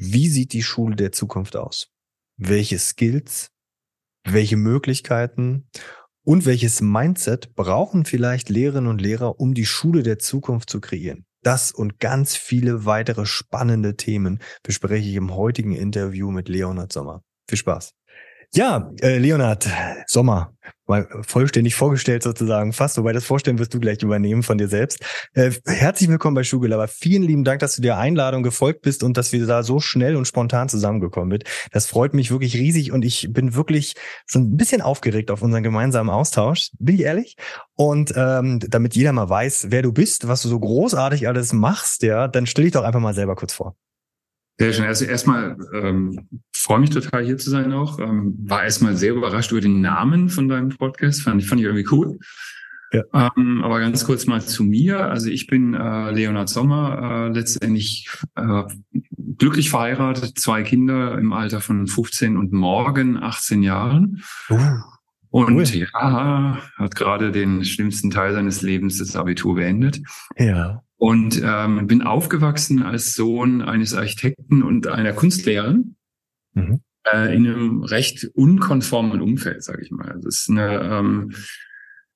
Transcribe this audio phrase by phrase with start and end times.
[0.00, 1.90] wie sieht die Schule der Zukunft aus?
[2.38, 3.50] Welche Skills,
[4.24, 5.68] welche Möglichkeiten
[6.24, 11.26] und welches Mindset brauchen vielleicht Lehrerinnen und Lehrer, um die Schule der Zukunft zu kreieren?
[11.42, 17.22] Das und ganz viele weitere spannende Themen bespreche ich im heutigen Interview mit Leonhard Sommer.
[17.46, 17.92] Viel Spaß.
[18.52, 19.68] Ja, äh, Leonhard
[20.08, 20.52] Sommer,
[20.88, 24.98] mal vollständig vorgestellt sozusagen, fast, wobei das Vorstellen wirst du gleich übernehmen von dir selbst.
[25.34, 26.88] Äh, herzlich willkommen bei Schulgelaber.
[26.88, 30.16] Vielen lieben Dank, dass du der Einladung gefolgt bist und dass wir da so schnell
[30.16, 31.44] und spontan zusammengekommen sind.
[31.70, 33.94] Das freut mich wirklich riesig und ich bin wirklich
[34.26, 37.36] schon ein bisschen aufgeregt auf unseren gemeinsamen Austausch, bin ich ehrlich.
[37.76, 42.02] Und ähm, damit jeder mal weiß, wer du bist, was du so großartig alles machst,
[42.02, 43.76] ja, dann stell dich doch einfach mal selber kurz vor.
[44.60, 44.84] Sehr schön.
[44.84, 46.28] Also erstmal ähm,
[46.62, 47.98] freue mich total hier zu sein auch.
[47.98, 51.22] Ähm, war erstmal sehr überrascht über den Namen von deinem Podcast.
[51.22, 52.18] Fand ich, fand ich irgendwie cool.
[52.92, 53.02] Ja.
[53.36, 55.10] Ähm, aber ganz kurz mal zu mir.
[55.10, 58.64] Also ich bin äh, Leonhard Sommer, äh, letztendlich äh,
[59.38, 64.22] glücklich verheiratet, zwei Kinder im Alter von 15 und morgen 18 Jahren.
[64.50, 64.58] Uh.
[65.32, 65.64] Und cool.
[65.64, 70.00] ja, hat gerade den schlimmsten Teil seines Lebens, das Abitur beendet.
[70.36, 70.82] Ja.
[70.96, 75.94] Und ähm, bin aufgewachsen als Sohn eines Architekten und einer Kunstlehrerin
[76.54, 76.80] mhm.
[77.12, 80.18] äh, in einem recht unkonformen Umfeld, sage ich mal.
[80.22, 81.32] Das ist eine ähm,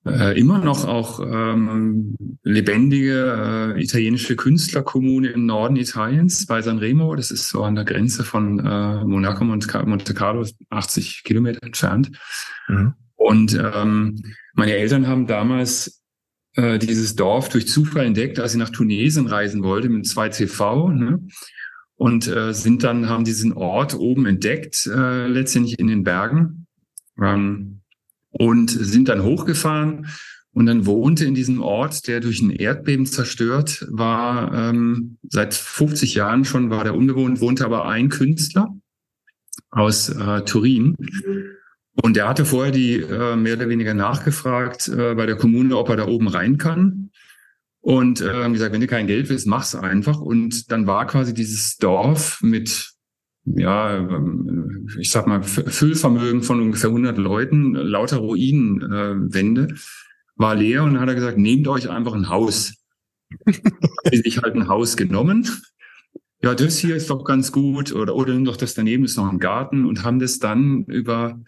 [0.06, 7.14] äh, immer noch auch ähm, lebendige äh, italienische Künstlerkommune im Norden Italiens bei Sanremo.
[7.14, 12.10] Das ist so an der Grenze von äh, Monaco und Monte Carlo, 80 Kilometer entfernt.
[12.68, 12.94] Mhm.
[13.14, 16.02] Und ähm, meine Eltern haben damals
[16.56, 20.92] äh, dieses Dorf durch Zufall entdeckt, als sie nach Tunesien reisen wollte mit 2CV.
[20.92, 21.26] Ne?
[21.96, 26.66] Und äh, sind dann, haben diesen Ort oben entdeckt, äh, letztendlich in den Bergen.
[27.22, 27.80] Ähm,
[28.30, 30.08] und sind dann hochgefahren
[30.54, 36.14] und dann wohnte in diesem Ort, der durch ein Erdbeben zerstört war, ähm, seit 50
[36.14, 38.68] Jahren schon war der unbewohnt, wohnte aber ein Künstler
[39.70, 40.96] aus äh, Turin.
[42.02, 45.88] Und er hatte vorher die äh, mehr oder weniger nachgefragt äh, bei der Kommune, ob
[45.88, 47.10] er da oben rein kann.
[47.84, 50.18] Und äh, gesagt, wenn du kein Geld willst, mach's einfach.
[50.18, 52.94] Und dann war quasi dieses Dorf mit,
[53.44, 59.74] ja, ähm, ich sag mal, Füllvermögen von ungefähr 100 Leuten, lauter Ruinenwände, äh,
[60.36, 60.82] war leer.
[60.82, 62.72] Und dann hat er gesagt, nehmt euch einfach ein Haus.
[64.10, 65.46] Sie sich halt ein Haus genommen.
[66.42, 67.92] Ja, das hier ist doch ganz gut.
[67.92, 69.84] Oder, oder nimm doch das daneben, ist noch ein Garten.
[69.84, 71.38] Und haben das dann über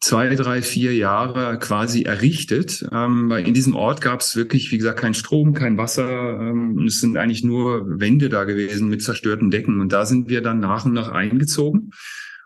[0.00, 2.86] zwei, drei, vier Jahre quasi errichtet.
[2.92, 6.40] Ähm, weil in diesem Ort gab es wirklich, wie gesagt, kein Strom, kein Wasser.
[6.40, 9.80] Ähm, es sind eigentlich nur Wände da gewesen mit zerstörten Decken.
[9.80, 11.90] Und da sind wir dann nach und nach eingezogen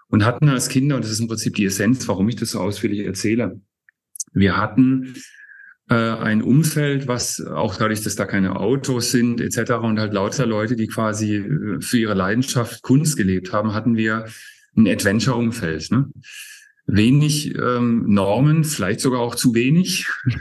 [0.09, 2.61] und hatten als Kinder, und das ist im Prinzip die Essenz, warum ich das so
[2.61, 3.61] ausführlich erzähle,
[4.33, 5.15] wir hatten
[5.89, 9.73] äh, ein Umfeld, was auch dadurch, dass da keine Autos sind etc.
[9.83, 14.27] und halt lauter Leute, die quasi äh, für ihre Leidenschaft Kunst gelebt haben, hatten wir
[14.77, 15.93] ein Adventure-Umfeld.
[15.93, 16.11] Ne?
[16.87, 20.07] Wenig ähm, Normen, vielleicht sogar auch zu wenig.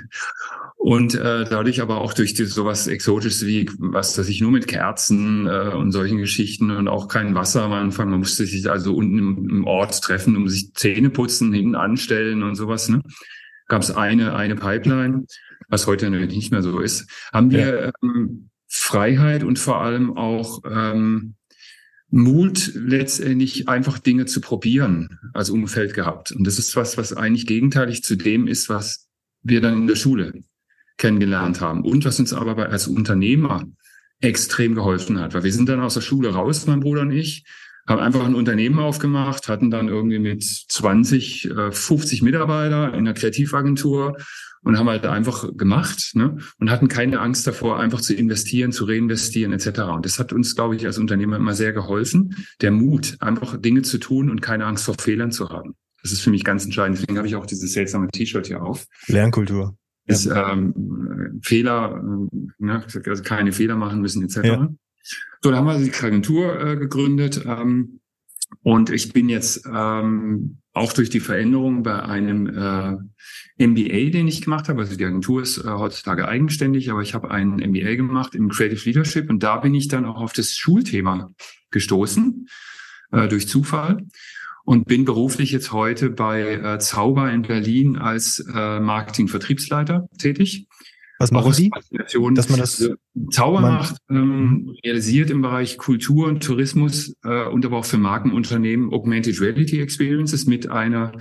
[0.83, 4.67] Und äh, dadurch aber auch durch die, sowas Exotisches wie, was weiß ich, nur mit
[4.67, 8.09] Kerzen äh, und solchen Geschichten und auch kein Wasser am Anfang.
[8.09, 12.43] Man musste sich also unten im, im Ort treffen, um sich Zähne putzen, hinten anstellen
[12.43, 12.89] und sowas.
[12.89, 13.01] Ne?
[13.69, 15.25] Gab es eine, eine Pipeline,
[15.69, 17.09] was heute natürlich nicht mehr so ist.
[17.31, 17.91] Haben wir ja.
[18.03, 21.35] ähm, Freiheit und vor allem auch ähm,
[22.13, 26.31] Mut, letztendlich einfach Dinge zu probieren als Umfeld gehabt.
[26.31, 29.07] Und das ist was, was eigentlich gegenteilig zu dem ist, was
[29.41, 30.43] wir dann in der Schule
[30.97, 31.83] kennengelernt haben.
[31.83, 33.65] Und was uns aber als Unternehmer
[34.21, 35.33] extrem geholfen hat.
[35.33, 37.45] Weil wir sind dann aus der Schule raus, mein Bruder und ich,
[37.87, 43.13] haben einfach ein Unternehmen aufgemacht, hatten dann irgendwie mit 20, 50 äh, Mitarbeiter in einer
[43.13, 44.17] Kreativagentur
[44.63, 46.37] und haben halt einfach gemacht ne?
[46.59, 49.81] und hatten keine Angst davor, einfach zu investieren, zu reinvestieren etc.
[49.93, 53.81] Und das hat uns, glaube ich, als Unternehmer immer sehr geholfen, der Mut, einfach Dinge
[53.81, 55.75] zu tun und keine Angst vor Fehlern zu haben.
[56.01, 56.97] Das ist für mich ganz entscheidend.
[56.97, 58.85] Deswegen habe ich auch dieses seltsame T-Shirt hier auf.
[59.07, 59.77] Lernkultur.
[60.05, 62.83] Ist ähm, Fehler, äh, ne?
[63.05, 64.37] also keine Fehler machen müssen etc.
[64.43, 64.69] Ja.
[65.41, 67.45] So, da haben wir die Agentur äh, gegründet.
[67.45, 68.01] Ähm,
[68.61, 74.41] und ich bin jetzt ähm, auch durch die Veränderung bei einem äh, MBA, den ich
[74.41, 74.81] gemacht habe.
[74.81, 78.83] Also die Agentur ist äh, heutzutage eigenständig, aber ich habe einen MBA gemacht im Creative
[78.85, 81.31] Leadership und da bin ich dann auch auf das Schulthema
[81.71, 82.47] gestoßen
[83.11, 84.05] äh, durch Zufall
[84.65, 90.67] und bin beruflich jetzt heute bei äh, Zauber in Berlin als äh, Marketing-Vertriebsleiter tätig.
[91.23, 91.71] Was machen Sie?
[92.33, 92.95] Dass man das also,
[93.31, 97.97] Zauber man, macht, ähm, realisiert im Bereich Kultur und Tourismus äh, und aber auch für
[97.97, 101.13] Markenunternehmen Augmented Reality Experiences mit einer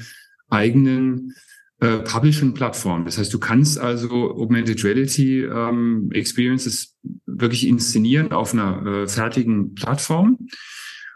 [0.48, 1.34] eigenen
[1.78, 3.04] äh, Publishing-Plattform.
[3.04, 6.96] Das heißt, du kannst also Augmented Reality ähm, Experiences
[7.26, 10.38] wirklich inszenieren auf einer äh, fertigen Plattform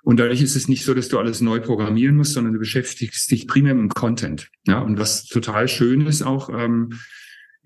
[0.02, 3.28] Und dadurch ist es nicht so, dass du alles neu programmieren musst, sondern du beschäftigst
[3.32, 4.48] dich primär mit dem Content.
[4.64, 6.92] Ja, und was total schön ist auch, ähm,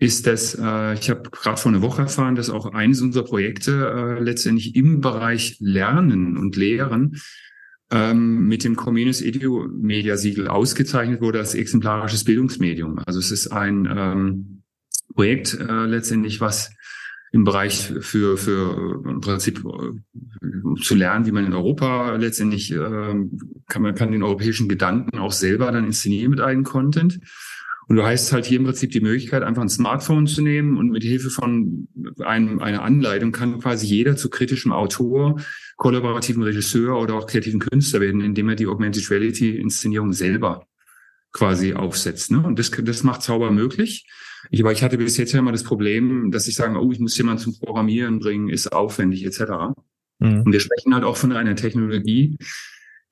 [0.01, 4.17] ist, dass äh, ich habe gerade vor einer Woche erfahren, dass auch eines unserer Projekte
[4.19, 7.21] äh, letztendlich im Bereich Lernen und Lehren
[7.91, 12.99] ähm, mit dem Communist Edu Media Siegel ausgezeichnet wurde als exemplarisches Bildungsmedium.
[13.05, 14.63] Also es ist ein ähm,
[15.15, 16.71] Projekt äh, letztendlich, was
[17.33, 23.15] im Bereich für, für im Prinzip äh, zu lernen, wie man in Europa letztendlich äh,
[23.69, 27.21] kann man kann den europäischen Gedanken auch selber dann inszenieren mit eigenem Content.
[27.91, 30.91] Und du hast halt hier im Prinzip die Möglichkeit, einfach ein Smartphone zu nehmen und
[30.91, 31.89] mit Hilfe von
[32.21, 35.41] einem, einer Anleitung kann quasi jeder zu kritischem Autor,
[35.77, 40.69] kollaborativen Regisseur oder auch kreativen Künstler werden, indem er die Augmented Reality Inszenierung selber
[41.33, 42.31] quasi aufsetzt.
[42.31, 42.41] Ne?
[42.41, 44.07] Und das, das macht Zauber möglich.
[44.51, 47.01] Ich, aber ich hatte bis jetzt ja immer das Problem, dass ich sage, oh, ich
[47.01, 49.41] muss jemanden zum Programmieren bringen, ist aufwendig etc.
[50.21, 50.43] Mhm.
[50.43, 52.37] Und wir sprechen halt auch von einer Technologie,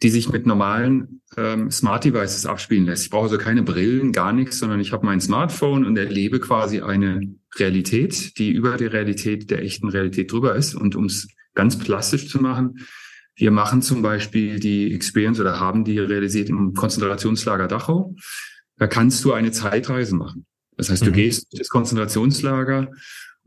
[0.02, 3.04] die sich mit normalen ähm, Smart Devices abspielen lässt.
[3.04, 6.80] Ich brauche also keine Brillen, gar nichts, sondern ich habe mein Smartphone und erlebe quasi
[6.80, 7.20] eine
[7.56, 10.74] Realität, die über die Realität der echten Realität drüber ist.
[10.74, 12.86] Und um es ganz plastisch zu machen,
[13.34, 18.14] wir machen zum Beispiel die Experience oder haben die realisiert im Konzentrationslager Dachau.
[18.76, 20.46] Da kannst du eine Zeitreise machen.
[20.76, 21.14] Das heißt, du mhm.
[21.14, 22.90] gehst ins Konzentrationslager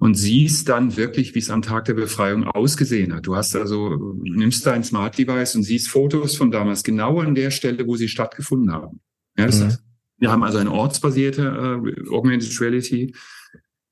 [0.02, 3.28] und siehst dann wirklich, wie es am Tag der Befreiung ausgesehen hat.
[3.28, 7.52] Du hast also, nimmst dein Smart Device und siehst Fotos von damals genau an der
[7.52, 9.00] Stelle, wo sie stattgefunden haben.
[9.38, 9.66] Ja, das mhm.
[9.66, 9.84] heißt,
[10.18, 11.44] wir haben also eine ortsbasierte
[11.86, 13.14] äh, Augmented Reality,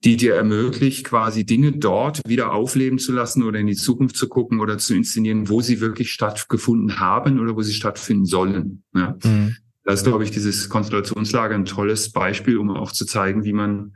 [0.04, 4.28] die dir ermöglicht, quasi Dinge dort wieder aufleben zu lassen oder in die Zukunft zu
[4.28, 8.82] gucken oder zu inszenieren, wo sie wirklich stattgefunden haben oder wo sie stattfinden sollen.
[8.96, 9.16] Ja.
[9.24, 9.58] Mhm.
[9.84, 13.94] Das ist, glaube ich, dieses Konstellationslager ein tolles Beispiel, um auch zu zeigen, wie man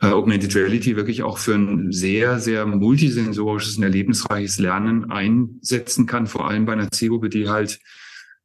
[0.00, 6.26] äh, Augmented Reality wirklich auch für ein sehr, sehr multisensorisches und erlebnisreiches Lernen einsetzen kann,
[6.26, 7.80] vor allem bei einer Zielgruppe, die halt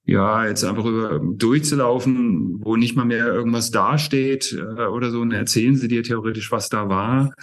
[0.04, 5.32] ja, jetzt einfach über durchzulaufen, wo nicht mal mehr irgendwas dasteht äh, oder so, und
[5.32, 7.34] erzählen sie dir theoretisch, was da war.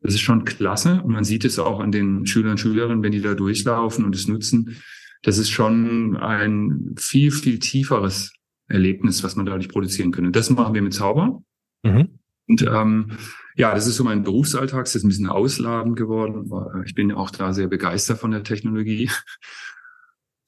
[0.00, 1.02] Das ist schon klasse.
[1.02, 4.14] Und man sieht es auch an den Schülern und Schülerinnen, wenn die da durchlaufen und
[4.14, 4.76] es nutzen.
[5.22, 8.32] Das ist schon ein viel, viel tieferes
[8.68, 10.30] Erlebnis, was man dadurch produzieren könnte.
[10.30, 11.42] Das machen wir mit Zauber.
[11.82, 12.17] Mhm.
[12.48, 13.12] Und ähm,
[13.56, 16.50] ja, das ist so mein Berufsalltag, das ist ein bisschen ausladend geworden.
[16.86, 19.10] Ich bin auch da sehr begeistert von der Technologie.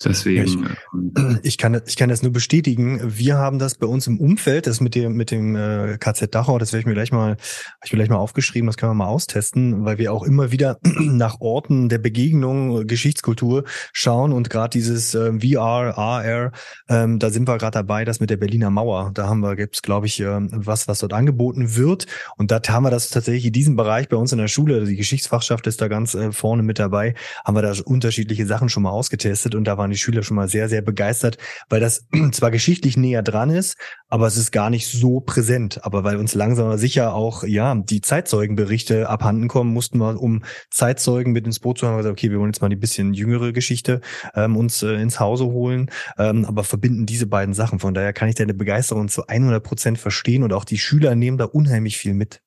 [0.02, 0.46] Deswegen.
[0.46, 3.00] Ja, ich, ich, kann, ich kann das nur bestätigen.
[3.04, 6.58] Wir haben das bei uns im Umfeld, das mit dem, mit dem äh, KZ Dachau,
[6.58, 7.36] das werde ich mir gleich mal,
[7.84, 10.78] ich mir gleich mal aufgeschrieben, das können wir mal austesten, weil wir auch immer wieder
[10.82, 16.52] nach Orten der Begegnung, Geschichtskultur schauen und gerade dieses äh, VR, AR,
[16.88, 19.10] ähm, da sind wir gerade dabei, das mit der Berliner Mauer.
[19.12, 22.06] Da haben wir, gibt's glaube ich, äh, was, was dort angeboten wird.
[22.36, 24.96] Und da haben wir das tatsächlich in diesem Bereich bei uns in der Schule, die
[24.96, 27.14] Geschichtsfachschaft ist da ganz äh, vorne mit dabei,
[27.44, 30.36] haben wir da unterschiedliche Sachen schon mal ausgetestet und da waren waren die Schüler schon
[30.36, 31.36] mal sehr, sehr begeistert,
[31.68, 33.76] weil das zwar geschichtlich näher dran ist,
[34.08, 35.84] aber es ist gar nicht so präsent.
[35.84, 41.32] Aber weil uns langsam sicher auch, ja, die Zeitzeugenberichte abhanden kommen, mussten wir, um Zeitzeugen
[41.32, 44.00] mit ins Boot zu haben, gesagt, okay, wir wollen jetzt mal die bisschen jüngere Geschichte
[44.34, 47.80] ähm, uns äh, ins Hause holen, ähm, aber verbinden diese beiden Sachen.
[47.80, 51.38] Von daher kann ich deine Begeisterung zu 100 Prozent verstehen und auch die Schüler nehmen
[51.38, 52.40] da unheimlich viel mit.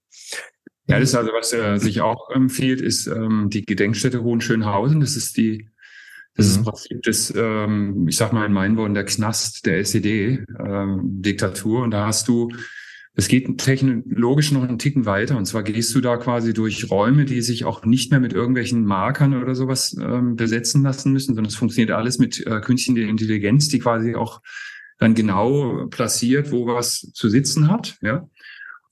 [0.87, 4.99] Ja, das ist also, was äh, sich auch empfiehlt, ist ähm, die Gedenkstätte Hohenschönhausen.
[4.99, 5.69] Das ist die
[6.35, 6.51] das mhm.
[6.51, 11.77] ist im Prinzip das, ähm, ich sag mal in meinen Worten, der Knast der SED-Diktatur.
[11.77, 12.51] Ähm, und da hast du,
[13.15, 15.37] es geht technologisch noch einen Ticken weiter.
[15.37, 18.83] Und zwar gehst du da quasi durch Räume, die sich auch nicht mehr mit irgendwelchen
[18.83, 23.67] Markern oder sowas ähm, besetzen lassen müssen, sondern es funktioniert alles mit äh, künstlicher Intelligenz,
[23.67, 24.41] die quasi auch
[24.97, 27.97] dann genau platziert, wo was zu sitzen hat.
[28.01, 28.27] Ja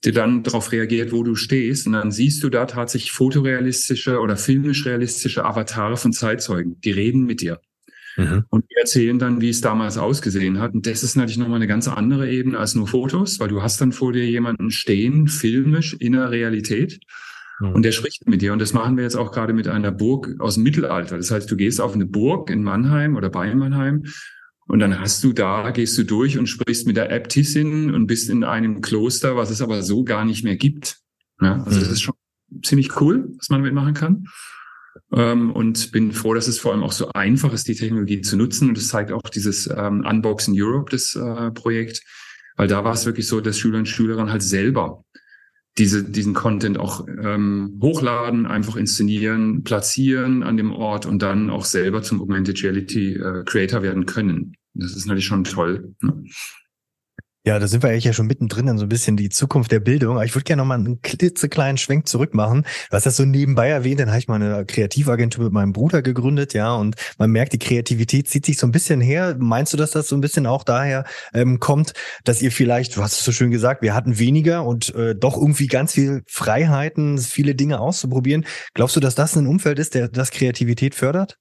[0.01, 1.85] dann darauf reagiert, wo du stehst.
[1.85, 6.81] Und dann siehst du da tatsächlich fotorealistische oder filmisch realistische Avatare von Zeitzeugen.
[6.81, 7.59] Die reden mit dir.
[8.17, 8.45] Mhm.
[8.49, 10.73] Und die erzählen dann, wie es damals ausgesehen hat.
[10.73, 13.79] Und das ist natürlich nochmal eine ganz andere Ebene als nur Fotos, weil du hast
[13.79, 16.99] dann vor dir jemanden stehen, filmisch in der Realität.
[17.59, 17.73] Mhm.
[17.73, 18.53] Und der spricht mit dir.
[18.53, 21.17] Und das machen wir jetzt auch gerade mit einer Burg aus dem Mittelalter.
[21.17, 24.03] Das heißt, du gehst auf eine Burg in Mannheim oder bei Mannheim
[24.67, 28.29] und dann hast du da, gehst du durch und sprichst mit der Äbtissin und bist
[28.29, 30.99] in einem Kloster, was es aber so gar nicht mehr gibt.
[31.41, 31.83] Ja, also mhm.
[31.83, 32.15] das ist schon
[32.63, 34.27] ziemlich cool, was man mitmachen kann.
[35.13, 38.37] Ähm, und bin froh, dass es vor allem auch so einfach ist, die Technologie zu
[38.37, 38.69] nutzen.
[38.69, 42.03] Und das zeigt auch dieses ähm, Unboxing Europe, das äh, Projekt,
[42.57, 45.03] weil da war es wirklich so, dass Schüler und Schülerinnen halt selber
[45.77, 51.65] diese, diesen Content auch ähm, hochladen, einfach inszenieren, platzieren an dem Ort und dann auch
[51.65, 54.53] selber zum Augmented Reality äh, Creator werden können.
[54.73, 55.95] Das ist natürlich schon toll.
[56.01, 56.23] Ne?
[57.43, 60.17] Ja, da sind wir ja schon mittendrin in so ein bisschen die Zukunft der Bildung.
[60.17, 62.67] Aber ich würde gerne noch mal einen klitzekleinen Schwenk zurück machen.
[62.91, 66.03] Du hast das so nebenbei erwähnt, dann habe ich mal eine Kreativagentur mit meinem Bruder
[66.03, 69.35] gegründet, ja, und man merkt, die Kreativität zieht sich so ein bisschen her.
[69.39, 71.93] Meinst du, dass das so ein bisschen auch daher ähm, kommt,
[72.25, 75.35] dass ihr vielleicht, du hast es so schön gesagt, wir hatten weniger und äh, doch
[75.35, 78.45] irgendwie ganz viel Freiheiten, viele Dinge auszuprobieren.
[78.75, 81.37] Glaubst du, dass das ein Umfeld ist, der das Kreativität fördert?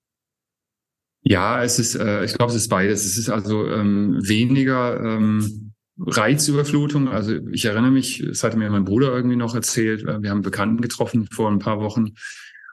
[1.22, 3.04] Ja, es ist, äh, ich glaube, es ist beides.
[3.04, 5.72] Es ist also ähm, weniger ähm,
[6.06, 7.08] Reizüberflutung.
[7.08, 10.38] Also ich erinnere mich, es hatte mir mein Bruder irgendwie noch erzählt, äh, wir haben
[10.38, 12.14] einen Bekannten getroffen vor ein paar Wochen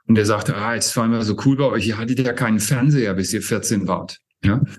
[0.07, 2.59] und der sagte, ah, jetzt war immer so cool bei euch, ihr hattet ja keinen
[2.59, 4.19] Fernseher, bis ihr 14 wart.
[4.43, 4.61] Ja?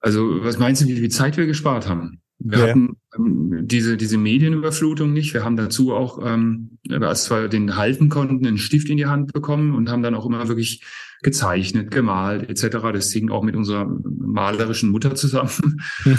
[0.00, 2.20] Also was meinst du, wie viel Zeit wir gespart haben?
[2.38, 2.68] Wir ja.
[2.68, 5.34] hatten ähm, diese, diese Medienüberflutung nicht.
[5.34, 9.32] Wir haben dazu auch, ähm, als wir den halten konnten, einen Stift in die Hand
[9.32, 10.84] bekommen und haben dann auch immer wirklich
[11.22, 12.78] gezeichnet, gemalt etc.
[12.92, 15.82] Das hing auch mit unserer malerischen Mutter zusammen.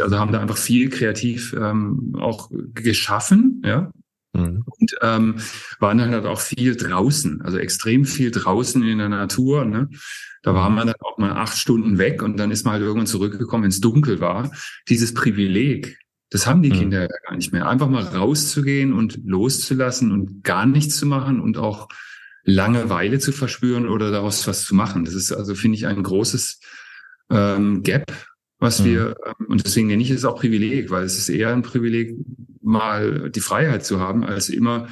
[0.00, 3.92] also haben da einfach viel kreativ ähm, auch geschaffen, ja.
[4.32, 4.64] Mhm.
[4.66, 5.36] Und ähm,
[5.78, 9.64] waren dann halt auch viel draußen, also extrem viel draußen in der Natur.
[9.64, 9.88] Ne?
[10.42, 13.06] Da war man dann auch mal acht Stunden weg und dann ist man halt irgendwann
[13.06, 14.52] zurückgekommen, wenn es dunkel war.
[14.88, 15.98] Dieses Privileg,
[16.30, 16.74] das haben die mhm.
[16.74, 17.68] Kinder ja gar nicht mehr.
[17.68, 21.88] Einfach mal rauszugehen und loszulassen und gar nichts zu machen und auch
[22.46, 25.04] Langeweile zu verspüren oder daraus was zu machen.
[25.04, 26.60] Das ist also, finde ich, ein großes
[27.28, 28.12] ähm, Gap,
[28.58, 28.84] was mhm.
[28.84, 32.14] wir, ähm, und deswegen nenne ich es auch Privileg, weil es ist eher ein Privileg,
[32.62, 34.88] mal die Freiheit zu haben, als immer,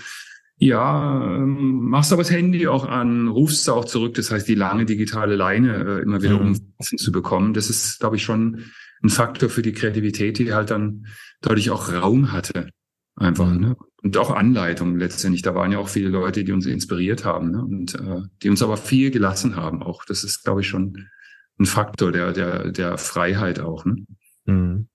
[0.56, 4.14] ja, ähm, machst aber das Handy auch an, rufst du auch zurück.
[4.14, 6.56] Das heißt, die lange digitale Leine äh, immer wieder mhm.
[6.78, 8.64] um zu bekommen, das ist, glaube ich, schon
[9.02, 11.06] ein Faktor für die Kreativität, die halt dann
[11.40, 12.68] dadurch auch Raum hatte.
[13.16, 13.60] Einfach, mhm.
[13.60, 13.76] ne?
[14.02, 15.42] Und auch Anleitung letztendlich.
[15.42, 17.62] Da waren ja auch viele Leute, die uns inspiriert haben ne?
[17.62, 19.82] und äh, die uns aber viel gelassen haben.
[19.82, 21.08] Auch das ist, glaube ich, schon
[21.58, 23.86] ein Faktor der, der, der Freiheit auch.
[23.86, 24.04] Ne?
[24.44, 24.88] Mhm.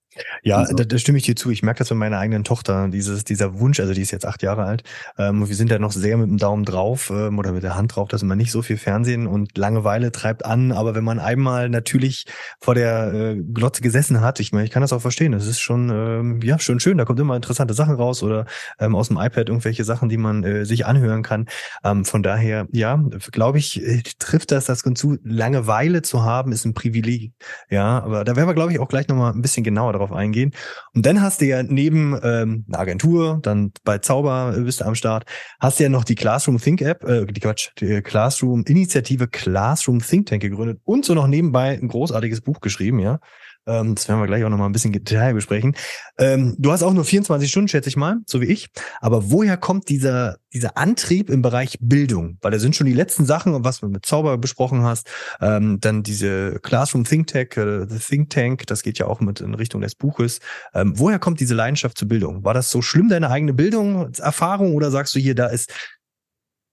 [0.44, 0.76] Ja, also.
[0.76, 1.52] da, da stimme ich dir zu.
[1.52, 4.42] Ich merke das bei meiner eigenen Tochter, dieses, dieser Wunsch, also die ist jetzt acht
[4.44, 4.84] Jahre alt,
[5.18, 7.96] ähm, wir sind ja noch sehr mit dem Daumen drauf ähm, oder mit der Hand
[7.96, 11.70] drauf, dass man nicht so viel Fernsehen und Langeweile treibt an, aber wenn man einmal
[11.70, 12.26] natürlich
[12.60, 15.60] vor der äh, Glotze gesessen hat, ich meine, ich kann das auch verstehen, das ist
[15.60, 18.46] schon, ähm, ja, schon schön, da kommt immer interessante Sachen raus oder
[18.80, 21.48] ähm, aus dem iPad irgendwelche Sachen, die man äh, sich anhören kann.
[21.84, 23.02] Ähm, von daher, ja,
[23.32, 25.18] glaube ich, äh, trifft das das zu.
[25.24, 27.34] Langeweile zu haben, ist ein Privileg.
[27.70, 30.54] Ja, aber da werden wir, glaube ich, auch gleich nochmal ein bisschen genauer drauf eingehen.
[30.94, 35.26] Und dann hast du ja neben ähm, Agentur, dann bei Zauber bist du am Start,
[35.60, 40.00] hast du ja noch die Classroom Think App, äh, die Quatsch, die Classroom Initiative Classroom
[40.00, 43.20] Think Tank gegründet und so noch nebenbei ein großartiges Buch geschrieben, ja.
[43.66, 45.76] Ähm, das werden wir gleich auch noch mal ein bisschen Detail besprechen.
[46.18, 48.70] Ähm, du hast auch nur 24 Stunden, schätze ich mal, so wie ich.
[49.00, 52.38] Aber woher kommt dieser, dieser Antrieb im Bereich Bildung?
[52.42, 55.10] Weil da sind schon die letzten Sachen, was du mit Zauber besprochen hast.
[55.42, 59.42] Ähm, dann diese Classroom Think Tank, äh, The Think Tank, das geht ja auch mit
[59.42, 60.40] in Richtung des Buches.
[60.74, 62.44] Ähm, woher kommt diese Leidenschaft zur Bildung?
[62.44, 64.74] War das so schlimm, deine eigene Bildungserfahrung?
[64.74, 65.72] Oder sagst du hier, da ist,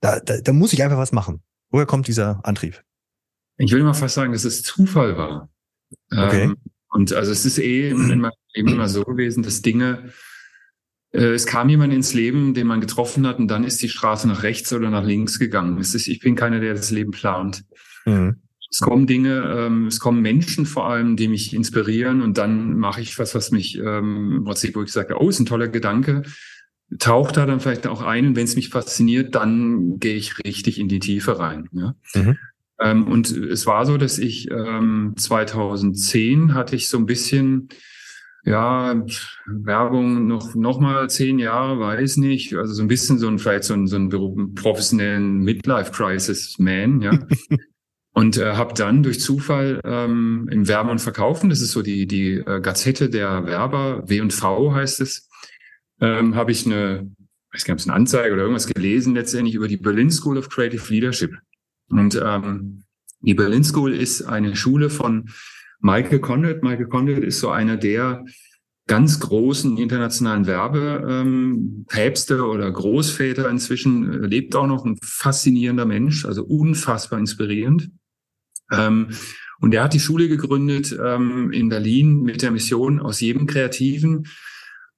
[0.01, 1.43] da, da, da muss ich einfach was machen?
[1.71, 2.83] Woher kommt dieser Antrieb?
[3.59, 5.49] Ich würde mal fast sagen, dass es Zufall war.
[6.11, 6.45] Okay.
[6.45, 6.57] Ähm,
[6.97, 10.13] und also es ist eh in meinem Leben immer so gewesen, dass Dinge,
[11.13, 14.27] äh, es kam jemand ins Leben, den man getroffen hat, und dann ist die Straße
[14.27, 15.79] nach rechts oder nach links gegangen.
[15.79, 17.65] Es ist, ich bin keiner, der das Leben plant.
[18.07, 18.37] Mhm.
[18.71, 23.03] Es kommen Dinge, ähm, es kommen Menschen vor allem, die mich inspirieren und dann mache
[23.03, 26.23] ich was, was mich, ähm, was ich, wo ich sage, oh, ist ein toller Gedanke,
[26.99, 30.81] taucht da dann vielleicht auch ein und wenn es mich fasziniert, dann gehe ich richtig
[30.81, 31.69] in die Tiefe rein.
[31.73, 31.95] Ja?
[32.15, 32.39] Mhm.
[32.81, 37.69] Ähm, und es war so, dass ich ähm, 2010 hatte ich so ein bisschen
[38.47, 39.05] ja,
[39.47, 42.55] Werbung noch, noch mal zehn Jahre, weiß nicht.
[42.55, 47.19] Also so ein bisschen so ein, vielleicht so ein, so ein professionellen Midlife-Crisis-Man, ja.
[48.13, 52.07] und äh, habe dann durch Zufall ähm, im Werben und Verkaufen, das ist so die,
[52.07, 55.29] die äh, Gazette der Werber, W&V heißt es,
[56.01, 57.11] ähm, habe ich eine,
[57.53, 60.49] ich weiß gar nicht, eine Anzeige oder irgendwas gelesen letztendlich über die Berlin School of
[60.51, 61.37] Creative Leadership.
[61.89, 62.83] Und ähm,
[63.21, 65.29] die Berlin School ist eine Schule von
[65.81, 66.63] Michael Conrad.
[66.63, 68.25] Michael Conrad ist so einer der
[68.87, 76.25] ganz großen internationalen Werbepäpste ähm, oder Großväter inzwischen, äh, lebt auch noch ein faszinierender Mensch,
[76.25, 77.91] also unfassbar inspirierend.
[78.71, 79.09] Ähm,
[79.59, 84.27] und er hat die Schule gegründet ähm, in Berlin mit der Mission, aus jedem Kreativen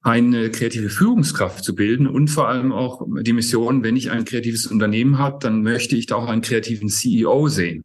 [0.01, 4.67] eine kreative Führungskraft zu bilden und vor allem auch die Mission, wenn ich ein kreatives
[4.67, 7.83] Unternehmen habe, dann möchte ich da auch einen kreativen CEO sehen.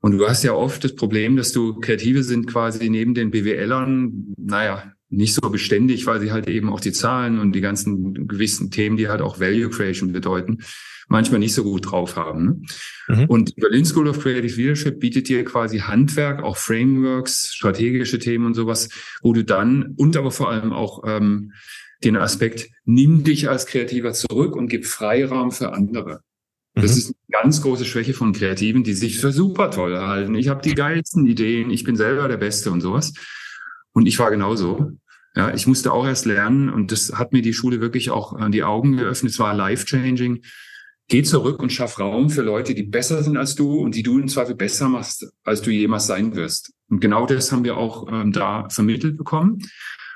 [0.00, 4.34] Und du hast ja oft das Problem, dass du Kreative sind quasi neben den BWLern,
[4.36, 8.70] naja, nicht so beständig, weil sie halt eben auch die Zahlen und die ganzen gewissen
[8.70, 10.58] Themen, die halt auch Value Creation bedeuten,
[11.08, 12.44] manchmal nicht so gut drauf haben.
[12.44, 13.16] Ne?
[13.16, 13.24] Mhm.
[13.26, 18.46] Und die Berlin School of Creative Leadership bietet dir quasi Handwerk, auch Frameworks, strategische Themen
[18.46, 18.88] und sowas,
[19.22, 21.52] wo du dann und aber vor allem auch ähm,
[22.04, 26.20] den Aspekt, nimm dich als Kreativer zurück und gib Freiraum für andere.
[26.74, 26.98] Das mhm.
[26.98, 30.34] ist eine ganz große Schwäche von Kreativen, die sich für super toll halten.
[30.34, 33.14] Ich habe die geilsten Ideen, ich bin selber der Beste und sowas.
[33.92, 34.92] Und ich war genauso.
[35.34, 38.52] Ja, ich musste auch erst lernen und das hat mir die Schule wirklich auch an
[38.52, 39.32] die Augen geöffnet.
[39.32, 40.42] Es war life-changing.
[41.08, 44.18] Geh zurück und schaff Raum für Leute, die besser sind als du und die du
[44.18, 46.72] im Zweifel besser machst, als du jemals sein wirst.
[46.88, 49.60] Und genau das haben wir auch ähm, da vermittelt bekommen.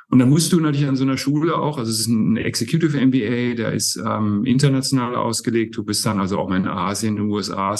[0.09, 2.99] Und dann musst du natürlich an so einer Schule auch, also es ist ein Executive
[2.99, 5.77] MBA, der ist ähm, international ausgelegt.
[5.77, 7.77] Du bist dann also auch mal in Asien, in den USA,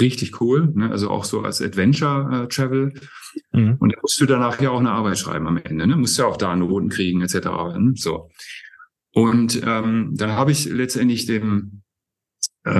[0.00, 0.90] richtig cool, ne?
[0.90, 2.94] also auch so als Adventure äh, Travel.
[3.52, 3.76] Mhm.
[3.78, 5.96] Und dann musst du danach ja auch eine Arbeit schreiben am Ende, ne?
[5.96, 7.34] musst ja auch da Noten kriegen etc.
[7.76, 7.92] Ne?
[7.96, 8.30] So.
[9.12, 11.82] Und ähm, dann habe ich letztendlich dem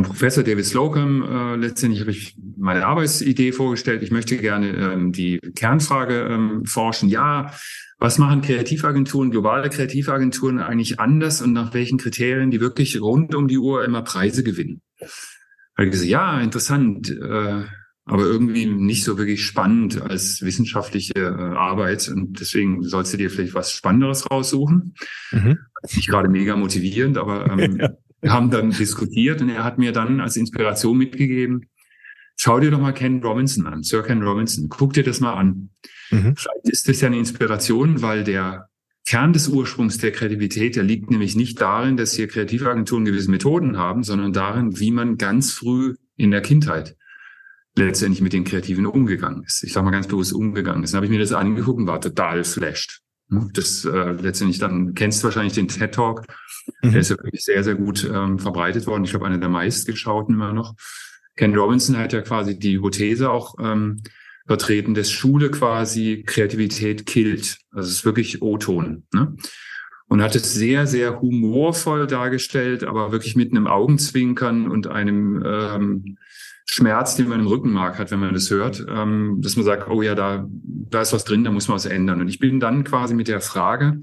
[0.03, 4.03] Professor David Slocum, äh, letztendlich habe ich meine Arbeitsidee vorgestellt.
[4.03, 7.09] Ich möchte gerne ähm, die Kernfrage ähm, forschen.
[7.09, 7.53] Ja,
[7.99, 13.47] was machen Kreativagenturen, globale Kreativagenturen eigentlich anders und nach welchen Kriterien die wirklich rund um
[13.47, 14.83] die Uhr immer Preise gewinnen?
[14.99, 17.65] Ich gesagt, ja, interessant, äh,
[18.05, 22.09] aber irgendwie nicht so wirklich spannend als wissenschaftliche äh, Arbeit.
[22.09, 24.95] Und deswegen sollst du dir vielleicht was Spannenderes raussuchen.
[25.33, 25.59] Mhm.
[25.95, 27.81] Nicht gerade mega motivierend, aber ähm,
[28.33, 31.67] haben dann diskutiert und er hat mir dann als Inspiration mitgegeben,
[32.37, 35.71] schau dir doch mal Ken Robinson an, Sir Ken Robinson, guck dir das mal an.
[36.11, 36.35] Mhm.
[36.37, 38.69] Vielleicht ist das ja eine Inspiration, weil der
[39.07, 43.79] Kern des Ursprungs der Kreativität, der liegt nämlich nicht darin, dass hier Kreativagenturen gewisse Methoden
[43.79, 46.97] haben, sondern darin, wie man ganz früh in der Kindheit
[47.77, 49.63] letztendlich mit den Kreativen umgegangen ist.
[49.63, 50.93] Ich sage mal ganz bewusst umgegangen ist.
[50.93, 53.03] Dann habe ich mir das angeguckt und war total flashed.
[53.29, 56.27] Das äh, letztendlich dann kennst du wahrscheinlich den TED Talk.
[56.83, 56.93] Mhm.
[56.93, 59.05] Der ist ja wirklich sehr, sehr gut ähm, verbreitet worden.
[59.05, 60.75] Ich glaube, einer der meistgeschauten immer noch.
[61.37, 64.03] Ken Robinson hat ja quasi die Hypothese auch ähm,
[64.47, 67.59] vertreten, dass Schule quasi Kreativität killt.
[67.73, 69.05] Also es ist wirklich O-Ton.
[69.13, 69.37] Ne?
[70.09, 76.19] Und hat es sehr, sehr humorvoll dargestellt, aber wirklich mit einem Augenzwinkern und einem ähm,
[76.69, 80.03] Schmerz, den man im Rückenmark hat, wenn man das hört, ähm, dass man sagt, oh
[80.03, 82.21] ja, da, da ist was drin, da muss man was ändern.
[82.21, 84.03] Und ich bin dann quasi mit der Frage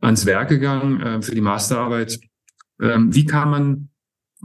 [0.00, 2.20] ans Werk gegangen äh, für die Masterarbeit,
[2.80, 3.88] ähm, wie kann man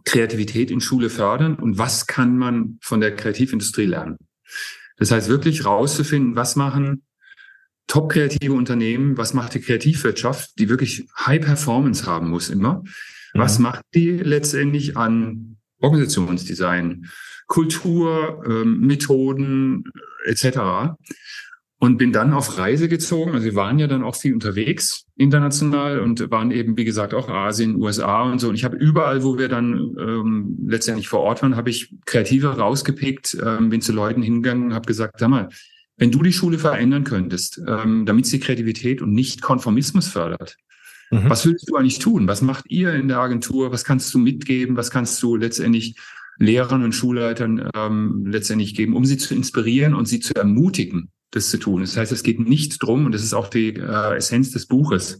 [0.03, 4.17] Kreativität in Schule fördern und was kann man von der Kreativindustrie lernen?
[4.97, 7.03] Das heißt, wirklich rauszufinden, was machen
[7.88, 12.83] top kreative Unternehmen, was macht die Kreativwirtschaft, die wirklich High Performance haben muss immer.
[13.33, 13.39] Mhm.
[13.39, 17.07] Was macht die letztendlich an Organisationsdesign,
[17.47, 19.86] Kultur, ähm, Methoden
[20.25, 20.95] etc
[21.79, 23.33] und bin dann auf Reise gezogen.
[23.33, 27.29] Also wir waren ja dann auch viel unterwegs international und waren eben, wie gesagt, auch
[27.29, 28.49] Asien, USA und so.
[28.49, 32.57] Und ich habe überall, wo wir dann ähm, letztendlich vor Ort waren, habe ich Kreative
[32.57, 35.49] rausgepickt, ähm, bin zu Leuten hingegangen und habe gesagt, sag mal,
[35.97, 40.57] wenn du die Schule verändern könntest, ähm, damit sie Kreativität und nicht Konformismus fördert,
[41.12, 41.29] mhm.
[41.29, 42.27] was würdest du eigentlich tun?
[42.27, 43.71] Was macht ihr in der Agentur?
[43.71, 44.77] Was kannst du mitgeben?
[44.77, 45.95] Was kannst du letztendlich
[46.39, 51.50] Lehrern und Schulleitern ähm, letztendlich geben, um sie zu inspirieren und sie zu ermutigen, das
[51.50, 51.82] zu tun.
[51.82, 55.19] Das heißt, es geht nicht drum, und das ist auch die äh, Essenz des Buches,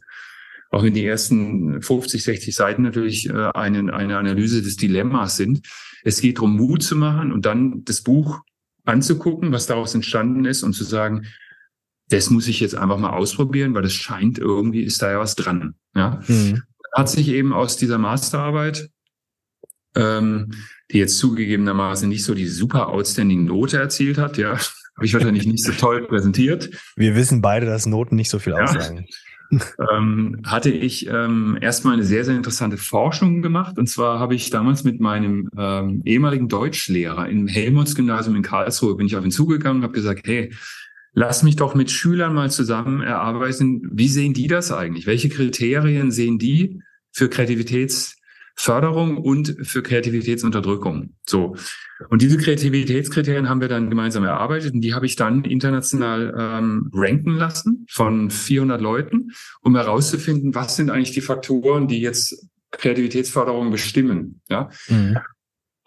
[0.70, 5.66] auch wenn die ersten 50, 60 Seiten natürlich äh, eine, eine Analyse des Dilemmas sind.
[6.04, 8.42] Es geht darum, Mut zu machen und dann das Buch
[8.86, 11.26] anzugucken, was daraus entstanden ist und zu sagen,
[12.10, 15.36] das muss ich jetzt einfach mal ausprobieren, weil das scheint irgendwie, ist da ja was
[15.36, 15.76] dran.
[15.94, 16.22] Ja?
[16.28, 16.64] Mhm.
[16.94, 18.90] Hat sich eben aus dieser Masterarbeit,
[19.96, 20.52] ähm,
[20.92, 24.52] die jetzt zugegebenermaßen nicht so die super outstanding Note erzielt hat, ja,
[24.96, 26.70] habe ich wahrscheinlich nicht so toll präsentiert.
[26.96, 28.64] Wir wissen beide, dass Noten nicht so viel ja.
[28.64, 29.06] aussagen.
[29.94, 33.78] ähm, hatte ich ähm, erstmal eine sehr, sehr interessante Forschung gemacht.
[33.78, 39.08] Und zwar habe ich damals mit meinem ähm, ehemaligen Deutschlehrer im Helmholtz-Gymnasium in Karlsruhe, bin
[39.08, 40.54] ich auf ihn zugegangen und habe gesagt, hey,
[41.14, 45.08] lass mich doch mit Schülern mal zusammen erarbeiten, wie sehen die das eigentlich?
[45.08, 48.17] Welche Kriterien sehen die für Kreativitäts-
[48.60, 51.14] Förderung und für Kreativitätsunterdrückung.
[51.26, 51.56] So.
[52.10, 56.90] Und diese Kreativitätskriterien haben wir dann gemeinsam erarbeitet und die habe ich dann international ähm,
[56.92, 63.70] ranken lassen von 400 Leuten, um herauszufinden, was sind eigentlich die Faktoren, die jetzt Kreativitätsförderung
[63.70, 64.42] bestimmen.
[64.50, 64.70] Ja.
[64.88, 65.18] Mhm.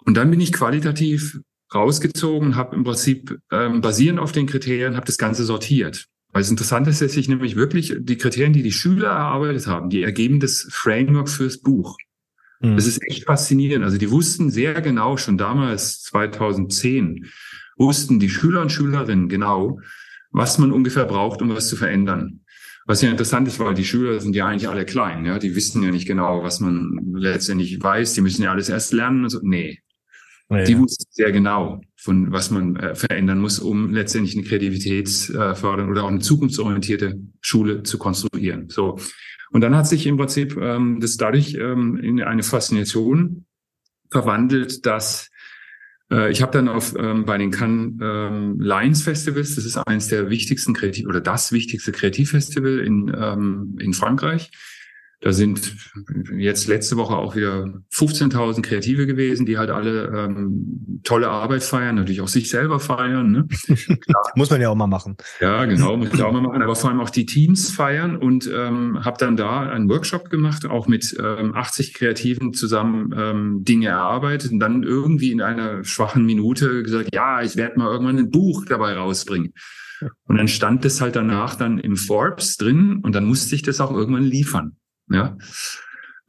[0.07, 1.41] Und dann bin ich qualitativ
[1.75, 6.07] rausgezogen, habe im Prinzip ähm, basierend auf den Kriterien, habe das Ganze sortiert.
[6.33, 9.91] Weil es interessant ist, dass sich nämlich wirklich die Kriterien, die die Schüler erarbeitet haben,
[9.91, 11.97] die ergeben das Framework fürs Buch.
[12.61, 12.77] Mhm.
[12.77, 13.85] Das ist echt faszinierend.
[13.85, 17.27] Also die wussten sehr genau, schon damals 2010,
[17.77, 19.81] wussten die Schüler und Schülerinnen genau,
[20.31, 22.41] was man ungefähr braucht, um was zu verändern.
[22.87, 25.83] Was ja interessant ist, weil die Schüler sind ja eigentlich alle klein, ja, die wissen
[25.83, 29.41] ja nicht genau, was man letztendlich weiß, die müssen ja alles erst lernen und so.
[29.43, 29.81] Nee.
[30.51, 35.89] Ja, die wussten sehr genau, von was man äh, verändern muss, um letztendlich eine Kreativitätsförderung
[35.89, 38.69] äh, oder auch eine zukunftsorientierte Schule zu konstruieren.
[38.69, 38.99] So.
[39.53, 43.47] Und dann hat sich im Prinzip ähm, das dadurch ähm, in eine Faszination
[44.11, 45.31] verwandelt, dass
[46.11, 50.09] äh, ich habe dann auf ähm, bei den Cannes ähm, Lions Festivals, das ist eines
[50.09, 54.51] der wichtigsten Kreativ oder das wichtigste Kreativfestival in ähm, in Frankreich,
[55.21, 55.77] da sind
[56.35, 61.97] jetzt letzte Woche auch wieder 15.000 Kreative gewesen, die halt alle ähm, tolle Arbeit feiern,
[61.97, 63.31] natürlich auch sich selber feiern.
[63.31, 63.49] Ne?
[64.35, 65.19] muss man ja auch mal machen.
[65.41, 66.63] Ja, genau, muss ich auch mal machen.
[66.63, 70.65] Aber vor allem auch die Teams feiern und ähm, habe dann da einen Workshop gemacht,
[70.65, 76.25] auch mit ähm, 80 Kreativen zusammen ähm, Dinge erarbeitet und dann irgendwie in einer schwachen
[76.25, 79.53] Minute gesagt, ja, ich werde mal irgendwann ein Buch dabei rausbringen.
[80.25, 83.83] Und dann stand das halt danach dann im Forbes drin und dann musste ich das
[83.83, 84.77] auch irgendwann liefern.
[85.11, 85.37] Ja.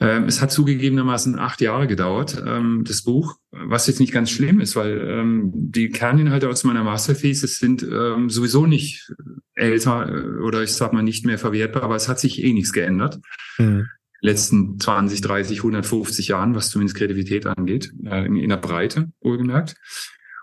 [0.01, 4.59] Ähm, es hat zugegebenermaßen acht Jahre gedauert, ähm, das Buch, was jetzt nicht ganz schlimm
[4.59, 9.13] ist, weil ähm, die Kerninhalte aus meiner Masterthesis sind ähm, sowieso nicht
[9.53, 12.73] älter äh, oder ich sag mal nicht mehr verwertbar, aber es hat sich eh nichts
[12.73, 13.19] geändert.
[13.59, 13.87] Mhm.
[14.21, 19.75] Letzten 20, 30, 150 Jahren, was zumindest Kreativität angeht, äh, in, der Breite, wohlgemerkt.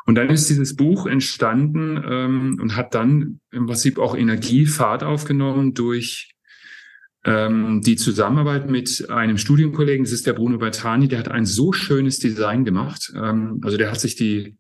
[0.07, 5.03] Und dann ist dieses Buch entstanden ähm, und hat dann im Prinzip auch Energie, Fahrt
[5.03, 6.38] aufgenommen durch
[7.29, 11.73] ähm, die Zusammenarbeit mit einem Studienkollegen, das ist der Bruno Bertani, der hat ein so
[11.73, 13.13] schönes Design gemacht.
[13.15, 14.57] Ähm, also der hat sich die,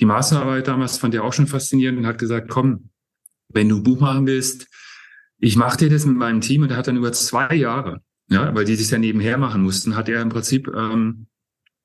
[0.00, 2.90] die Masterarbeit damals, fand er auch schon faszinierend und hat gesagt, komm,
[3.50, 4.66] wenn du Buch machen willst,
[5.38, 8.52] ich mache dir das mit meinem Team und er hat dann über zwei Jahre, ja,
[8.52, 11.28] weil die sich ja nebenher machen mussten, hat er im Prinzip ähm,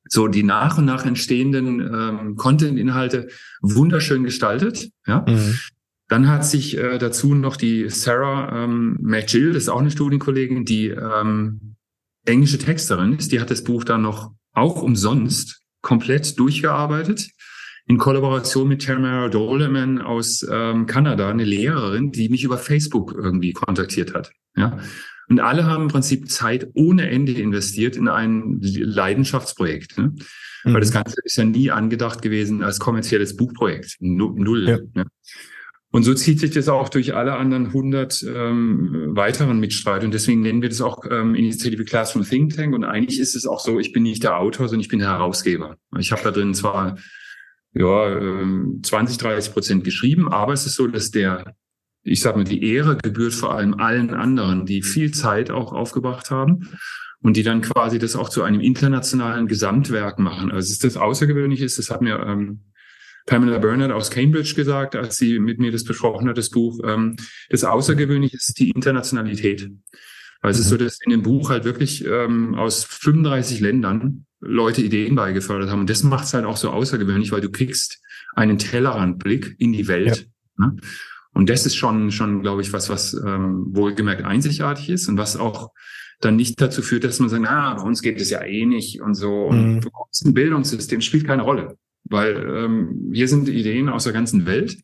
[0.09, 3.27] so die nach und nach entstehenden ähm, Content-Inhalte
[3.61, 4.89] wunderschön gestaltet.
[5.05, 5.23] Ja.
[5.27, 5.59] Mhm.
[6.07, 10.65] Dann hat sich äh, dazu noch die Sarah ähm, McGill, das ist auch eine Studienkollegin,
[10.65, 11.75] die ähm,
[12.25, 17.29] englische Texterin ist, die hat das Buch dann noch auch umsonst komplett durchgearbeitet
[17.85, 23.51] in Kollaboration mit Tamara Doleman aus ähm, Kanada, eine Lehrerin, die mich über Facebook irgendwie
[23.51, 24.31] kontaktiert hat.
[24.55, 24.79] Ja.
[25.29, 29.97] Und alle haben im Prinzip Zeit ohne Ende investiert in ein Leidenschaftsprojekt.
[29.97, 30.13] Ne?
[30.63, 30.73] Mhm.
[30.73, 33.97] Weil das Ganze ist ja nie angedacht gewesen als kommerzielles Buchprojekt.
[33.99, 34.69] Null.
[34.69, 34.77] Ja.
[34.93, 35.05] Ne?
[35.93, 40.05] Und so zieht sich das auch durch alle anderen 100 ähm, weiteren Mitstreiter.
[40.05, 42.73] Und deswegen nennen wir das auch ähm, Initiative Classroom Think Tank.
[42.73, 45.09] Und eigentlich ist es auch so, ich bin nicht der Autor, sondern ich bin der
[45.09, 45.77] Herausgeber.
[45.99, 46.97] Ich habe da drin zwar
[47.75, 48.19] ja,
[48.81, 51.55] 20, 30 Prozent geschrieben, aber es ist so, dass der,
[52.01, 56.31] ich sag mal, die Ehre gebührt vor allem allen anderen, die viel Zeit auch aufgebracht
[56.31, 56.69] haben
[57.21, 60.49] und die dann quasi das auch zu einem internationalen Gesamtwerk machen.
[60.49, 62.61] Also es ist das Außergewöhnliche das hat mir ähm,
[63.25, 66.79] Pamela Bernard aus Cambridge gesagt, als sie mit mir das besprochen hat, das Buch.
[66.85, 67.15] Ähm,
[67.49, 69.69] das Außergewöhnliche ist die Internationalität.
[70.41, 70.79] Weil es ist so, mhm.
[70.79, 75.81] dass in dem Buch halt wirklich ähm, aus 35 Ländern Leute Ideen beigefördert haben.
[75.81, 78.01] Und das macht es halt auch so außergewöhnlich, weil du kriegst
[78.35, 80.27] einen Tellerrandblick in die Welt.
[80.59, 80.67] Ja.
[80.67, 80.75] Ne?
[81.33, 85.37] Und das ist schon, schon, glaube ich, was, was ähm, wohlgemerkt einzigartig ist und was
[85.37, 85.71] auch
[86.19, 89.01] dann nicht dazu führt, dass man sagt, ah, bei uns geht es ja eh nicht
[89.01, 89.45] und so.
[89.45, 89.81] Und mhm.
[90.25, 94.77] ein Bildungssystem spielt keine Rolle weil ähm, hier sind Ideen aus der ganzen Welt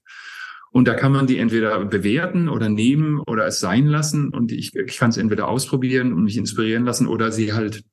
[0.71, 4.75] und da kann man die entweder bewerten oder nehmen oder es sein lassen und ich,
[4.75, 7.83] ich kann es entweder ausprobieren und mich inspirieren lassen oder sie halt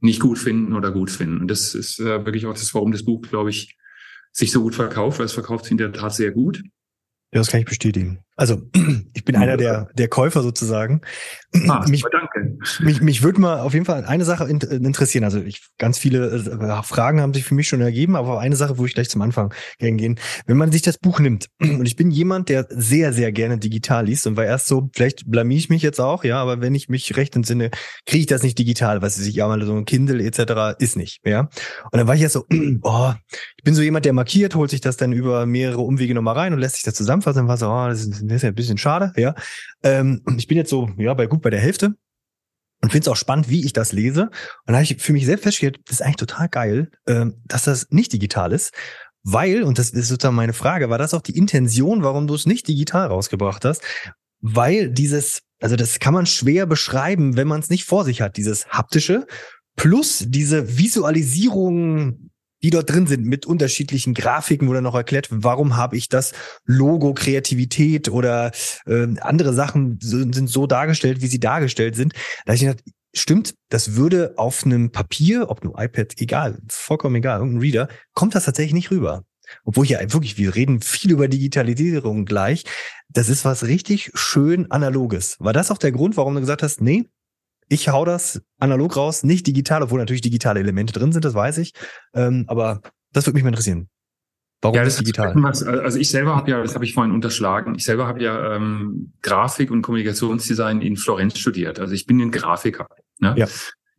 [0.00, 1.40] nicht gut finden oder gut finden.
[1.40, 3.76] Und das ist äh, wirklich auch das, warum das Buch, glaube ich,
[4.32, 6.62] sich so gut verkauft, weil es verkauft sich in der Tat sehr gut.
[7.32, 8.20] Ja, das kann ich bestätigen.
[8.36, 8.62] Also
[9.14, 11.02] ich bin einer der, der Käufer sozusagen.
[11.68, 12.56] Ah, mich, danke.
[12.80, 15.24] Mich, mich würde mal auf jeden Fall eine Sache interessieren.
[15.24, 18.78] Also ich, ganz viele äh, Fragen haben sich für mich schon ergeben, aber eine Sache,
[18.78, 20.18] wo ich gleich zum Anfang gerne gehen.
[20.46, 24.06] Wenn man sich das Buch nimmt, und ich bin jemand, der sehr, sehr gerne digital
[24.06, 26.88] liest und war erst so, vielleicht blamier ich mich jetzt auch, ja, aber wenn ich
[26.88, 27.70] mich recht entsinne,
[28.06, 30.78] kriege ich das nicht digital, was ich ja mal so ein Kindle etc.
[30.78, 31.40] ist nicht, ja.
[31.90, 32.46] Und dann war ich erst so,
[32.82, 33.12] oh,
[33.58, 36.54] ich bin so jemand, der markiert, holt sich das dann über mehrere Umwege nochmal rein
[36.54, 38.54] und lässt sich das zusammenfassen, dann war so, oh, das ist das ist ja ein
[38.54, 39.34] bisschen schade, ja.
[39.82, 41.94] Ähm, ich bin jetzt so, ja, bei gut bei der Hälfte
[42.82, 44.24] und finde es auch spannend, wie ich das lese.
[44.24, 44.32] Und
[44.68, 47.86] da habe ich für mich selbst festgestellt, das ist eigentlich total geil, ähm, dass das
[47.90, 48.72] nicht digital ist.
[49.24, 52.44] Weil, und das ist sozusagen meine Frage, war das auch die Intention, warum du es
[52.44, 53.82] nicht digital rausgebracht hast?
[54.40, 58.36] Weil dieses, also das kann man schwer beschreiben, wenn man es nicht vor sich hat,
[58.36, 59.26] dieses haptische
[59.76, 62.30] plus diese Visualisierung
[62.62, 66.32] die dort drin sind mit unterschiedlichen Grafiken, wo dann noch erklärt, warum habe ich das
[66.64, 68.52] Logo, Kreativität oder
[68.86, 72.14] äh, andere Sachen sind so dargestellt, wie sie dargestellt sind.
[72.46, 72.82] Da ich gedacht,
[73.14, 78.34] stimmt, das würde auf einem Papier, ob nur iPad, egal, vollkommen egal, irgendein Reader, kommt
[78.34, 79.24] das tatsächlich nicht rüber.
[79.64, 82.64] obwohl hier wirklich, wir reden viel über Digitalisierung gleich.
[83.08, 85.36] Das ist was richtig schön analoges.
[85.40, 87.10] War das auch der Grund, warum du gesagt hast, nee,
[87.68, 91.58] ich hau das analog raus, nicht digital, obwohl natürlich digitale Elemente drin sind, das weiß
[91.58, 91.72] ich.
[92.14, 92.80] Ähm, aber
[93.12, 93.88] das würde mich mal interessieren.
[94.62, 95.34] Warum ja, das digital?
[95.36, 98.54] Was, also ich selber habe ja, das habe ich vorhin unterschlagen, ich selber habe ja
[98.54, 101.80] ähm, Grafik und Kommunikationsdesign in Florenz studiert.
[101.80, 102.86] Also ich bin ein Grafiker.
[103.18, 103.34] Ne?
[103.36, 103.48] Ja.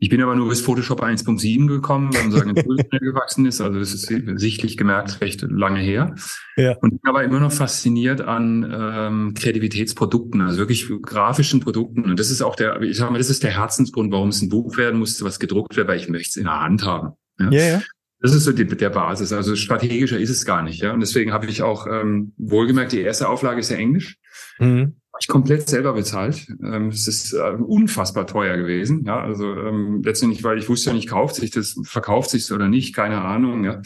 [0.03, 3.61] Ich bin aber nur bis Photoshop 1.7 gekommen, weil unser Agentur schnell gewachsen ist.
[3.61, 6.13] Also das ist sichtlich gemerkt recht lange her.
[6.57, 6.75] Ja.
[6.81, 12.03] Und bin aber immer noch fasziniert an ähm, Kreativitätsprodukten, also wirklich grafischen Produkten.
[12.03, 14.49] Und das ist auch der, ich sag mal, das ist der Herzensgrund, warum es ein
[14.49, 17.13] Buch werden musste, was gedruckt wird, weil ich möchte es in der Hand haben.
[17.39, 17.67] Ja, ja.
[17.69, 17.81] ja.
[18.19, 19.31] Das ist so die, der Basis.
[19.31, 20.81] Also strategischer ist es gar nicht.
[20.81, 20.91] Ja.
[20.91, 24.17] Und deswegen habe ich auch ähm, wohlgemerkt, die erste Auflage ist ja Englisch.
[24.59, 24.97] Mhm.
[25.23, 26.49] Ich komplett selber bezahlt.
[26.61, 29.05] Ähm, es ist äh, unfassbar teuer gewesen.
[29.05, 32.67] Ja, also ähm, letztendlich, weil ich wusste ja nicht, kauft sich das, verkauft sich oder
[32.67, 33.63] nicht, keine Ahnung.
[33.63, 33.81] Ja,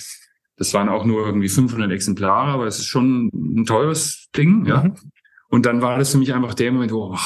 [0.56, 4.66] das waren auch nur irgendwie 500 Exemplare, aber es ist schon ein teures Ding.
[4.66, 4.96] Ja, mhm.
[5.50, 7.18] und dann war das für mich einfach der Moment, wo oh,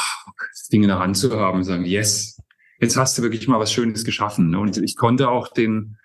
[0.51, 2.37] das Ding in der Hand zu haben und sagen, yes,
[2.81, 4.49] jetzt hast du wirklich mal was Schönes geschaffen.
[4.49, 4.59] Ne?
[4.59, 5.95] Und ich konnte auch den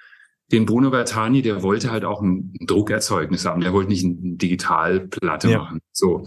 [0.53, 3.63] den Bruno Bertani, der wollte halt auch ein Druckerzeugnis haben.
[3.63, 5.59] Der wollte nicht eine Digitalplatte ja.
[5.59, 5.81] machen.
[5.91, 6.25] So.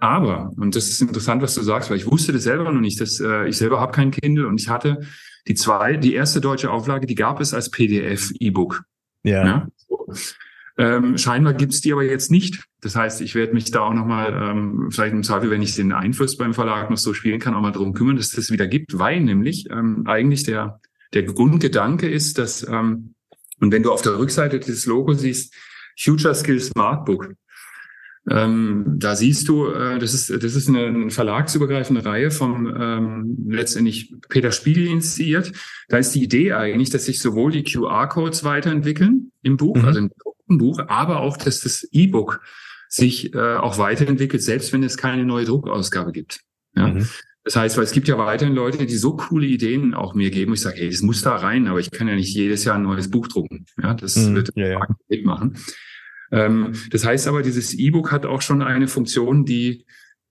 [0.00, 3.00] Aber, und das ist interessant, was du sagst, weil ich wusste das selber noch nicht,
[3.00, 5.00] dass äh, ich selber habe kein Kindle und ich hatte
[5.48, 8.82] die zwei, die erste deutsche Auflage, die gab es als PDF-E-Book.
[9.24, 9.44] Ja.
[9.44, 9.68] ja?
[9.76, 10.12] So.
[10.76, 12.62] Ähm, scheinbar gibt's die aber jetzt nicht.
[12.80, 15.92] Das heißt, ich werde mich da auch nochmal, ähm, vielleicht im Zweifel, wenn ich den
[15.92, 18.98] Einfluss beim Verlag noch so spielen kann, auch mal drum kümmern, dass das wieder gibt,
[18.98, 20.80] weil nämlich ähm, eigentlich der,
[21.14, 23.14] der Grundgedanke ist, dass ähm,
[23.60, 25.52] und wenn du auf der Rückseite dieses Logo siehst,
[25.98, 27.34] Future Skills Smartbook,
[28.30, 33.46] ähm, da siehst du, äh, das ist das ist eine, eine verlagsübergreifende Reihe vom ähm,
[33.48, 35.52] letztendlich Peter Spiegel initiiert.
[35.88, 39.84] Da ist die Idee eigentlich, dass sich sowohl die QR-Codes weiterentwickeln im Buch, mhm.
[39.84, 42.42] also im Buch, aber auch, dass das E-Book
[42.88, 46.40] sich äh, auch weiterentwickelt, selbst wenn es keine neue Druckausgabe gibt.
[46.74, 46.88] Ja?
[46.88, 47.08] Mhm.
[47.44, 50.52] Das heißt, weil es gibt ja weiterhin Leute, die so coole Ideen auch mir geben.
[50.52, 52.82] Ich sage, hey, das muss da rein, aber ich kann ja nicht jedes Jahr ein
[52.82, 53.64] neues Buch drucken.
[53.82, 54.86] Ja, das mhm, wird ja, ja.
[55.08, 55.56] mitmachen.
[56.30, 59.84] Ähm, das heißt aber, dieses E-Book hat auch schon eine Funktion, die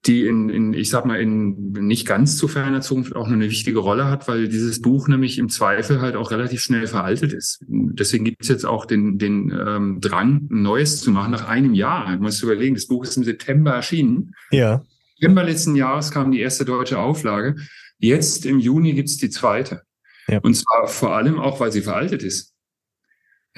[0.05, 3.79] die in, in, ich sag mal, in nicht ganz zu ferner Zukunft auch eine wichtige
[3.79, 7.63] Rolle hat, weil dieses Buch nämlich im Zweifel halt auch relativ schnell veraltet ist.
[7.67, 11.73] Deswegen gibt es jetzt auch den, den ähm, Drang, ein Neues zu machen nach einem
[11.73, 12.15] Jahr.
[12.15, 14.33] Du musst überlegen, das Buch ist im September erschienen.
[14.51, 14.83] Ja.
[15.15, 17.55] September letzten Jahres kam die erste deutsche Auflage.
[17.97, 19.81] Jetzt im Juni gibt's die zweite.
[20.27, 20.39] Ja.
[20.39, 22.53] Und zwar vor allem auch, weil sie veraltet ist.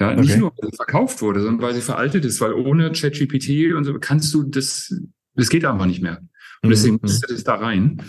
[0.00, 0.40] Ja, nicht okay.
[0.40, 3.98] nur, weil sie verkauft wurde, sondern weil sie veraltet ist, weil ohne ChatGPT und so
[4.00, 4.94] kannst du das,
[5.34, 6.22] das geht einfach nicht mehr.
[6.62, 7.00] Und mhm, deswegen mhm.
[7.02, 8.02] musst du das da rein.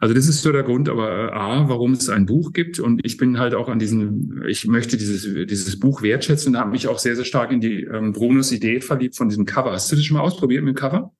[0.00, 2.78] Also das ist so der Grund, aber äh, A, warum es ein Buch gibt.
[2.78, 6.70] Und ich bin halt auch an diesen, ich möchte dieses, dieses Buch wertschätzen und habe
[6.70, 9.72] mich auch sehr, sehr stark in die ähm, Brunos Idee verliebt von diesem Cover.
[9.72, 11.12] Hast du das schon mal ausprobiert mit dem Cover?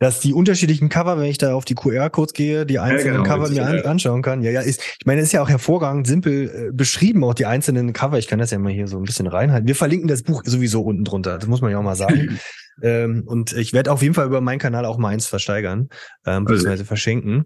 [0.00, 3.34] Dass die unterschiedlichen Cover, wenn ich da auf die QR-Codes gehe, die einzelnen ja, genau,
[3.34, 4.42] Cover mir an, anschauen kann.
[4.42, 7.44] Ja, ja, ist, ich meine, es ist ja auch hervorragend simpel äh, beschrieben, auch die
[7.44, 8.18] einzelnen Cover.
[8.18, 9.68] Ich kann das ja mal hier so ein bisschen reinhalten.
[9.68, 11.36] Wir verlinken das Buch sowieso unten drunter.
[11.36, 12.40] Das muss man ja auch mal sagen.
[12.82, 15.90] ähm, und ich werde auf jeden Fall über meinen Kanal auch mal eins versteigern,
[16.24, 16.84] ähm, beziehungsweise also.
[16.86, 17.44] verschenken.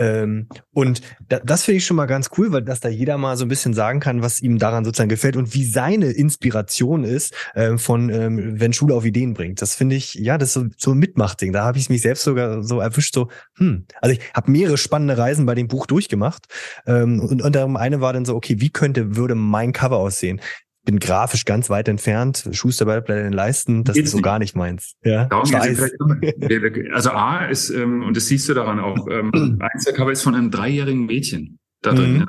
[0.00, 3.36] Ähm, und da, das finde ich schon mal ganz cool, weil dass da jeder mal
[3.36, 7.34] so ein bisschen sagen kann, was ihm daran sozusagen gefällt und wie seine Inspiration ist
[7.54, 9.60] ähm, von, ähm, wenn Schule auf Ideen bringt.
[9.60, 11.52] Das finde ich, ja, das ist so, so ein Mitmachding.
[11.52, 15.18] Da habe ich mich selbst sogar so erwischt, so, hm, also ich habe mehrere spannende
[15.18, 16.46] Reisen bei dem Buch durchgemacht.
[16.86, 20.40] Ähm, und unter eine war dann so, okay, wie könnte, würde mein Cover aussehen?
[20.84, 22.48] Bin grafisch ganz weit entfernt.
[22.52, 24.24] Schuster bleibt bei den Leisten, das Geht's ist so nicht.
[24.24, 24.94] gar nicht meins.
[25.04, 25.28] Ja,
[26.92, 30.22] also A ist, ähm, und das siehst du daran auch, ähm, eins der Cover ist
[30.22, 32.12] von einem dreijährigen Mädchen da drin.
[32.12, 32.26] Mhm.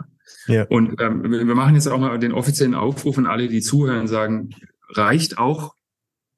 [0.48, 0.54] Ja.
[0.54, 0.66] ja.
[0.70, 4.50] Und ähm, wir machen jetzt auch mal den offiziellen Aufruf an alle, die zuhören, sagen,
[4.90, 5.76] reicht auch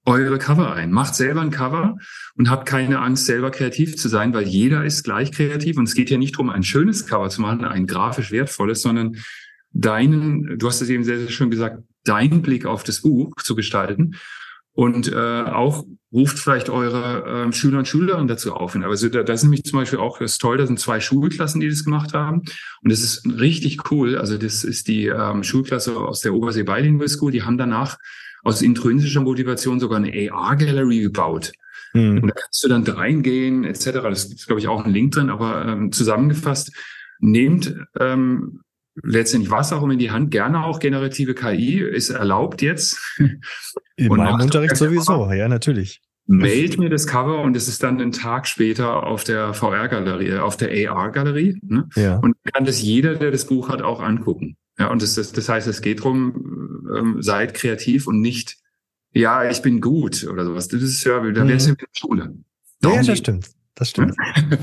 [0.05, 0.91] eure Cover ein.
[0.91, 1.97] Macht selber ein Cover
[2.35, 5.77] und habt keine Angst, selber kreativ zu sein, weil jeder ist gleich kreativ.
[5.77, 9.15] Und es geht ja nicht darum, ein schönes Cover zu machen, ein grafisch wertvolles, sondern
[9.71, 13.55] deinen, du hast es eben sehr, sehr schön gesagt, deinen Blick auf das Buch zu
[13.55, 14.15] gestalten
[14.73, 18.75] und äh, auch ruft vielleicht eure äh, Schüler und Schülerinnen dazu auf.
[18.75, 21.69] Also da, da ist nämlich zum Beispiel auch das toll, da sind zwei Schulklassen, die
[21.69, 22.41] das gemacht haben.
[22.81, 24.17] Und das ist richtig cool.
[24.17, 27.31] Also das ist die ähm, Schulklasse aus der Obersee Bilingual School.
[27.31, 27.97] Die haben danach
[28.43, 31.53] aus intrinsischer Motivation sogar eine AR-Gallery gebaut.
[31.93, 32.23] Mhm.
[32.23, 33.85] Und da kannst du dann reingehen, etc.
[34.03, 36.71] Das ist, glaube ich, auch ein Link drin, aber ähm, zusammengefasst,
[37.19, 38.61] nehmt ähm,
[39.01, 42.97] letztendlich was auch immer in die Hand, gerne auch generative KI ist erlaubt jetzt.
[43.95, 46.01] In meinem Unterricht sowieso, ja, natürlich.
[46.25, 50.55] Mailt mir das Cover und es ist dann einen Tag später auf der VR-Galerie, auf
[50.57, 51.59] der AR-Galerie.
[51.61, 51.89] Ne?
[51.95, 52.17] Ja.
[52.17, 54.55] Und kann das jeder, der das Buch hat, auch angucken.
[54.79, 58.63] Ja, und das, das, das heißt, es geht darum, ähm, seid kreativ und nicht
[59.13, 60.67] ja, ich bin gut oder sowas.
[60.67, 61.69] Das ist ja, da wär's mhm.
[61.69, 62.35] ja wieder Schule.
[62.81, 63.49] Darum ja, das stimmt.
[63.75, 64.15] Das stimmt.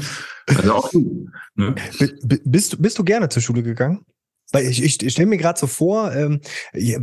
[0.46, 1.28] also auch du.
[1.54, 1.74] Ne?
[2.44, 4.04] Bist, bist du gerne zur Schule gegangen?
[4.52, 6.40] Weil ich, ich, ich stelle mir gerade so vor, ähm,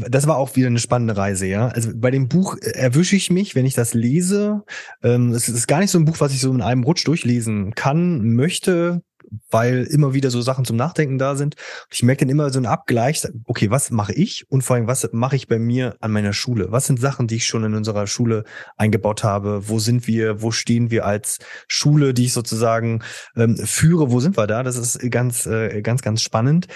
[0.09, 1.67] das war auch wieder eine spannende Reise, ja.
[1.67, 4.63] Also bei dem Buch erwische ich mich, wenn ich das lese.
[5.03, 7.73] Ähm, es ist gar nicht so ein Buch, was ich so in einem Rutsch durchlesen
[7.73, 9.01] kann, möchte,
[9.49, 11.55] weil immer wieder so Sachen zum Nachdenken da sind.
[11.91, 15.09] Ich merke dann immer so einen Abgleich, okay, was mache ich und vor allem, was
[15.11, 16.71] mache ich bei mir an meiner Schule?
[16.71, 18.43] Was sind Sachen, die ich schon in unserer Schule
[18.77, 19.67] eingebaut habe?
[19.67, 20.41] Wo sind wir?
[20.41, 23.03] Wo stehen wir als Schule, die ich sozusagen
[23.35, 24.11] ähm, führe?
[24.11, 24.63] Wo sind wir da?
[24.63, 26.67] Das ist ganz, äh, ganz, ganz spannend.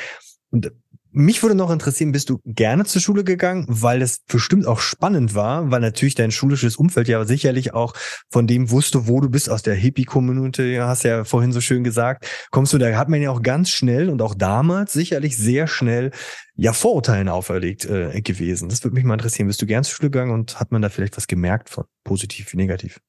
[0.51, 0.71] Und
[1.13, 5.35] mich würde noch interessieren, bist du gerne zur Schule gegangen, weil das bestimmt auch spannend
[5.35, 7.93] war, weil natürlich dein schulisches Umfeld ja sicherlich auch
[8.29, 12.47] von dem wusste, wo du bist, aus der Hippie-Community, hast ja vorhin so schön gesagt,
[12.51, 16.11] kommst du, da hat man ja auch ganz schnell und auch damals sicherlich sehr schnell
[16.55, 18.69] ja Vorurteilen auferlegt äh, gewesen.
[18.69, 19.47] Das würde mich mal interessieren.
[19.47, 22.53] Bist du gern zur Schule gegangen und hat man da vielleicht was gemerkt von positiv
[22.53, 23.01] wie negativ?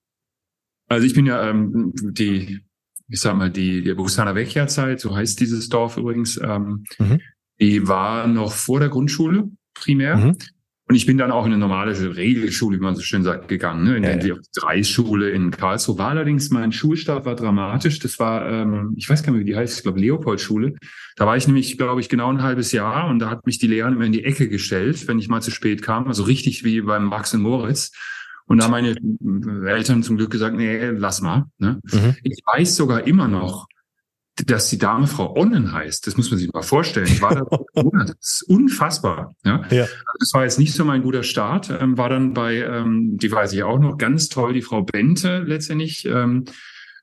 [0.88, 2.60] Also ich bin ja ähm, die
[3.12, 7.20] ich sag mal, die, die Bustana Vecchia-Zeit, so heißt dieses Dorf übrigens, ähm, mhm.
[7.60, 10.16] die war noch vor der Grundschule primär.
[10.16, 10.36] Mhm.
[10.88, 13.84] Und ich bin dann auch in eine normale Regelschule, wie man so schön sagt, gegangen,
[13.84, 13.96] ne?
[13.96, 14.36] in ja, die ja.
[14.54, 15.96] Dreischule in Karlsruhe.
[15.98, 17.98] War allerdings mein Schulstart war dramatisch.
[17.98, 20.74] Das war, ähm, ich weiß gar nicht, wie die heißt, ich glaube Leopoldschule.
[21.16, 23.68] Da war ich nämlich, glaube ich, genau ein halbes Jahr und da hat mich die
[23.68, 26.08] Lehrerin immer in die Ecke gestellt, wenn ich mal zu spät kam.
[26.08, 27.92] Also richtig wie beim Max und Moritz.
[28.52, 28.94] Und da meine
[29.66, 31.46] Eltern zum Glück gesagt, nee, lass mal.
[31.56, 31.80] Ne?
[31.84, 32.16] Mhm.
[32.22, 33.66] Ich weiß sogar immer noch,
[34.44, 36.06] dass die Dame Frau Onnen heißt.
[36.06, 37.06] Das muss man sich mal vorstellen.
[37.06, 37.44] Ich war da
[38.04, 39.34] das ist unfassbar.
[39.42, 39.62] Ja?
[39.70, 39.88] ja.
[40.18, 41.70] Das war jetzt nicht so mein guter Start.
[41.70, 45.38] Ähm, war dann bei, ähm, die weiß ich auch noch, ganz toll, die Frau Bente
[45.46, 46.44] letztendlich ähm,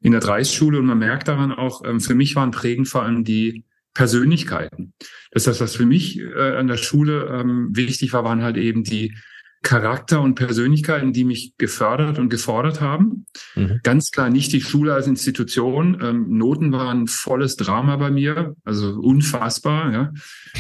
[0.02, 0.78] in der Dreisschule.
[0.78, 4.94] Und man merkt daran auch, ähm, für mich waren prägend vor allem die Persönlichkeiten.
[5.32, 8.84] Das heißt, was für mich äh, an der Schule ähm, wichtig war, waren halt eben
[8.84, 9.16] die
[9.62, 13.26] Charakter und Persönlichkeiten, die mich gefördert und gefordert haben.
[13.56, 13.82] Mhm.
[13.84, 16.00] Ganz klar nicht die Schule als Institution.
[16.02, 20.14] Ähm, Noten waren volles Drama bei mir, also unfassbar, ja,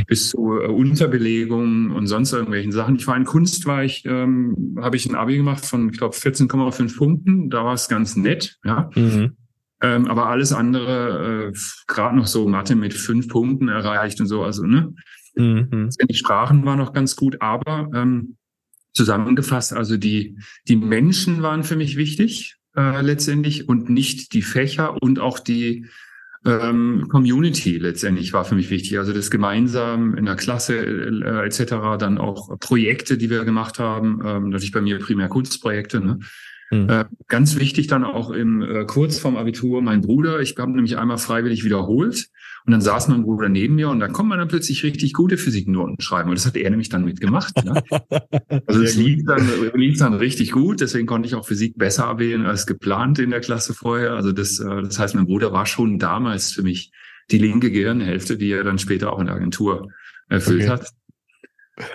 [0.07, 2.97] bis zu äh, Unterbelegungen und sonst irgendwelchen Sachen.
[2.97, 6.15] Ich war in Kunst, war ich, ähm, habe ich ein Abi gemacht von, ich glaube,
[6.15, 7.49] 14,5 Punkten.
[7.49, 8.89] Da war es ganz nett, ja.
[8.95, 9.37] Mhm.
[9.81, 11.57] Ähm, aber alles andere, äh,
[11.87, 14.93] gerade noch so Mathe mit fünf Punkten erreicht und so, also ne.
[15.35, 15.89] Mhm.
[16.09, 18.35] Die Sprachen waren noch ganz gut, aber ähm,
[18.93, 19.73] zusammengefasst.
[19.73, 25.19] Also die, die Menschen waren für mich wichtig äh, letztendlich und nicht die Fächer und
[25.19, 25.87] auch die
[26.45, 28.97] ähm, Community letztendlich war für mich wichtig.
[28.97, 31.97] Also das gemeinsam in der Klasse äh, etc.
[31.99, 34.21] Dann auch Projekte, die wir gemacht haben.
[34.25, 35.99] Ähm, natürlich bei mir primär Kunstprojekte.
[35.99, 36.19] Ne?
[36.71, 36.89] Mhm.
[36.89, 40.39] Äh, ganz wichtig dann auch im äh, kurz vorm Abitur mein Bruder.
[40.39, 42.29] Ich habe nämlich einmal freiwillig wiederholt
[42.65, 45.37] und dann saß mein Bruder neben mir und dann kommt man dann plötzlich richtig gute
[45.37, 46.29] Physiknoten schreiben.
[46.29, 47.63] Und das hat er nämlich dann mitgemacht.
[47.63, 47.81] Ne?
[48.65, 50.81] Also es lief dann, lief dann richtig gut.
[50.81, 54.13] Deswegen konnte ich auch Physik besser abwählen als geplant in der Klasse vorher.
[54.13, 56.91] Also das, äh, das heißt, mein Bruder war schon damals für mich
[57.31, 59.89] die linke Gehirnhälfte, die er dann später auch in der Agentur
[60.29, 60.69] erfüllt okay.
[60.69, 60.89] hat.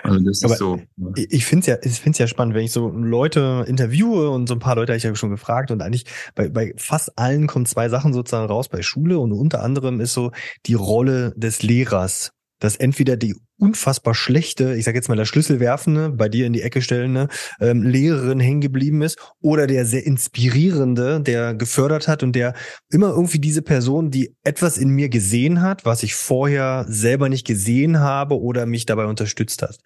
[0.03, 0.81] Also das Aber ist so.
[1.15, 4.55] Ich finde es ja, ich find's ja spannend, wenn ich so Leute interviewe und so
[4.55, 7.65] ein paar Leute habe ich ja schon gefragt und eigentlich bei, bei fast allen kommen
[7.65, 10.31] zwei Sachen sozusagen raus bei Schule und unter anderem ist so
[10.65, 16.09] die Rolle des Lehrers dass entweder die unfassbar schlechte, ich sage jetzt mal der Schlüsselwerfende,
[16.09, 21.21] bei dir in die Ecke stellende ähm, Lehrerin hängen geblieben ist oder der sehr inspirierende,
[21.21, 22.53] der gefördert hat und der
[22.89, 27.47] immer irgendwie diese Person, die etwas in mir gesehen hat, was ich vorher selber nicht
[27.47, 29.79] gesehen habe oder mich dabei unterstützt hat.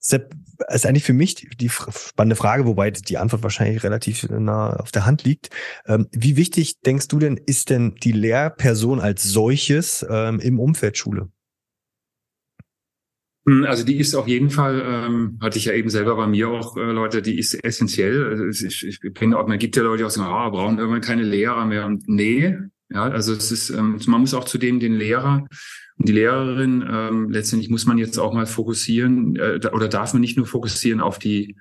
[0.00, 0.20] Das
[0.68, 5.06] ist eigentlich für mich die spannende Frage, wobei die Antwort wahrscheinlich relativ nah auf der
[5.06, 5.50] Hand liegt.
[5.86, 10.96] Ähm, wie wichtig denkst du denn, ist denn die Lehrperson als solches ähm, im Umfeld
[10.96, 11.28] Schule?
[13.48, 16.50] Hm, also die ist auf jeden Fall, ähm, hatte ich ja eben selber bei mir
[16.50, 18.26] auch äh, Leute, die ist essentiell.
[18.26, 21.00] Also ich, ich bin auch, man gibt ja Leute, die auch sagen, ah, brauchen irgendwann
[21.00, 21.86] keine Lehrer mehr.
[21.86, 22.58] Und nee,
[22.90, 25.46] ja, also es ist, ähm, man muss auch zudem den Lehrer
[25.96, 30.20] und die Lehrerin, ähm, letztendlich muss man jetzt auch mal fokussieren, äh, oder darf man
[30.20, 31.56] nicht nur fokussieren auf die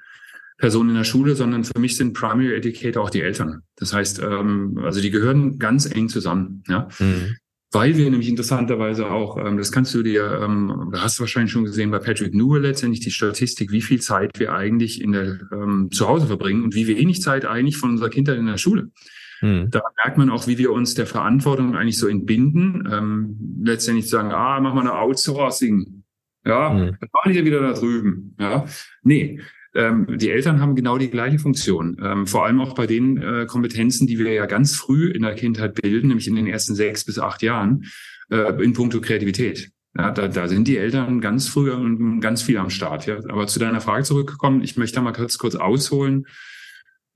[0.57, 3.61] Person in der Schule, sondern für mich sind Primary Educator auch die Eltern.
[3.77, 6.63] Das heißt, ähm, also die gehören ganz eng zusammen.
[6.67, 6.89] Ja.
[6.99, 7.37] Mhm
[7.71, 11.65] weil wir nämlich interessanterweise auch, ähm, das kannst du dir, ähm, hast du wahrscheinlich schon
[11.65, 15.89] gesehen bei Patrick Newell letztendlich die Statistik, wie viel Zeit wir eigentlich in der ähm,
[15.91, 18.91] zu Hause verbringen und wie wenig Zeit eigentlich von unserer Kindheit in der Schule.
[19.39, 19.69] Hm.
[19.69, 22.87] Da merkt man auch, wie wir uns der Verantwortung eigentlich so entbinden.
[22.91, 26.03] Ähm, letztendlich zu sagen, ah, mach mal eine Outsourcing.
[26.45, 26.97] Ja, hm.
[26.99, 28.35] dann waren die ja wieder da drüben.
[28.39, 28.65] Ja,
[29.03, 29.41] nee,
[29.75, 31.97] ähm, die Eltern haben genau die gleiche Funktion.
[32.01, 35.35] Ähm, vor allem auch bei den äh, Kompetenzen, die wir ja ganz früh in der
[35.35, 37.85] Kindheit bilden, nämlich in den ersten sechs bis acht Jahren,
[38.29, 39.71] äh, in puncto Kreativität.
[39.97, 43.07] Ja, da, da sind die Eltern ganz früh und ganz viel am Start.
[43.07, 43.17] Ja.
[43.29, 46.27] Aber zu deiner Frage zurückgekommen, ich möchte da mal kurz, kurz ausholen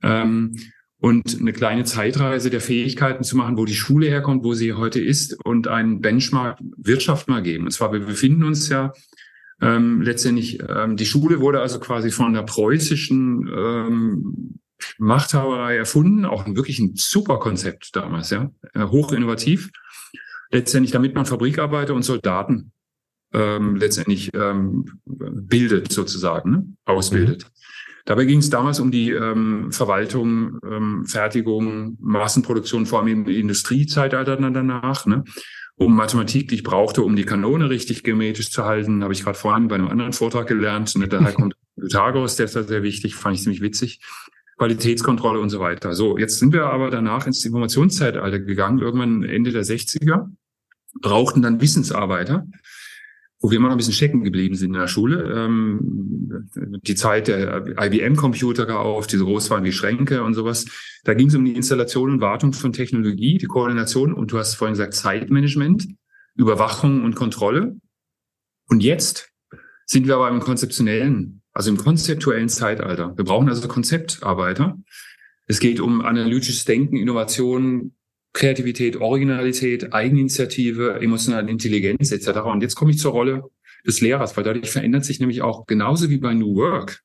[0.02, 0.58] ähm,
[0.98, 5.00] und eine kleine Zeitreise der Fähigkeiten zu machen, wo die Schule herkommt, wo sie heute
[5.00, 7.66] ist und einen Benchmark Wirtschaft mal geben.
[7.66, 8.94] Und zwar, wir befinden uns ja
[9.62, 14.60] ähm, letztendlich, ähm, die Schule wurde also quasi von der preußischen ähm,
[14.98, 19.70] Machthaberei erfunden, auch wirklich ein super Konzept damals, ja, äh, hoch innovativ.
[20.52, 22.72] Letztendlich, damit man Fabrikarbeiter und Soldaten
[23.34, 26.66] ähm, letztendlich ähm, bildet, sozusagen, ne?
[26.86, 27.44] ausbildet.
[27.44, 27.50] Mhm.
[28.06, 34.38] Dabei ging es damals um die ähm, Verwaltung, ähm, Fertigung, Massenproduktion, vor allem im Industriezeitalter
[34.38, 35.06] danach.
[35.06, 35.24] Ne?
[35.82, 39.38] Um Mathematik, die ich brauchte, um die Kanone richtig geometrisch zu halten, habe ich gerade
[39.38, 40.96] vorhin bei einem anderen Vortrag gelernt.
[40.96, 44.00] Und daher kommt Pythagoras, der ist da sehr wichtig, fand ich ziemlich witzig.
[44.60, 45.94] Qualitätskontrolle und so weiter.
[45.94, 50.28] So, jetzt sind wir aber danach ins Informationszeitalter gegangen, irgendwann Ende der 60er,
[51.02, 52.46] brauchten dann Wissensarbeiter
[53.42, 55.34] wo wir immer noch ein bisschen stecken geblieben sind in der Schule.
[55.36, 55.80] Ähm,
[56.84, 60.66] die Zeit der IBM-Computer auf, die so groß waren wie Schränke und sowas.
[61.04, 64.56] Da ging es um die Installation und Wartung von Technologie, die Koordination und du hast
[64.56, 65.88] vorhin gesagt Zeitmanagement,
[66.36, 67.76] Überwachung und Kontrolle.
[68.68, 69.32] Und jetzt
[69.86, 73.18] sind wir aber im konzeptionellen, also im konzeptuellen Zeitalter.
[73.18, 74.78] Wir brauchen also Konzeptarbeiter.
[75.48, 77.96] Es geht um analytisches Denken, Innovation,
[78.34, 82.40] Kreativität, Originalität, Eigeninitiative, emotionale Intelligenz etc.
[82.46, 83.44] Und jetzt komme ich zur Rolle
[83.86, 87.02] des Lehrers, weil dadurch verändert sich nämlich auch genauso wie bei New Work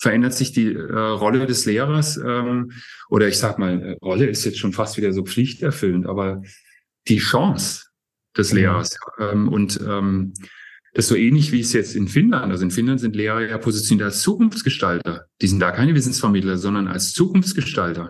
[0.00, 2.72] verändert sich die äh, Rolle des Lehrers ähm,
[3.08, 6.42] oder ich sag mal, äh, Rolle ist jetzt schon fast wieder so pflichterfüllend, aber
[7.08, 7.86] die Chance
[8.36, 8.52] des.
[8.52, 10.32] Lehrers ähm, und ähm,
[10.94, 12.50] das ist so ähnlich wie es jetzt in Finnland.
[12.50, 15.26] Also in Finnland sind Lehrer ja positioniert als Zukunftsgestalter.
[15.40, 18.08] Die sind da keine Wissensvermittler, sondern als Zukunftsgestalter.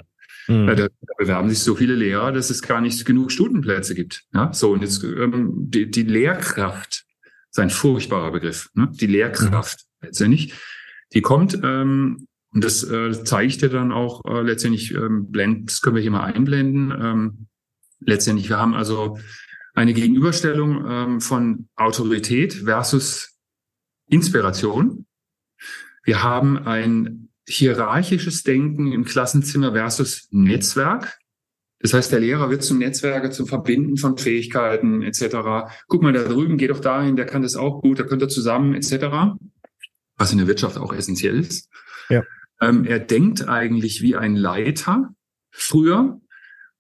[0.48, 0.66] Mhm.
[0.66, 0.88] Da, da,
[1.18, 4.24] bewerben sich so viele Lehrer, dass es gar nicht genug Stundenplätze gibt.
[4.32, 7.04] Ja, so und jetzt ähm, die, die Lehrkraft
[7.50, 8.70] ist ein furchtbarer Begriff.
[8.74, 8.88] Ne?
[8.92, 10.06] Die Lehrkraft mhm.
[10.06, 10.54] letztendlich,
[11.12, 14.94] die kommt ähm, und das äh, ich dir dann auch äh, letztendlich.
[14.94, 16.92] Ähm, blend, das können wir hier mal einblenden.
[16.98, 17.46] Ähm,
[18.00, 19.18] letztendlich, wir haben also
[19.74, 23.36] eine Gegenüberstellung ähm, von Autorität versus
[24.08, 25.06] Inspiration.
[26.04, 31.18] Wir haben ein hierarchisches Denken im Klassenzimmer versus Netzwerk.
[31.80, 35.70] Das heißt, der Lehrer wird zum Netzwerker, zum Verbinden von Fähigkeiten etc.
[35.86, 38.28] Guck mal da drüben, geh doch dahin, der kann das auch gut, da könnt ihr
[38.28, 39.36] zusammen etc.
[40.16, 41.68] Was in der Wirtschaft auch essentiell ist.
[42.08, 42.22] Ja.
[42.60, 45.10] Ähm, er denkt eigentlich wie ein Leiter
[45.50, 46.20] früher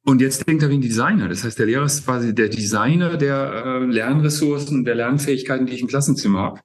[0.04, 1.28] und jetzt denkt er wie ein Designer.
[1.28, 5.82] Das heißt, der Lehrer ist quasi der Designer der äh, Lernressourcen, der Lernfähigkeiten, die ich
[5.82, 6.60] im Klassenzimmer habe.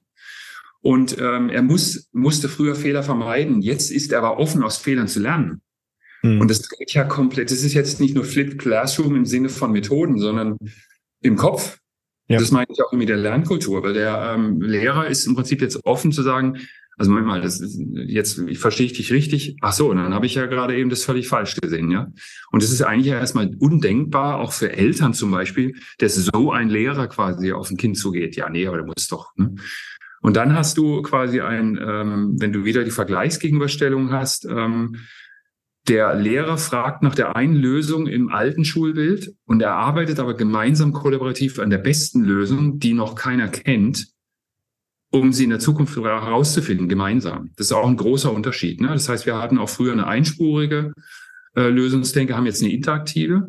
[0.84, 3.62] Und ähm, er muss, musste früher Fehler vermeiden.
[3.62, 5.62] Jetzt ist er aber offen, aus Fehlern zu lernen.
[6.22, 6.42] Mhm.
[6.42, 7.50] Und das geht ja komplett.
[7.50, 10.58] Das ist jetzt nicht nur Flip Classroom im Sinne von Methoden, sondern
[11.22, 11.78] im Kopf.
[12.28, 12.38] Ja.
[12.38, 15.86] Das meine ich auch mit der Lernkultur, weil der ähm, Lehrer ist im Prinzip jetzt
[15.86, 16.58] offen zu sagen,
[16.96, 19.56] also manchmal, das ist jetzt ich verstehe ich dich richtig.
[19.62, 22.12] Ach so, dann habe ich ja gerade eben das völlig falsch gesehen, ja.
[22.52, 27.08] Und es ist eigentlich erstmal undenkbar, auch für Eltern zum Beispiel, dass so ein Lehrer
[27.08, 28.36] quasi auf ein Kind zugeht.
[28.36, 29.34] Ja, nee, aber der muss doch.
[29.36, 29.56] Ne?
[30.24, 34.96] Und dann hast du quasi ein, ähm, wenn du wieder die Vergleichsgegenüberstellung hast, ähm,
[35.86, 40.94] der Lehrer fragt nach der einen Lösung im alten Schulbild und er arbeitet aber gemeinsam
[40.94, 44.06] kollaborativ an der besten Lösung, die noch keiner kennt,
[45.10, 47.50] um sie in der Zukunft herauszufinden, gemeinsam.
[47.56, 48.80] Das ist auch ein großer Unterschied.
[48.80, 48.88] Ne?
[48.88, 50.94] Das heißt, wir hatten auch früher eine einspurige
[51.54, 53.46] äh, Lösungsdenke, haben jetzt eine interaktive.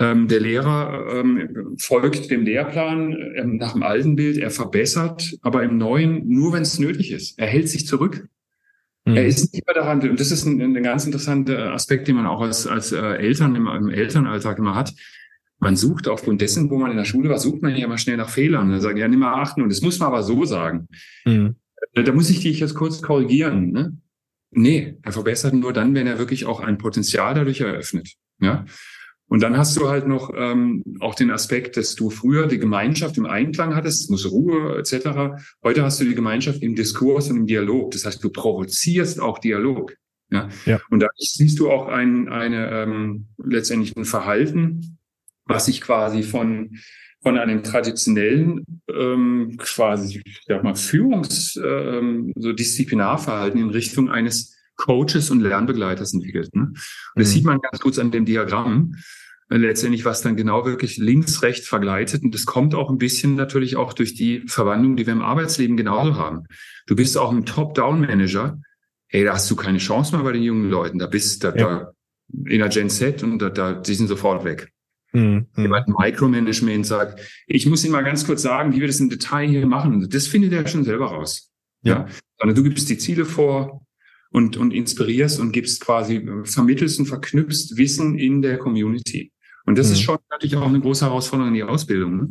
[0.00, 5.62] Ähm, der Lehrer ähm, folgt dem Lehrplan ähm, nach dem alten Bild, er verbessert, aber
[5.62, 7.38] im neuen nur, wenn es nötig ist.
[7.38, 8.28] Er hält sich zurück.
[9.04, 9.16] Mhm.
[9.16, 12.26] Er ist nicht mehr daran, und das ist ein, ein, ganz interessanter Aspekt, den man
[12.26, 14.92] auch als, als äh, Eltern im, im, Elternalltag immer hat.
[15.60, 18.16] Man sucht aufgrund dessen, wo man in der Schule war, sucht man ja mal schnell
[18.16, 18.70] nach Fehlern.
[18.70, 19.62] Dann sagt ja, nimm mal achten.
[19.62, 20.88] Und das muss man aber so sagen.
[21.24, 21.54] Mhm.
[21.94, 23.70] Da, da, muss ich dich jetzt kurz korrigieren.
[23.70, 23.96] Ne?
[24.50, 28.14] Nee, er verbessert nur dann, wenn er wirklich auch ein Potenzial dadurch eröffnet.
[28.40, 28.64] Ja.
[29.26, 33.16] Und dann hast du halt noch ähm, auch den Aspekt, dass du früher die Gemeinschaft
[33.16, 35.40] im Einklang hattest, es muss Ruhe etc.
[35.62, 37.90] Heute hast du die Gemeinschaft im Diskurs und im Dialog.
[37.92, 39.94] Das heißt, du provozierst auch Dialog.
[40.30, 40.48] Ja.
[40.66, 40.80] ja.
[40.90, 44.98] Und da siehst du auch ein, eine ähm, letztendlich ein Verhalten,
[45.46, 46.78] was sich quasi von
[47.22, 54.53] von einem traditionellen ähm, quasi ich sag mal Führungs ähm, so Disziplinarverhalten in Richtung eines
[54.76, 56.54] Coaches und Lernbegleiters entwickelt.
[56.54, 56.62] Ne?
[56.62, 56.76] Und
[57.14, 57.32] das mhm.
[57.32, 58.96] sieht man ganz gut an dem Diagramm
[59.50, 62.22] äh, letztendlich, was dann genau wirklich links, rechts vergleitet.
[62.22, 65.76] Und das kommt auch ein bisschen natürlich auch durch die Verwandlung, die wir im Arbeitsleben
[65.76, 66.44] genauso haben.
[66.86, 68.60] Du bist auch ein Top-Down-Manager.
[69.08, 70.98] Hey, da hast du keine Chance mehr bei den jungen Leuten.
[70.98, 71.52] Da bist du ja.
[71.52, 71.92] da
[72.46, 74.72] in der Gen Z und da, da, die sind sofort weg.
[75.12, 75.46] Mhm.
[75.56, 79.46] Jemand Micromanagement sagt, ich muss Ihnen mal ganz kurz sagen, wie wir das im Detail
[79.46, 80.08] hier machen.
[80.10, 81.52] Das findet er schon selber raus.
[81.82, 81.98] Ja.
[81.98, 82.08] ja.
[82.38, 83.83] Sondern du gibst die Ziele vor
[84.34, 89.32] und, und inspirierst und gibst quasi, vermittelst und verknüpfst Wissen in der Community.
[89.64, 89.92] Und das mhm.
[89.92, 92.16] ist schon natürlich auch eine große Herausforderung in die Ausbildung.
[92.16, 92.28] Ne?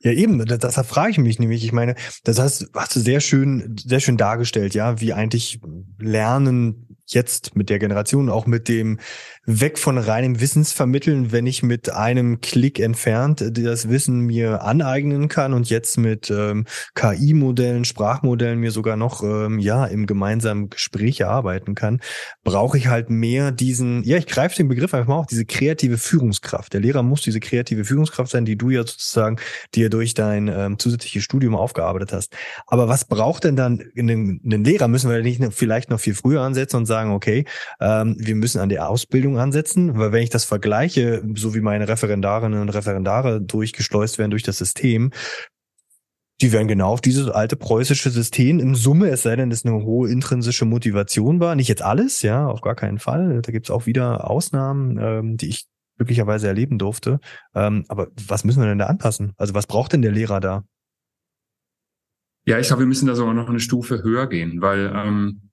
[0.00, 1.64] Ja, eben, das, das frage ich mich nämlich.
[1.64, 5.60] Ich meine, das hast, hast du sehr schön, sehr schön dargestellt, ja, wie eigentlich
[5.98, 8.98] Lernen jetzt mit der Generation, auch mit dem
[9.44, 15.52] weg von reinem Wissensvermitteln, wenn ich mit einem Klick entfernt das Wissen mir aneignen kann
[15.52, 21.74] und jetzt mit ähm, KI-Modellen, Sprachmodellen mir sogar noch ähm, ja im gemeinsamen Gespräch erarbeiten
[21.74, 22.00] kann,
[22.44, 25.98] brauche ich halt mehr diesen, ja, ich greife den Begriff einfach mal auch, diese kreative
[25.98, 26.72] Führungskraft.
[26.72, 29.38] Der Lehrer muss diese kreative Führungskraft sein, die du ja sozusagen
[29.74, 32.36] dir durch dein ähm, zusätzliches Studium aufgearbeitet hast.
[32.66, 34.86] Aber was braucht denn dann einen, einen Lehrer?
[34.86, 37.44] Müssen wir nicht vielleicht noch viel früher ansetzen und sagen, okay,
[37.80, 41.88] ähm, wir müssen an der Ausbildung ansetzen, weil wenn ich das vergleiche, so wie meine
[41.88, 45.10] Referendarinnen und Referendare durchgeschleust werden durch das System,
[46.40, 49.84] die werden genau auf dieses alte preußische System im Summe, es sei denn, dass eine
[49.84, 51.54] hohe intrinsische Motivation war.
[51.54, 53.40] Nicht jetzt alles, ja, auf gar keinen Fall.
[53.42, 55.66] Da gibt's auch wieder Ausnahmen, ähm, die ich
[55.96, 57.20] glücklicherweise erleben durfte.
[57.54, 59.34] Ähm, aber was müssen wir denn da anpassen?
[59.36, 60.64] Also was braucht denn der Lehrer da?
[62.44, 65.51] Ja, ich glaube, wir müssen da sogar noch eine Stufe höher gehen, weil ähm,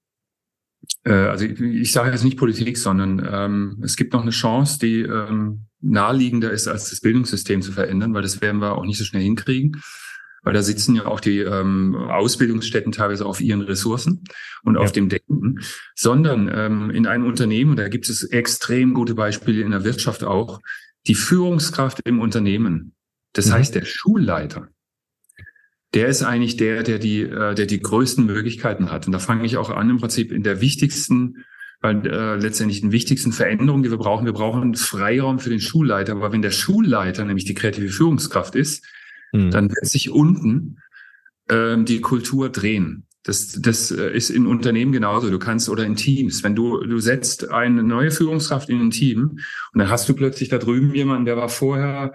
[1.04, 4.80] äh, also ich, ich sage jetzt nicht Politik, sondern ähm, es gibt noch eine Chance,
[4.80, 8.98] die ähm, naheliegender ist, als das Bildungssystem zu verändern, weil das werden wir auch nicht
[8.98, 9.82] so schnell hinkriegen.
[10.42, 14.24] Weil da sitzen ja auch die ähm, Ausbildungsstätten teilweise auf ihren Ressourcen
[14.64, 14.82] und ja.
[14.82, 15.60] auf dem Denken,
[15.96, 20.62] sondern ähm, in einem Unternehmen, da gibt es extrem gute Beispiele in der Wirtschaft auch,
[21.08, 22.96] die Führungskraft im Unternehmen.
[23.34, 23.54] Das mhm.
[23.54, 24.70] heißt, der Schulleiter,
[25.94, 29.08] der ist eigentlich der, der die, äh, der die größten Möglichkeiten hat.
[29.08, 31.46] Und da fange ich auch an, im Prinzip in der wichtigsten,
[31.82, 34.26] weil äh, letztendlich den wichtigsten Veränderungen, die wir brauchen.
[34.26, 36.14] Wir brauchen Freiraum für den Schulleiter.
[36.14, 38.86] Aber wenn der Schulleiter nämlich die kreative Führungskraft ist,
[39.32, 39.52] mhm.
[39.52, 40.78] dann wird sich unten
[41.48, 43.06] äh, die Kultur drehen.
[43.24, 45.30] Das, das äh, ist in Unternehmen genauso.
[45.30, 49.40] Du kannst oder in Teams, wenn du du setzt eine neue Führungskraft in ein Team
[49.74, 52.14] und dann hast du plötzlich da drüben jemanden, der war vorher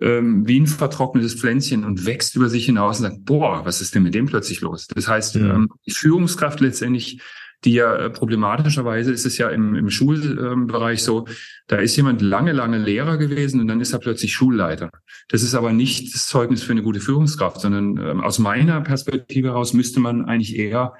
[0.00, 3.94] ähm, wie ein vertrocknetes Pflänzchen und wächst über sich hinaus und sagt, boah, was ist
[3.94, 4.86] denn mit dem plötzlich los?
[4.88, 5.54] Das heißt, ja.
[5.54, 7.22] ähm, die Führungskraft letztendlich,
[7.64, 11.26] die ja äh, problematischerweise ist es ja im, im Schulbereich so,
[11.66, 14.90] da ist jemand lange, lange Lehrer gewesen und dann ist er plötzlich Schulleiter.
[15.28, 19.48] Das ist aber nicht das Zeugnis für eine gute Führungskraft, sondern ähm, aus meiner Perspektive
[19.48, 20.92] heraus müsste man eigentlich eher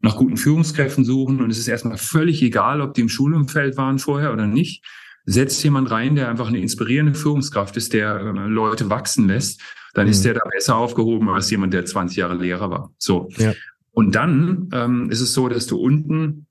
[0.00, 3.98] nach guten Führungskräften suchen und es ist erstmal völlig egal, ob die im Schulumfeld waren
[3.98, 4.84] vorher oder nicht
[5.24, 9.60] setzt jemand rein, der einfach eine inspirierende Führungskraft ist, der äh, Leute wachsen lässt,
[9.94, 10.12] dann mhm.
[10.12, 12.92] ist der da besser aufgehoben als jemand, der 20 Jahre Lehrer war.
[12.98, 13.28] So.
[13.36, 13.52] Ja.
[13.92, 16.46] Und dann ähm, ist es so, dass du unten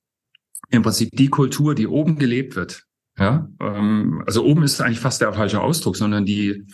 [0.69, 2.85] im Prinzip die Kultur, die oben gelebt wird,
[3.17, 6.65] ja, ähm, also oben ist eigentlich fast der falsche Ausdruck, sondern die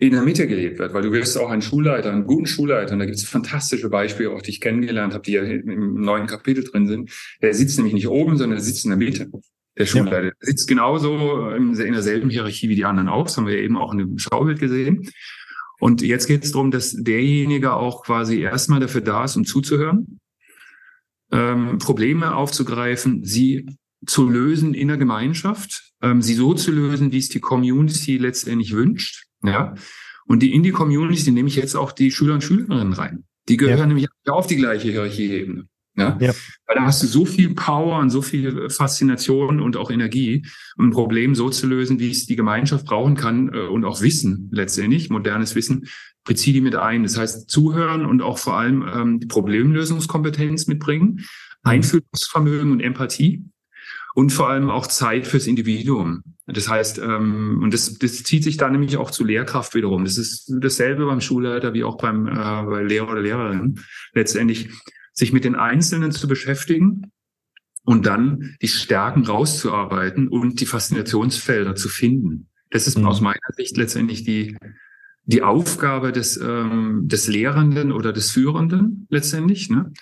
[0.00, 3.00] in der Mitte gelebt wird, weil du wirst auch einen Schulleiter, einen guten Schulleiter, und
[3.00, 6.62] da gibt es fantastische Beispiele, auch die ich kennengelernt habe, die ja im neuen Kapitel
[6.62, 7.10] drin sind.
[7.42, 9.28] Der sitzt nämlich nicht oben, sondern der sitzt in der Mitte.
[9.78, 10.32] Der Schulleiter ja.
[10.40, 13.24] sitzt genauso in derselben Hierarchie wie die anderen auch.
[13.24, 15.08] Das haben wir eben auch in dem Schaubild gesehen.
[15.78, 20.18] Und jetzt geht es darum, dass derjenige auch quasi erstmal dafür da ist, um zuzuhören,
[21.30, 23.66] ähm, Probleme aufzugreifen, sie
[24.06, 28.72] zu lösen in der Gemeinschaft, ähm, sie so zu lösen, wie es die Community letztendlich
[28.72, 29.26] wünscht.
[29.44, 29.74] Ja.
[30.26, 33.24] Und die in die Community nehme ich jetzt auch die Schüler und Schülerinnen rein.
[33.48, 33.86] Die gehören ja.
[33.86, 35.66] nämlich auf die gleiche Hierarchieebene.
[35.98, 36.16] Ja?
[36.20, 36.32] ja?
[36.66, 40.46] Weil da hast du so viel Power und so viel Faszination und auch Energie,
[40.76, 44.00] um ein Problem so zu lösen, wie es die Gemeinschaft brauchen kann äh, und auch
[44.00, 45.88] Wissen letztendlich, modernes Wissen,
[46.24, 47.02] bezieh die mit ein.
[47.02, 51.24] Das heißt, zuhören und auch vor allem ähm, die Problemlösungskompetenz mitbringen, mhm.
[51.64, 53.44] Einfühlungsvermögen und Empathie
[54.14, 56.22] und vor allem auch Zeit fürs Individuum.
[56.46, 60.04] Das heißt, ähm, und das, das zieht sich dann nämlich auch zu Lehrkraft wiederum.
[60.04, 63.80] Das ist dasselbe beim Schulleiter wie auch beim äh, bei Lehrer oder Lehrerin.
[64.14, 64.70] Letztendlich
[65.18, 67.10] sich mit den Einzelnen zu beschäftigen
[67.84, 72.48] und dann die Stärken rauszuarbeiten und die Faszinationsfelder zu finden.
[72.70, 73.06] Das ist mhm.
[73.06, 74.56] aus meiner Sicht letztendlich die,
[75.24, 79.70] die Aufgabe des, ähm, des Lehrenden oder des Führenden letztendlich.
[79.70, 79.92] Ne?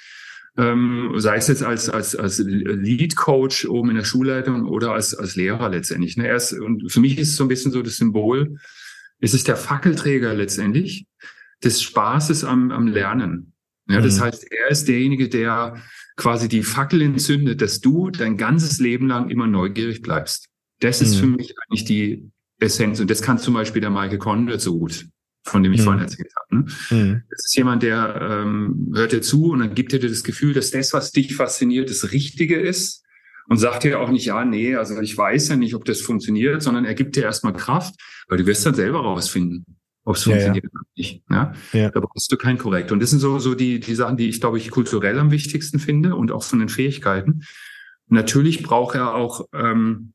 [0.59, 5.14] Ähm, sei es jetzt als, als, als Lead Coach oben in der Schulleitung oder als,
[5.14, 6.17] als Lehrer letztendlich.
[6.17, 6.29] Ne?
[6.29, 8.57] Er ist, und für mich ist es so ein bisschen so das Symbol,
[9.19, 11.07] es ist der Fackelträger letztendlich
[11.64, 13.55] des Spaßes am, am Lernen.
[13.89, 14.22] Ja, das mhm.
[14.22, 15.76] heißt, er ist derjenige, der
[16.16, 20.49] quasi die Fackel entzündet, dass du dein ganzes Leben lang immer neugierig bleibst.
[20.80, 21.20] Das ist mhm.
[21.20, 23.01] für mich eigentlich die Essenz.
[23.01, 25.07] Und das kann zum Beispiel der Michael Conrad so gut,
[25.45, 25.84] von dem ich mhm.
[25.84, 26.57] vorhin erzählt habe.
[26.57, 26.66] Ne?
[26.91, 27.22] Mhm.
[27.30, 30.70] Das ist jemand, der ähm, hört dir zu und dann gibt dir das Gefühl, dass
[30.70, 33.05] das, was dich fasziniert, das Richtige ist.
[33.49, 36.62] und sagt dir auch nicht, ja, nee, also ich weiß ja nicht, ob das funktioniert,
[36.62, 37.95] sondern er gibt dir erstmal Kraft,
[38.28, 39.64] weil du wirst dann selber rausfinden,
[40.07, 40.81] ob es funktioniert ja, ja.
[40.81, 41.23] oder nicht.
[41.29, 41.53] Ja?
[41.73, 41.91] ja?
[41.91, 42.93] Da brauchst du kein Korrekt.
[42.93, 45.79] Und das sind so, so die, die Sachen, die ich, glaube ich, kulturell am wichtigsten
[45.81, 47.43] finde und auch von den Fähigkeiten.
[48.09, 50.13] Natürlich braucht er auch ähm,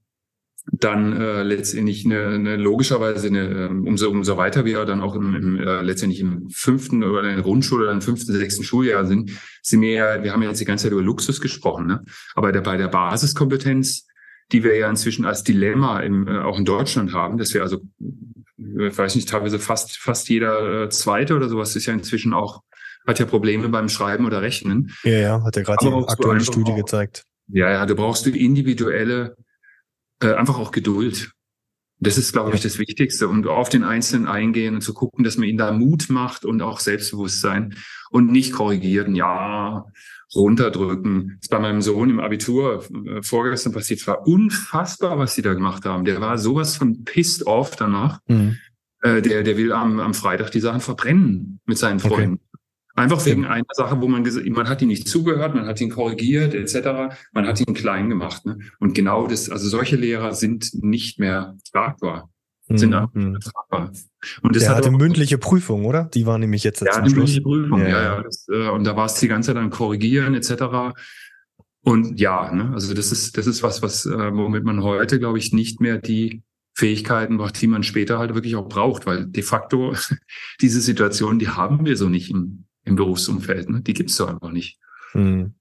[0.71, 5.35] dann äh, letztendlich eine, eine logischerweise eine, ähm, umso umso weiter wir dann auch im,
[5.35, 9.31] im äh, letztendlich im fünften oder in der Grundschule oder im fünften, sechsten Schuljahr sind,
[9.61, 12.03] sind wir ja, wir haben ja jetzt die ganze Zeit über Luxus gesprochen, ne?
[12.35, 14.07] Aber der, bei der Basiskompetenz,
[14.51, 17.81] die wir ja inzwischen als Dilemma im, äh, auch in Deutschland haben, dass wir also,
[18.57, 22.61] ich weiß nicht, teilweise fast fast jeder äh, zweite oder sowas ist ja inzwischen auch
[23.07, 24.91] hat ja Probleme beim Schreiben oder Rechnen.
[25.03, 27.23] Ja, ja, hat ja gerade die aktuelle Studie auch, gezeigt.
[27.47, 29.35] Ja, ja, du brauchst du individuelle
[30.21, 31.31] äh, einfach auch Geduld.
[31.99, 33.27] Das ist, glaube ich, das Wichtigste.
[33.27, 36.61] Und auf den Einzelnen eingehen und zu gucken, dass man ihnen da Mut macht und
[36.61, 37.75] auch Selbstbewusstsein
[38.09, 39.85] und nicht korrigieren, ja,
[40.35, 41.35] runterdrücken.
[41.37, 43.99] Das ist bei meinem Sohn im Abitur äh, vorgestern passiert.
[43.99, 46.05] Es war unfassbar, was sie da gemacht haben.
[46.05, 48.19] Der war sowas von pissed off danach.
[48.27, 48.57] Mhm.
[49.01, 52.35] Äh, der, der will am, am Freitag die Sachen verbrennen mit seinen Freunden.
[52.35, 52.51] Okay.
[52.95, 56.53] Einfach wegen einer Sache, wo man man hat ihn nicht zugehört, man hat ihn korrigiert,
[56.53, 57.15] etc.
[57.31, 58.45] Man hat ihn klein gemacht.
[58.45, 58.59] Ne?
[58.79, 62.29] Und genau das, also solche Lehrer sind nicht mehr tragbar.
[62.77, 62.95] Sind mhm.
[62.95, 63.91] einfach nicht mehr tragbar.
[64.41, 66.05] Und das Der hatte mündliche Prüfung, oder?
[66.05, 68.03] Die war nämlich jetzt Ja, die mündliche Prüfung, ja, ja.
[68.03, 70.93] ja das, äh, und da war es die ganze Zeit dann korrigieren, etc.
[71.83, 75.39] Und ja, ne, also das ist, das ist was, was, äh, womit man heute, glaube
[75.39, 76.43] ich, nicht mehr die
[76.73, 79.93] Fähigkeiten braucht, die man später halt wirklich auch braucht, weil de facto
[80.61, 83.69] diese Situation, die haben wir so nicht im, im Berufsumfeld.
[83.69, 83.81] Ne?
[83.81, 84.79] Die gibt's doch einfach nicht.
[85.11, 85.55] Hm.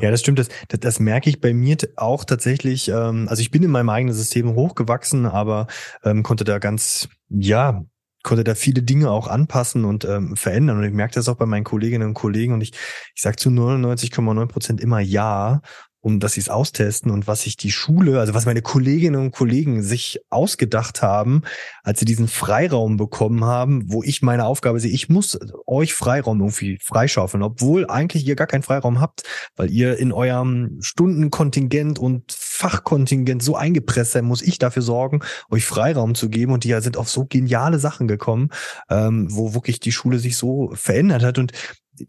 [0.00, 0.38] Ja, das stimmt.
[0.38, 2.88] Das, das, das merke ich bei mir auch tatsächlich.
[2.88, 5.66] Ähm, also ich bin in meinem eigenen System hochgewachsen, aber
[6.04, 7.84] ähm, konnte da ganz, ja,
[8.22, 10.78] konnte da viele Dinge auch anpassen und ähm, verändern.
[10.78, 12.52] Und ich merke das auch bei meinen Kolleginnen und Kollegen.
[12.52, 12.72] Und ich,
[13.14, 15.62] ich sage zu 99,9 Prozent immer Ja
[16.02, 19.30] um dass sie es austesten und was sich die Schule, also was meine Kolleginnen und
[19.30, 21.42] Kollegen sich ausgedacht haben,
[21.84, 26.40] als sie diesen Freiraum bekommen haben, wo ich meine Aufgabe sehe, ich muss euch Freiraum
[26.40, 29.22] irgendwie freischaufeln, obwohl eigentlich ihr gar keinen Freiraum habt,
[29.56, 35.64] weil ihr in eurem Stundenkontingent und Fachkontingent so eingepresst sein muss, ich dafür sorgen, euch
[35.64, 36.52] Freiraum zu geben.
[36.52, 38.50] Und die sind auf so geniale Sachen gekommen,
[38.90, 41.38] ähm, wo wirklich die Schule sich so verändert hat.
[41.38, 41.52] Und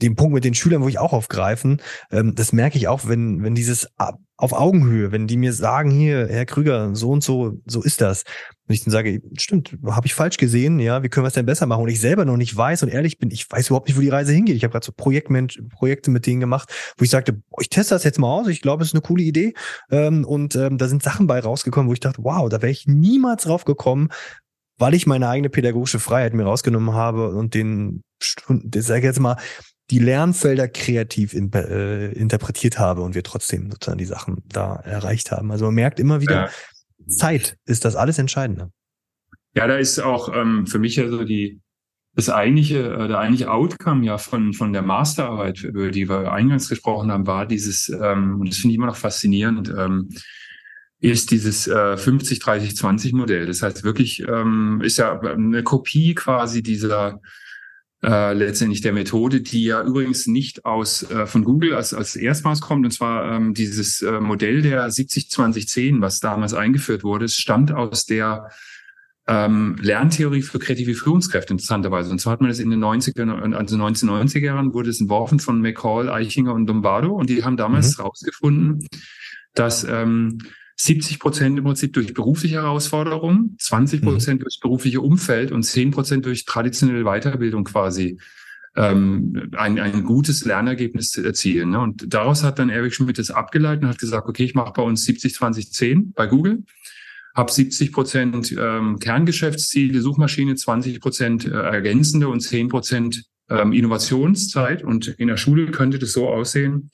[0.01, 1.81] den Punkt mit den Schülern, wo ich auch aufgreifen,
[2.11, 3.87] ähm, das merke ich auch, wenn, wenn dieses
[4.43, 8.23] auf Augenhöhe, wenn die mir sagen, hier, Herr Krüger, so und so, so ist das.
[8.67, 11.45] Und ich dann sage, stimmt, habe ich falsch gesehen, ja, wie können wir es denn
[11.45, 11.83] besser machen?
[11.83, 14.09] Und ich selber noch nicht weiß und ehrlich bin, ich weiß überhaupt nicht, wo die
[14.09, 14.55] Reise hingeht.
[14.55, 18.03] Ich habe gerade so Projektmensch, Projekte mit denen gemacht, wo ich sagte, ich teste das
[18.03, 19.53] jetzt mal aus, ich glaube, es ist eine coole Idee.
[19.91, 22.87] Ähm, und ähm, da sind Sachen bei rausgekommen, wo ich dachte, wow, da wäre ich
[22.87, 24.09] niemals drauf gekommen,
[24.77, 28.01] weil ich meine eigene pädagogische Freiheit mir rausgenommen habe und den,
[28.47, 29.37] das sage ich jetzt mal,
[29.89, 35.31] die Lernfelder kreativ in, äh, interpretiert habe und wir trotzdem sozusagen die Sachen da erreicht
[35.31, 35.51] haben.
[35.51, 36.49] Also man merkt immer wieder, ja.
[37.07, 38.71] Zeit ist das alles Entscheidende.
[39.55, 41.59] Ja, da ist auch ähm, für mich ja so die
[42.15, 46.69] das eigentliche, äh, der eigentliche Outcome ja von von der Masterarbeit, über die wir eingangs
[46.69, 50.09] gesprochen haben, war dieses, ähm, und das finde ich immer noch faszinierend, ähm,
[50.99, 53.45] ist dieses äh, 50 30 20 Modell.
[53.45, 57.19] Das heißt wirklich ähm, ist ja eine Kopie quasi dieser
[58.03, 62.59] äh, letztendlich der Methode, die ja übrigens nicht aus äh, von Google als, als erstmals
[62.59, 67.71] kommt, und zwar ähm, dieses äh, Modell der 70-20-10, was damals eingeführt wurde, es stammt
[67.71, 68.49] aus der
[69.25, 72.11] ähm, Lerntheorie für kreative Führungskräfte interessanterweise.
[72.11, 75.61] Und zwar hat man das in den 90er, also 1990er Jahren wurde es entworfen von
[75.61, 78.01] McCall, Eichinger und Lombardo und die haben damals mhm.
[78.01, 78.87] herausgefunden,
[79.53, 80.39] dass ähm,
[80.75, 84.43] 70 Prozent im Prinzip durch berufliche Herausforderungen, 20 Prozent mhm.
[84.43, 88.17] durch berufliche Umfeld und 10 Prozent durch traditionelle Weiterbildung quasi
[88.75, 91.71] ähm, ein, ein gutes Lernergebnis zu erzielen.
[91.71, 91.79] Ne?
[91.79, 94.81] Und daraus hat dann Eric Schmidt das abgeleitet und hat gesagt, okay, ich mache bei
[94.81, 96.63] uns 70, 20, 10 bei Google,
[97.35, 104.83] habe 70 Prozent ähm, Kerngeschäftsziele, Suchmaschine, 20 Prozent äh, ergänzende und 10 Prozent ähm, Innovationszeit.
[104.83, 106.89] Und in der Schule könnte das so aussehen,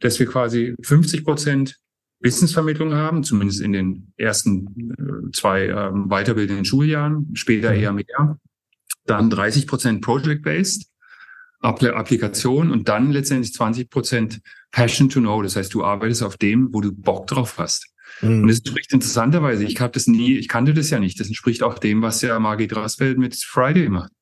[0.00, 1.78] dass wir quasi 50 Prozent
[2.24, 7.78] Wissensvermittlung haben, zumindest in den ersten äh, zwei ähm, weiterbildenden Schuljahren, später mhm.
[7.78, 8.38] eher mehr.
[9.04, 10.90] Dann 30 Prozent Project-Based,
[11.60, 15.42] Applikation und dann letztendlich 20 Prozent Passion to Know.
[15.42, 17.94] Das heißt, du arbeitest auf dem, wo du Bock drauf hast.
[18.22, 18.42] Mhm.
[18.42, 21.20] Und das entspricht interessanterweise, ich habe das nie, ich kannte das ja nicht.
[21.20, 24.12] Das entspricht auch dem, was ja Margit Rasfeld mit Friday macht.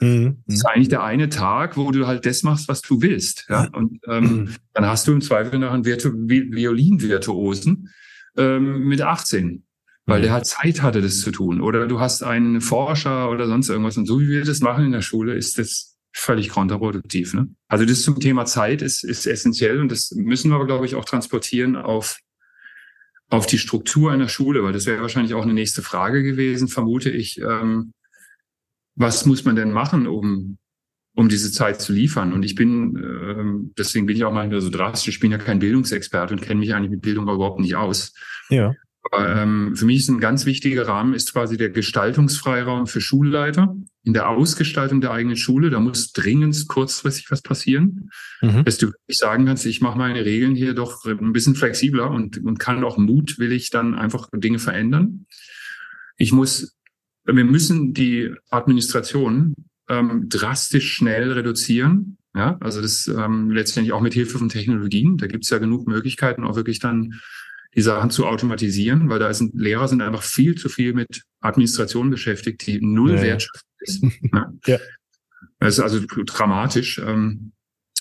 [0.00, 0.42] Mhm.
[0.46, 3.46] Das ist eigentlich der eine Tag, wo du halt das machst, was du willst.
[3.48, 3.68] Ja?
[3.72, 4.54] Und ähm, mhm.
[4.72, 7.90] dann hast du im Zweifel nach einem Virtu Violinvirtuosen
[8.36, 9.64] ähm, mit 18,
[10.06, 10.22] weil mhm.
[10.22, 11.60] der halt Zeit hatte, das zu tun.
[11.60, 13.96] Oder du hast einen Forscher oder sonst irgendwas.
[13.96, 17.34] Und so wie wir das machen in der Schule, ist das völlig kontraproduktiv.
[17.34, 17.48] Ne?
[17.68, 20.94] Also das zum Thema Zeit ist, ist essentiell und das müssen wir aber, glaube ich,
[20.94, 22.18] auch transportieren auf
[23.32, 27.10] auf die Struktur einer Schule, weil das wäre wahrscheinlich auch eine nächste Frage gewesen, vermute
[27.10, 27.40] ich.
[27.40, 27.92] Ähm,
[29.00, 30.58] was muss man denn machen, um
[31.14, 32.32] um diese Zeit zu liefern.
[32.32, 35.58] Und ich bin, äh, deswegen bin ich auch manchmal so drastisch, ich bin ja kein
[35.58, 38.14] Bildungsexperte und kenne mich eigentlich mit Bildung überhaupt nicht aus.
[38.48, 38.74] Ja.
[39.02, 43.74] Aber, ähm, für mich ist ein ganz wichtiger Rahmen ist quasi der Gestaltungsfreiraum für Schulleiter
[44.04, 45.70] in der Ausgestaltung der eigenen Schule.
[45.70, 48.64] Da muss dringend kurzfristig was passieren, mhm.
[48.64, 52.44] dass du wirklich sagen kannst, ich mache meine Regeln hier doch ein bisschen flexibler und,
[52.44, 55.26] und kann auch mutwillig dann einfach Dinge verändern.
[56.16, 56.76] Ich muss,
[57.24, 59.54] wir müssen die Administration
[59.88, 62.16] ähm, drastisch schnell reduzieren.
[62.34, 65.16] Ja, also das ähm, letztendlich auch mit Hilfe von Technologien.
[65.16, 67.20] Da gibt es ja genug Möglichkeiten, auch wirklich dann
[67.74, 72.10] die Sachen zu automatisieren, weil da sind Lehrer sind einfach viel zu viel mit Administration
[72.10, 74.02] beschäftigt, die null ja, Wertschöpfung ist.
[74.32, 74.52] ja.
[74.66, 74.78] ja.
[75.58, 77.00] Das ist also dramatisch.
[77.04, 77.52] Ähm,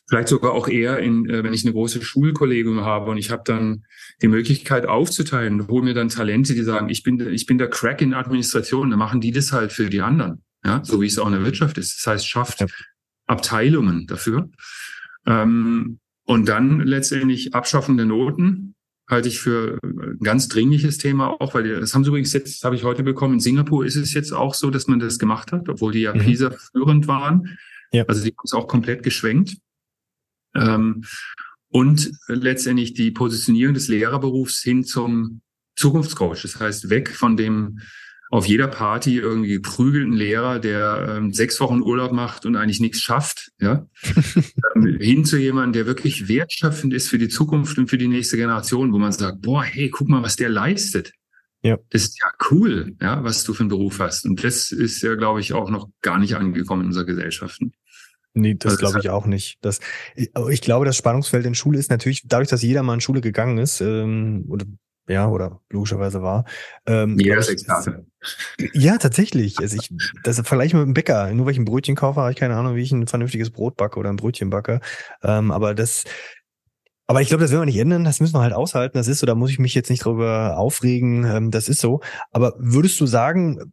[0.09, 3.43] vielleicht sogar auch eher in, äh, wenn ich eine große Schulkollegium habe und ich habe
[3.45, 3.85] dann
[4.21, 8.01] die Möglichkeit aufzuteilen, hole mir dann Talente, die sagen, ich bin, ich bin der Crack
[8.01, 10.43] in Administration, dann machen die das halt für die anderen.
[10.65, 11.99] Ja, so wie es auch in der Wirtschaft ist.
[11.99, 12.65] Das heißt, schafft.
[13.29, 14.49] Abteilungen dafür.
[15.25, 18.75] Ähm, und dann letztendlich Abschaffen der Noten
[19.07, 22.75] halte ich für ein ganz dringliches Thema auch, weil das haben sie übrigens jetzt, habe
[22.75, 25.69] ich heute bekommen, in Singapur ist es jetzt auch so, dass man das gemacht hat,
[25.69, 26.19] obwohl die ja mhm.
[26.19, 27.57] PISA führend waren.
[27.91, 28.03] Ja.
[28.05, 29.57] Also die haben es auch komplett geschwenkt.
[30.55, 31.03] Ähm,
[31.69, 35.41] und letztendlich die Positionierung des Lehrerberufs hin zum
[35.75, 36.41] Zukunftscoach.
[36.41, 37.79] Das heißt, weg von dem
[38.31, 43.01] auf jeder Party irgendwie geprügelten Lehrer, der ähm, sechs Wochen Urlaub macht und eigentlich nichts
[43.01, 43.87] schafft, ja,
[44.75, 48.37] ähm, hin zu jemandem, der wirklich wertschöpfend ist für die Zukunft und für die nächste
[48.37, 51.13] Generation, wo man sagt, boah, hey, guck mal, was der leistet.
[51.63, 51.77] Ja.
[51.89, 54.25] Das ist ja cool, ja, was du für einen Beruf hast.
[54.25, 57.59] Und das ist ja, glaube ich, auch noch gar nicht angekommen in unserer Gesellschaft.
[58.33, 59.57] Nee, das also glaube ich auch nicht.
[59.61, 59.79] Das,
[60.15, 63.57] ich glaube, das Spannungsfeld in Schule ist natürlich, dadurch, dass jeder mal in Schule gegangen
[63.57, 64.65] ist, ähm, oder
[65.09, 66.45] ja, oder logischerweise war.
[66.85, 68.05] Ähm, Jeder ist Experte.
[68.73, 69.57] Ja, tatsächlich.
[69.59, 69.89] Also ich,
[70.23, 71.33] das vergleiche mit dem Bäcker.
[71.33, 73.77] Nur weil ich ein Brötchen kaufe, habe ich keine Ahnung, wie ich ein vernünftiges Brot
[73.77, 74.81] backe oder ein Brötchen backe.
[75.23, 76.03] Ähm, aber das,
[77.07, 78.03] aber ich glaube, das werden wir nicht ändern.
[78.03, 78.97] Das müssen wir halt aushalten.
[78.97, 79.25] Das ist so.
[79.25, 81.23] Da muss ich mich jetzt nicht drüber aufregen.
[81.23, 82.01] Ähm, das ist so.
[82.31, 83.71] Aber würdest du sagen,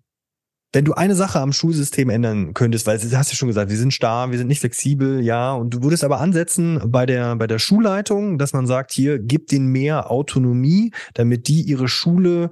[0.76, 3.78] wenn du eine Sache am Schulsystem ändern könntest, weil du hast ja schon gesagt, wir
[3.78, 7.46] sind starr, wir sind nicht flexibel, ja, und du würdest aber ansetzen bei der, bei
[7.46, 12.50] der Schulleitung, dass man sagt, hier, gib denen mehr Autonomie, damit die ihre Schule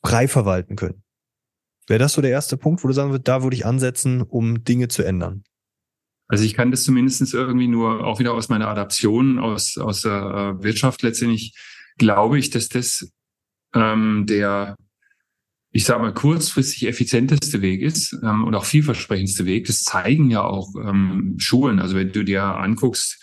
[0.00, 1.02] frei verwalten können.
[1.88, 4.62] Wäre das so der erste Punkt, wo du sagen würdest, da würde ich ansetzen, um
[4.62, 5.42] Dinge zu ändern?
[6.28, 10.56] Also ich kann das zumindest irgendwie nur auch wieder aus meiner Adaption aus, aus der
[10.60, 11.56] äh, Wirtschaft letztendlich
[11.96, 13.10] glaube ich, dass das
[13.74, 14.76] ähm, der
[15.70, 19.66] ich sage mal, kurzfristig effizienteste Weg ist ähm, und auch vielversprechendste Weg.
[19.66, 21.78] Das zeigen ja auch ähm, Schulen.
[21.78, 23.22] Also wenn du dir anguckst,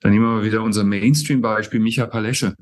[0.00, 2.56] dann nehmen wir mal wieder unser Mainstream-Beispiel, Micha Palesche.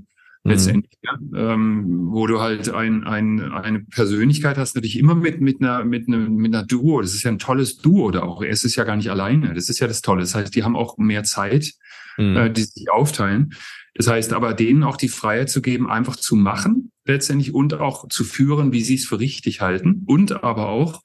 [0.45, 0.51] Mhm.
[0.51, 5.61] Letztendlich, ja, ähm, wo du halt ein, ein, eine Persönlichkeit hast, natürlich immer mit, mit,
[5.61, 7.01] einer, mit, einer, mit einer Duo.
[7.01, 8.43] Das ist ja ein tolles Duo da auch.
[8.43, 9.55] Er ist es ja gar nicht alleine.
[9.55, 10.21] Das ist ja das Tolle.
[10.21, 11.73] Das heißt, die haben auch mehr Zeit,
[12.19, 12.37] mhm.
[12.37, 13.55] äh, die sich aufteilen.
[13.95, 18.09] Das heißt aber, denen auch die Freiheit zu geben, einfach zu machen letztendlich und auch
[18.09, 21.03] zu führen, wie sie es für richtig halten und aber auch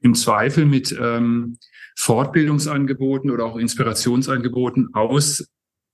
[0.00, 1.58] im Zweifel mit ähm,
[1.96, 5.48] Fortbildungsangeboten oder auch Inspirationsangeboten aus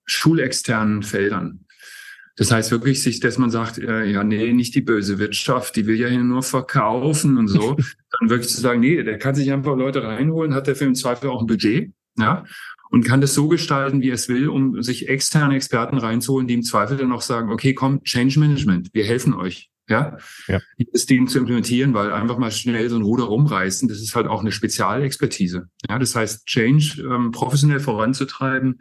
[0.04, 1.66] schulexternen Feldern.
[2.36, 5.86] Das heißt wirklich sich, dass man sagt, äh, ja, nee, nicht die böse Wirtschaft, die
[5.86, 7.76] will ja hier nur verkaufen und so.
[8.20, 10.94] Dann wirklich zu sagen, nee, der kann sich einfach Leute reinholen, hat der für im
[10.94, 12.44] Zweifel auch ein Budget, ja,
[12.90, 16.62] und kann das so gestalten, wie es will, um sich externe Experten reinzuholen, die im
[16.62, 19.70] Zweifel dann auch sagen, okay, komm, Change Management, wir helfen euch.
[19.88, 20.16] Ja,
[20.48, 20.60] ja.
[20.92, 24.26] das Ding zu implementieren, weil einfach mal schnell so ein Ruder rumreißen, das ist halt
[24.26, 25.68] auch eine Spezialexpertise.
[25.88, 28.80] Ja, das heißt, Change ähm, professionell voranzutreiben,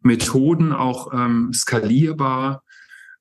[0.00, 2.62] Methoden auch ähm, skalierbar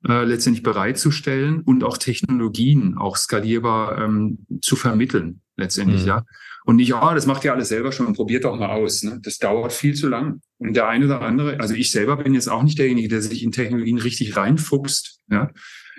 [0.07, 6.07] äh, letztendlich bereitzustellen und auch Technologien auch skalierbar ähm, zu vermitteln letztendlich, mhm.
[6.07, 6.25] ja.
[6.65, 9.03] Und nicht, ah, oh, das macht ihr alles selber schon, probiert doch mal aus.
[9.03, 9.19] Ne?
[9.21, 10.41] Das dauert viel zu lang.
[10.57, 13.43] Und der eine oder andere, also ich selber bin jetzt auch nicht derjenige, der sich
[13.43, 15.51] in Technologien richtig reinfuchst, ja,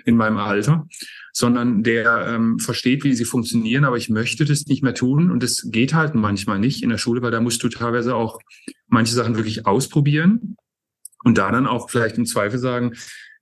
[0.03, 0.87] in meinem Alter,
[1.33, 5.31] sondern der ähm, versteht, wie sie funktionieren, aber ich möchte das nicht mehr tun.
[5.31, 8.39] Und das geht halt manchmal nicht in der Schule, weil da musst du teilweise auch
[8.87, 10.57] manche Sachen wirklich ausprobieren
[11.23, 12.93] und da dann auch vielleicht im Zweifel sagen,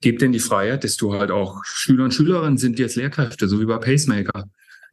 [0.01, 3.59] gib denn die Freiheit, dass du halt auch Schüler und Schülerinnen sind jetzt Lehrkräfte, so
[3.59, 4.45] wie bei Pacemaker.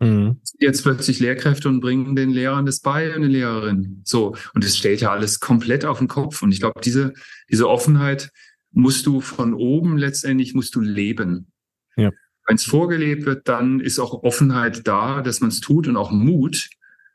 [0.02, 0.40] Mhm.
[0.58, 4.02] Jetzt plötzlich Lehrkräfte und bringen den Lehrern das bei und den Lehrerinnen.
[4.04, 4.34] So.
[4.52, 6.42] Und es stellt ja alles komplett auf den Kopf.
[6.42, 7.12] Und ich glaube, diese,
[7.48, 8.30] diese Offenheit
[8.72, 11.52] musst du von oben letztendlich musst du leben.
[11.96, 12.10] Ja.
[12.46, 16.10] Wenn es vorgelebt wird, dann ist auch Offenheit da, dass man es tut und auch
[16.10, 16.68] Mut,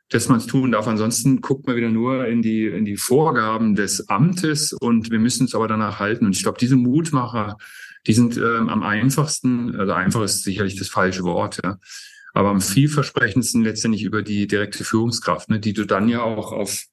[0.08, 0.88] dass man es tun darf.
[0.88, 5.44] Ansonsten guckt man wieder nur in die, in die Vorgaben des Amtes und wir müssen
[5.44, 6.24] es aber danach halten.
[6.24, 7.58] Und ich glaube, diese Mutmacher,
[8.06, 11.76] die sind ähm, am einfachsten, also einfach ist sicherlich das falsche Wort, ja.
[12.38, 16.84] Aber am vielversprechendsten letztendlich über die direkte Führungskraft, ne, die du dann ja auch auf,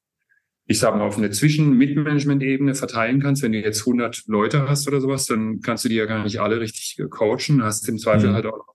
[0.66, 3.44] ich sage mal, auf eine Zwischen-Mitmanagement-Ebene verteilen kannst.
[3.44, 6.42] Wenn du jetzt 100 Leute hast oder sowas, dann kannst du die ja gar nicht
[6.42, 7.62] alle richtig coachen.
[7.62, 8.34] Hast im Zweifel mhm.
[8.34, 8.66] halt auch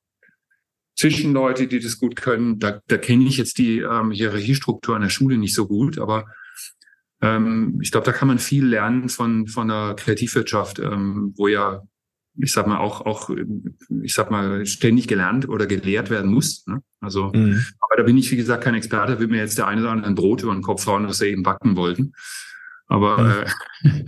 [0.95, 2.61] Zwischenleute, die das gut können.
[2.61, 6.27] Da, da kenne ich jetzt die ähm, Hierarchiestruktur an der Schule nicht so gut, aber
[7.21, 11.83] ähm, ich glaube, da kann man viel lernen von, von der Kreativwirtschaft, ähm, wo ja,
[12.43, 13.31] ich sag mal, auch, auch,
[14.03, 16.67] ich sag mal, ständig gelernt oder gelehrt werden muss.
[16.67, 16.83] Ne?
[17.01, 17.65] Also, mhm.
[17.81, 19.91] aber da bin ich, wie gesagt, kein Experte, da will mir jetzt der eine oder
[19.91, 22.13] andere ein Brot über den Kopf hauen, was sie eben backen wollten.
[22.87, 23.47] Aber
[23.83, 23.91] mhm.
[23.91, 24.05] äh,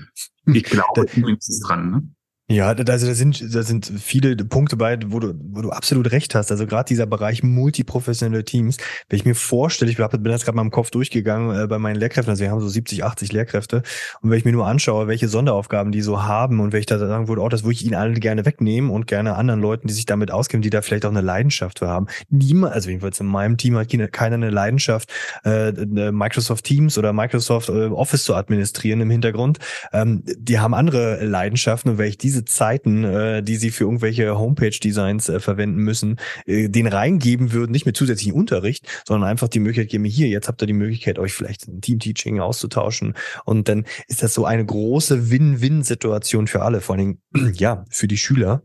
[0.55, 1.91] ich glaube zumindest dran.
[1.91, 2.09] Ne?
[2.53, 6.34] Ja, also da sind, da sind viele Punkte bei, wo du, wo du absolut recht
[6.34, 6.50] hast.
[6.50, 8.76] Also gerade dieser Bereich multiprofessionelle Teams,
[9.09, 11.96] wenn ich mir vorstelle, ich bin jetzt gerade mal im Kopf durchgegangen äh, bei meinen
[11.96, 13.82] Lehrkräften, also wir haben so 70, 80 Lehrkräfte
[14.20, 16.98] und wenn ich mir nur anschaue, welche Sonderaufgaben die so haben und wenn ich da
[16.98, 19.94] sagen würde, oh, das würde ich ihnen alle gerne wegnehmen und gerne anderen Leuten, die
[19.94, 22.07] sich damit auskennen, die da vielleicht auch eine Leidenschaft für haben.
[22.28, 25.11] Niemand, also jedenfalls in meinem Team hat keiner eine Leidenschaft,
[25.44, 29.59] äh, Microsoft Teams oder Microsoft äh, Office zu administrieren im Hintergrund.
[29.94, 34.38] Ähm, die haben andere Leidenschaften und wenn ich diese Zeiten, äh, die sie für irgendwelche
[34.38, 39.61] Homepage-Designs äh, verwenden müssen, äh, den reingeben würden, nicht mit zusätzlichem Unterricht, sondern einfach die
[39.61, 43.14] Möglichkeit geben, hier, jetzt habt ihr die Möglichkeit, euch vielleicht ein Team-Teaching auszutauschen.
[43.45, 47.18] Und dann ist das so eine große Win-Win-Situation für alle, vor allem,
[47.55, 48.62] ja, für die Schüler.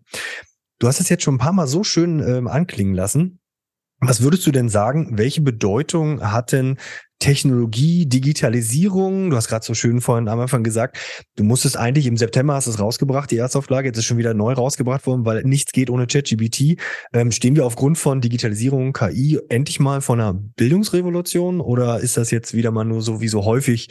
[0.79, 3.39] Du hast es jetzt schon ein paar Mal so schön ähm, anklingen lassen.
[3.99, 6.77] Was würdest du denn sagen, welche Bedeutung hat denn
[7.19, 10.99] Technologie, Digitalisierung, du hast gerade so schön vorhin am Anfang gesagt,
[11.35, 14.53] du musstest eigentlich im September hast es rausgebracht, die Erstauflage, jetzt ist schon wieder neu
[14.53, 16.79] rausgebracht worden, weil nichts geht ohne ChatGPT.
[17.13, 22.29] Ähm, stehen wir aufgrund von Digitalisierung, KI endlich mal vor einer Bildungsrevolution oder ist das
[22.29, 23.89] jetzt wieder mal nur so wie so häufig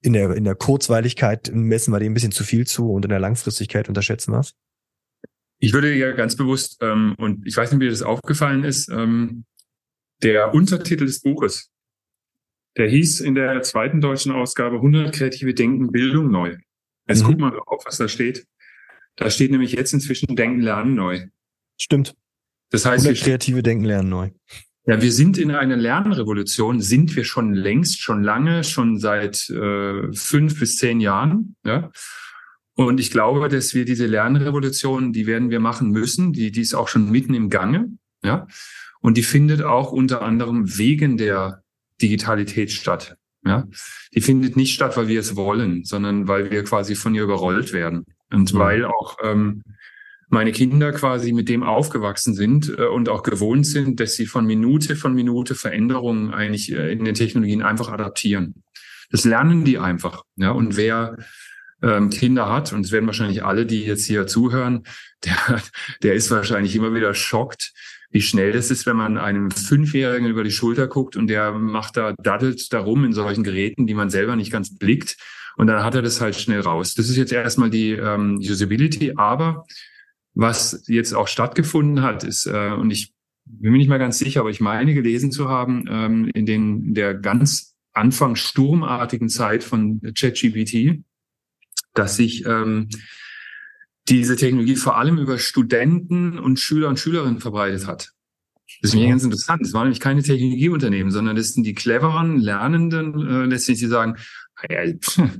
[0.00, 3.10] in der, in der Kurzweiligkeit messen wir dem ein bisschen zu viel zu und in
[3.10, 4.54] der Langfristigkeit unterschätzen wir es?
[5.58, 9.44] Ich würde ja ganz bewusst, ähm, und ich weiß nicht, wie das aufgefallen ist, ähm,
[10.22, 11.70] der Untertitel des Buches,
[12.76, 16.56] der hieß in der zweiten deutschen Ausgabe 100 kreative Denken, Bildung neu.
[17.08, 17.26] Jetzt mhm.
[17.26, 18.46] guck mal auf, was da steht.
[19.16, 21.26] Da steht nämlich jetzt inzwischen Denken, Lernen neu.
[21.80, 22.14] Stimmt.
[22.70, 24.30] Das heißt, 100 kreative Denken, Lernen neu.
[24.86, 30.12] Ja, wir sind in einer Lernrevolution, sind wir schon längst, schon lange, schon seit äh,
[30.12, 31.56] fünf bis zehn Jahren.
[31.64, 31.90] Ja?
[32.76, 36.74] Und ich glaube, dass wir diese Lernrevolution, die werden wir machen müssen, die, die ist
[36.74, 37.90] auch schon mitten im Gange.
[38.22, 38.46] Ja?
[39.00, 41.62] Und die findet auch unter anderem wegen der
[42.00, 43.16] Digitalität statt.
[43.46, 43.68] Ja,
[44.14, 47.74] die findet nicht statt, weil wir es wollen, sondern weil wir quasi von ihr überrollt
[47.74, 48.58] werden und mhm.
[48.58, 49.62] weil auch ähm,
[50.30, 54.46] meine Kinder quasi mit dem aufgewachsen sind äh, und auch gewohnt sind, dass sie von
[54.46, 58.62] Minute von Minute Veränderungen eigentlich äh, in den Technologien einfach adaptieren.
[59.10, 60.22] Das lernen die einfach.
[60.36, 61.18] Ja, und wer
[61.84, 64.84] ähm, Kinder hat, und es werden wahrscheinlich alle, die jetzt hier zuhören,
[65.24, 65.62] der,
[66.02, 67.72] der ist wahrscheinlich immer wieder schockt,
[68.10, 71.96] wie schnell das ist, wenn man einem Fünfjährigen über die Schulter guckt und der macht
[71.96, 75.16] da, daddelt darum in solchen Geräten, die man selber nicht ganz blickt.
[75.56, 76.94] Und dann hat er das halt schnell raus.
[76.94, 79.64] Das ist jetzt erstmal die ähm, Usability, aber
[80.34, 83.12] was jetzt auch stattgefunden hat, ist, äh, und ich
[83.46, 86.94] bin mir nicht mal ganz sicher, aber ich meine gelesen zu haben, ähm, in den
[86.94, 91.04] der ganz Anfang sturmartigen Zeit von ChatGPT,
[91.94, 92.88] dass sich ähm,
[94.08, 98.10] diese Technologie vor allem über Studenten und Schüler und Schülerinnen verbreitet hat.
[98.82, 99.62] Das ist mir ganz interessant.
[99.62, 104.16] Das waren nämlich keine Technologieunternehmen, sondern das sind die cleveren Lernenden, äh, letztlich die sagen,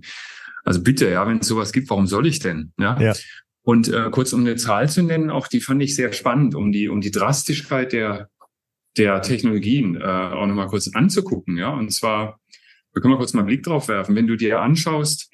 [0.65, 2.73] also bitte, ja, wenn es sowas gibt, warum soll ich denn?
[2.79, 2.99] Ja.
[3.01, 3.13] ja.
[3.63, 6.73] Und äh, kurz um eine Zahl zu nennen, auch die fand ich sehr spannend, um
[6.73, 8.29] die um die Drastischkeit der
[8.97, 11.57] der Technologien äh, auch nochmal kurz anzugucken.
[11.57, 12.39] Ja, und zwar,
[12.93, 14.15] wir können mal kurz mal einen Blick drauf werfen.
[14.15, 15.31] Wenn du dir anschaust,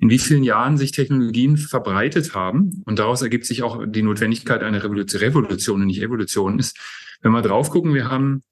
[0.00, 2.82] in wie vielen Jahren sich Technologien verbreitet haben.
[2.86, 6.78] Und daraus ergibt sich auch die Notwendigkeit einer Revolution, Revolution und nicht Evolution ist.
[7.20, 8.42] Wenn wir drauf gucken, wir haben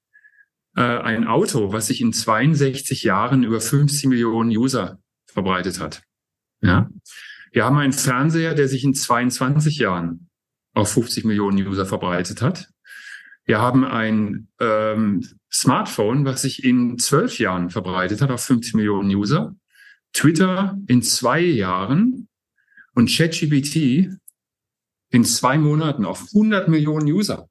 [0.75, 6.03] äh, ein Auto, was sich in 62 Jahren über 50 Millionen User verbreitet hat.
[6.61, 6.89] Ja.
[7.51, 10.29] Wir haben einen Fernseher, der sich in 22 Jahren
[10.75, 12.69] auf 50 Millionen User verbreitet hat.
[13.45, 19.09] Wir haben ein ähm, Smartphone, was sich in zwölf Jahren verbreitet hat auf 50 Millionen
[19.09, 19.55] User.
[20.13, 22.27] Twitter in zwei Jahren
[22.93, 24.09] und ChatGPT
[25.11, 27.49] in zwei Monaten auf 100 Millionen User.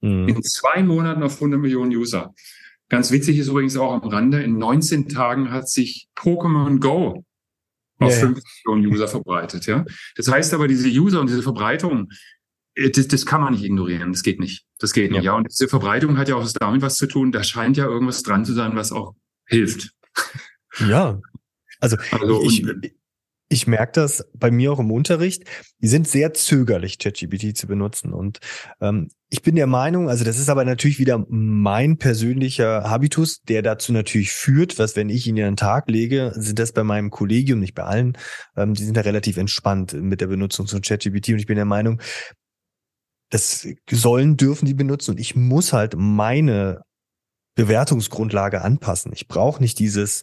[0.00, 0.28] Mhm.
[0.28, 2.34] In zwei Monaten auf 100 Millionen User.
[2.88, 7.24] Ganz witzig ist übrigens auch am Rande, in 19 Tagen hat sich Pokémon Go
[7.98, 8.72] auf ja, 50 ja.
[8.74, 9.66] Millionen User verbreitet.
[9.66, 9.84] Ja?
[10.16, 12.10] Das heißt aber, diese User und diese Verbreitung,
[12.74, 14.12] äh, das, das kann man nicht ignorieren.
[14.12, 14.66] Das geht nicht.
[14.78, 15.24] Das geht nicht.
[15.24, 15.32] Ja.
[15.32, 15.36] ja.
[15.36, 17.32] Und diese Verbreitung hat ja auch damit was zu tun.
[17.32, 19.14] Da scheint ja irgendwas dran zu sein, was auch
[19.46, 19.92] hilft.
[20.86, 21.20] Ja,
[21.82, 22.64] also, also ich,
[23.48, 25.44] ich merke das bei mir auch im Unterricht.
[25.80, 28.12] Die sind sehr zögerlich, ChatGPT zu benutzen.
[28.12, 28.38] Und
[28.80, 33.62] ähm, ich bin der Meinung, also das ist aber natürlich wieder mein persönlicher Habitus, der
[33.62, 37.10] dazu natürlich führt, was wenn ich ihn in den Tag lege, sind das bei meinem
[37.10, 38.16] Kollegium, nicht bei allen,
[38.56, 41.30] ähm, die sind da relativ entspannt mit der Benutzung von ChatGPT.
[41.30, 42.00] Und ich bin der Meinung,
[43.28, 45.12] das sollen, dürfen die benutzen.
[45.12, 46.82] Und ich muss halt meine
[47.54, 49.12] Bewertungsgrundlage anpassen.
[49.12, 50.22] Ich brauche nicht dieses,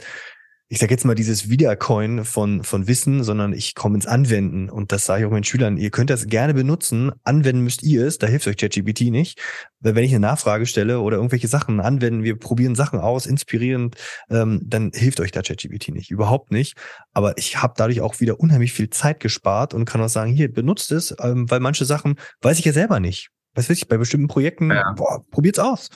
[0.72, 4.70] ich sage jetzt mal dieses Wiedercoin von, von Wissen, sondern ich komme ins Anwenden.
[4.70, 8.06] Und das sage ich auch meinen Schülern, ihr könnt das gerne benutzen, anwenden müsst ihr
[8.06, 9.42] es, da hilft euch ChatGPT nicht.
[9.80, 13.96] Weil wenn ich eine Nachfrage stelle oder irgendwelche Sachen anwenden, wir probieren Sachen aus, inspirierend,
[14.30, 16.78] ähm, dann hilft euch da ChatGPT nicht, überhaupt nicht.
[17.14, 20.54] Aber ich habe dadurch auch wieder unheimlich viel Zeit gespart und kann auch sagen, hier,
[20.54, 23.32] benutzt es, ähm, weil manche Sachen weiß ich ja selber nicht.
[23.56, 24.94] Was weiß ich, bei bestimmten Projekten, ja.
[24.96, 25.90] boah, probiert's aus.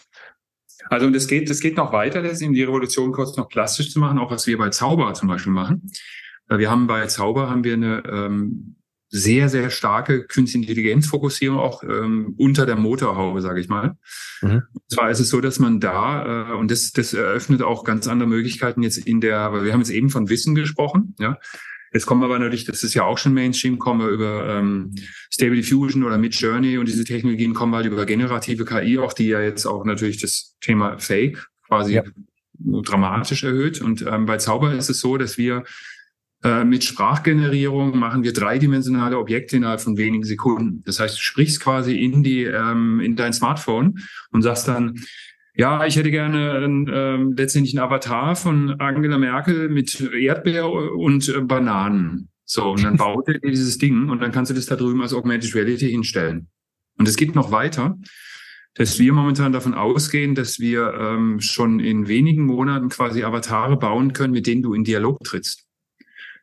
[0.90, 4.00] Also das geht, das geht noch weiter, das in die Revolution kurz noch plastisch zu
[4.00, 5.92] machen, auch was wir bei Zauber zum Beispiel machen.
[6.50, 8.76] Wir haben bei Zauber haben wir eine ähm,
[9.16, 13.96] sehr, sehr starke Künstliche Intelligenzfokussierung auch ähm, unter der Motorhaube, sage ich mal.
[14.42, 14.64] Mhm.
[14.74, 18.08] Und zwar ist es so, dass man da, äh, und das, das eröffnet auch ganz
[18.08, 21.38] andere Möglichkeiten jetzt in der, weil wir haben jetzt eben von Wissen gesprochen, ja.
[21.94, 24.96] Jetzt kommen wir aber natürlich, das ist ja auch schon Mainstream, kommen wir über ähm,
[25.32, 29.28] Stable Diffusion oder Mid Journey und diese Technologien kommen halt über generative KI, auch die
[29.28, 32.04] ja jetzt auch natürlich das Thema Fake quasi ja.
[32.60, 33.80] dramatisch erhöht.
[33.80, 35.64] Und ähm, bei Zauber ist es so, dass wir
[36.44, 40.84] äh, mit Sprachgenerierung machen wir dreidimensionale Objekte innerhalb von wenigen Sekunden.
[40.86, 44.00] Das heißt, du sprichst quasi in die ähm, in dein Smartphone
[44.32, 45.00] und sagst dann
[45.56, 51.30] ja, ich hätte gerne einen, ähm, letztendlich einen Avatar von Angela Merkel mit Erdbeer und
[51.30, 52.30] äh, Bananen.
[52.46, 55.14] So, und dann baut er dieses Ding und dann kannst du das da drüben als
[55.14, 56.48] Augmented Reality hinstellen.
[56.98, 57.98] Und es geht noch weiter,
[58.76, 64.14] dass wir momentan davon ausgehen, dass wir ähm, schon in wenigen Monaten quasi Avatare bauen
[64.14, 65.66] können, mit denen du in Dialog trittst.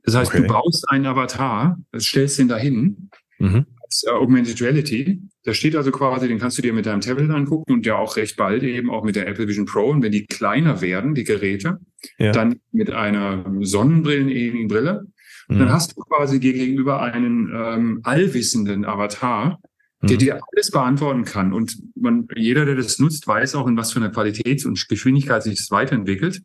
[0.04, 0.42] Das heißt, okay.
[0.42, 3.66] du baust einen Avatar, stellst den dahin, mhm.
[3.90, 7.30] Als äh, Augmented Reality da steht also quasi, den kannst du dir mit deinem Tablet
[7.30, 9.88] angucken und ja auch recht bald eben auch mit der Apple Vision Pro.
[9.88, 11.78] Und wenn die kleiner werden, die Geräte,
[12.18, 12.32] ja.
[12.32, 15.06] dann mit einer sonnenbrillenähnlichen Brille,
[15.48, 15.58] mhm.
[15.58, 19.60] dann hast du quasi dir gegenüber einen ähm, allwissenden Avatar,
[20.02, 20.18] der mhm.
[20.18, 21.54] dir alles beantworten kann.
[21.54, 25.42] Und man, jeder, der das nutzt, weiß auch, in was für einer Qualität und Geschwindigkeit
[25.42, 26.42] sich das weiterentwickelt.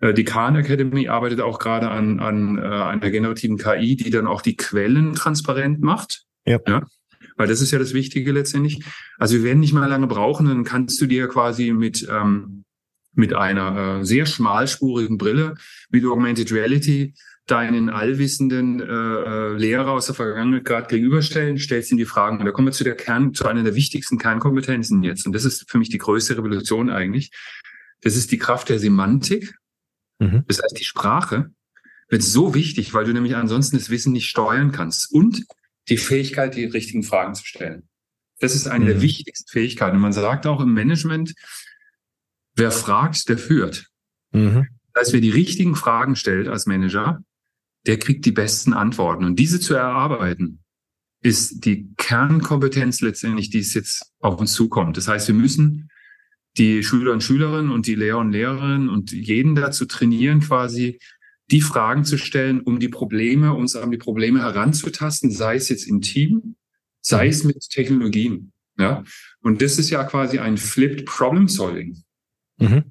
[0.00, 4.26] Äh, die Khan Academy arbeitet auch gerade an, an äh, einer generativen KI, die dann
[4.26, 6.24] auch die Quellen transparent macht.
[6.48, 6.58] Ja.
[6.66, 6.86] ja
[7.36, 8.84] weil das ist ja das Wichtige letztendlich.
[9.16, 12.64] Also wir werden nicht mal lange brauchen, dann kannst du dir quasi mit ähm,
[13.14, 15.56] mit einer äh, sehr schmalspurigen Brille
[15.90, 17.14] mit Augmented Reality
[17.46, 22.38] deinen allwissenden äh, äh, Lehrer aus der Vergangenheit gerade gegenüberstellen, stellst ihm die Fragen.
[22.38, 25.26] Und da kommen wir zu der Kern, zu einer der wichtigsten Kernkompetenzen jetzt.
[25.26, 27.30] Und das ist für mich die größte Revolution eigentlich.
[28.02, 29.56] Das ist die Kraft der Semantik.
[30.18, 30.44] Mhm.
[30.46, 31.50] Das heißt, die Sprache
[32.10, 35.10] wird so wichtig, weil du nämlich ansonsten das Wissen nicht steuern kannst.
[35.10, 35.44] Und
[35.88, 37.88] die Fähigkeit, die richtigen Fragen zu stellen.
[38.40, 38.88] Das ist eine mhm.
[38.88, 39.96] der wichtigsten Fähigkeiten.
[39.96, 41.34] Und man sagt auch im Management,
[42.54, 43.86] wer fragt, der führt.
[44.32, 44.68] Mhm.
[44.92, 47.22] Das heißt, wer die richtigen Fragen stellt als Manager,
[47.86, 49.24] der kriegt die besten Antworten.
[49.24, 50.60] Und diese zu erarbeiten,
[51.20, 54.96] ist die Kernkompetenz letztendlich, die es jetzt auf uns zukommt.
[54.96, 55.90] Das heißt, wir müssen
[56.56, 60.98] die Schüler und Schülerinnen und die Lehrer und Lehrerinnen und jeden dazu trainieren, quasi
[61.50, 65.86] die Fragen zu stellen, um die Probleme, uns an die Probleme heranzutasten, sei es jetzt
[65.86, 66.56] im Team,
[67.00, 68.52] sei es mit Technologien.
[68.78, 69.02] Ja,
[69.40, 72.02] und das ist ja quasi ein Flipped Problem Solving.
[72.58, 72.84] Mhm.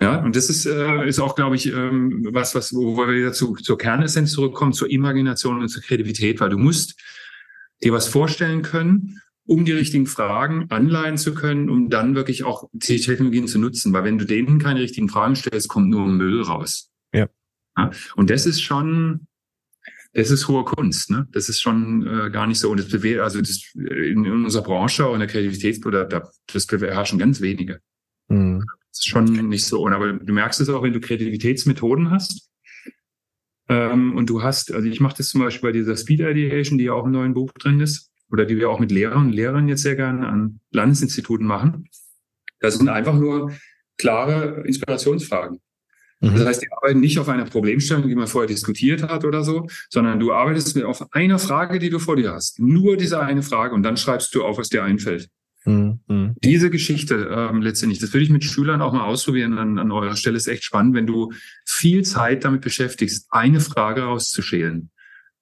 [0.00, 3.32] Ja, und das ist, äh, ist auch, glaube ich, ähm, was, was, wo wir wieder
[3.32, 7.00] zu, zur Kernessenz zurückkommen, zur Imagination und zur Kreativität, weil du musst
[7.82, 12.68] dir was vorstellen können, um die richtigen Fragen anleihen zu können, um dann wirklich auch
[12.72, 13.92] die Technologien zu nutzen.
[13.92, 16.91] Weil wenn du denen keine richtigen Fragen stellst, kommt nur Müll raus.
[18.16, 19.26] Und das ist schon,
[20.12, 21.26] das ist hohe Kunst, ne?
[21.32, 22.70] Das ist schon äh, gar nicht so.
[22.70, 26.66] Und das bewegt, also das in, in unserer Branche und der Kreativität, oder da, das
[26.66, 27.80] beherrschen ganz wenige.
[28.28, 28.64] Mhm.
[28.90, 29.82] Das ist schon nicht so.
[29.82, 32.50] Und aber du merkst es auch, wenn du Kreativitätsmethoden hast.
[33.68, 36.84] Ähm, und du hast, also ich mache das zum Beispiel bei dieser Speed Ideation, die
[36.84, 39.68] ja auch im neuen Buch drin ist, oder die wir auch mit Lehrern und Lehrern
[39.68, 41.88] jetzt sehr gerne an Landesinstituten machen.
[42.60, 43.52] Das sind einfach nur
[43.96, 45.60] klare Inspirationsfragen.
[46.22, 46.36] Mhm.
[46.36, 49.66] Das heißt, die arbeiten nicht auf einer Problemstellung, die man vorher diskutiert hat oder so,
[49.90, 52.60] sondern du arbeitest auf einer Frage, die du vor dir hast.
[52.60, 55.28] Nur diese eine Frage und dann schreibst du auf, was dir einfällt.
[55.64, 56.00] Mhm.
[56.06, 56.34] mhm.
[56.42, 60.16] Diese Geschichte ähm, letztendlich, das würde ich mit Schülern auch mal ausprobieren an, an eurer
[60.16, 60.36] Stelle.
[60.36, 61.32] Ist echt spannend, wenn du
[61.66, 64.90] viel Zeit damit beschäftigst, eine Frage rauszuschälen,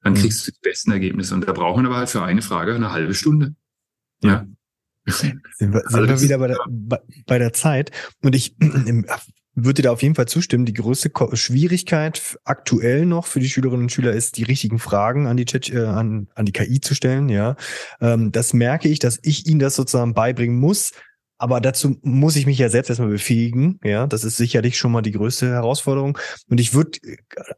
[0.02, 0.18] dann mhm.
[0.18, 1.34] kriegst du die besten Ergebnisse.
[1.34, 3.54] Und da braucht man aber halt für eine Frage eine halbe Stunde.
[4.22, 4.46] Ja.
[5.06, 7.90] Sind wir, sind wir wieder bei der, bei, bei der Zeit.
[8.22, 8.56] Und ich
[9.54, 10.64] würde da auf jeden Fall zustimmen.
[10.64, 15.36] Die größte Schwierigkeit aktuell noch für die Schülerinnen und Schüler ist, die richtigen Fragen an
[15.36, 17.28] die, Chat, äh, an, an die KI zu stellen.
[17.28, 17.56] Ja,
[18.00, 20.92] ähm, das merke ich, dass ich ihnen das sozusagen beibringen muss.
[21.42, 23.80] Aber dazu muss ich mich ja selbst erstmal befähigen.
[23.82, 26.18] Ja, das ist sicherlich schon mal die größte Herausforderung.
[26.50, 26.98] Und ich würde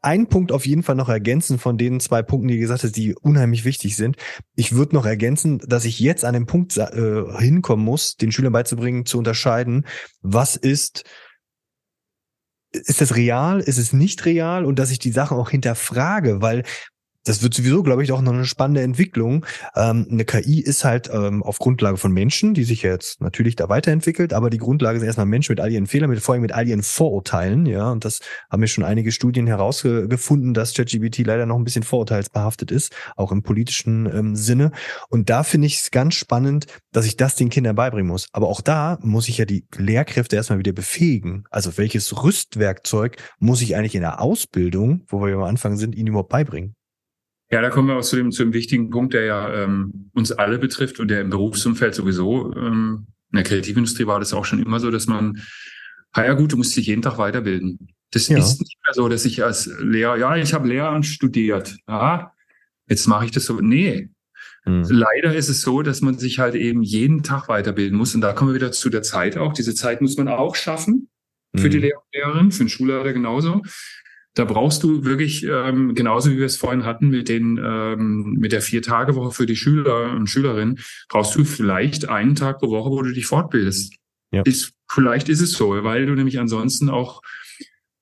[0.01, 3.13] einen Punkt auf jeden Fall noch ergänzen von den zwei Punkten, die gesagt hast, die
[3.13, 4.15] unheimlich wichtig sind.
[4.55, 8.53] Ich würde noch ergänzen, dass ich jetzt an den Punkt äh, hinkommen muss, den Schülern
[8.53, 9.85] beizubringen, zu unterscheiden,
[10.21, 11.03] was ist
[12.73, 14.65] ist das real, ist es nicht real?
[14.65, 16.63] Und dass ich die Sachen auch hinterfrage, weil
[17.23, 19.45] das wird sowieso, glaube ich, auch noch eine spannende Entwicklung.
[19.75, 23.69] Ähm, eine KI ist halt ähm, auf Grundlage von Menschen, die sich jetzt natürlich da
[23.69, 26.51] weiterentwickelt, aber die Grundlage sind erstmal Menschen mit all ihren Fehlern, mit, vor allem mit
[26.51, 27.91] all ihren Vorurteilen, ja.
[27.91, 28.19] Und das
[28.49, 33.31] haben wir schon einige Studien herausgefunden, dass ChatGPT leider noch ein bisschen vorurteilsbehaftet ist, auch
[33.31, 34.71] im politischen ähm, Sinne.
[35.09, 38.27] Und da finde ich es ganz spannend, dass ich das den Kindern beibringen muss.
[38.33, 41.45] Aber auch da muss ich ja die Lehrkräfte erstmal wieder befähigen.
[41.49, 46.07] Also welches Rüstwerkzeug muss ich eigentlich in der Ausbildung, wo wir am Anfang sind, ihnen
[46.07, 46.75] überhaupt beibringen?
[47.51, 50.31] Ja, da kommen wir auch zu dem, zu dem wichtigen Punkt, der ja ähm, uns
[50.31, 54.61] alle betrifft und der im Berufsumfeld sowieso, ähm, in der Kreativindustrie war das auch schon
[54.61, 55.41] immer so, dass man,
[56.15, 57.89] ja gut, du musst dich jeden Tag weiterbilden.
[58.11, 58.37] Das ja.
[58.37, 61.75] ist nicht mehr so, dass ich als Lehrer, ja, ich habe Lehramt studiert.
[61.87, 62.31] Ja,
[62.87, 63.59] jetzt mache ich das so.
[63.59, 64.09] Nee.
[64.65, 64.85] Mhm.
[64.87, 68.13] Leider ist es so, dass man sich halt eben jeden Tag weiterbilden muss.
[68.13, 69.53] Und da kommen wir wieder zu der Zeit auch.
[69.53, 71.09] Diese Zeit muss man auch schaffen.
[71.55, 71.71] Für mhm.
[71.71, 73.63] die Lehrer und Lehrerin, für den Schulleiter genauso.
[74.35, 78.51] Da brauchst du wirklich, ähm, genauso wie wir es vorhin hatten mit den ähm, mit
[78.51, 83.01] der Vier-Tage-Woche für die Schüler und Schülerinnen, brauchst du vielleicht einen Tag pro Woche, wo
[83.03, 83.95] du dich fortbildest.
[84.31, 84.41] Ja.
[84.41, 87.21] Ist, vielleicht ist es so, weil du nämlich ansonsten auch,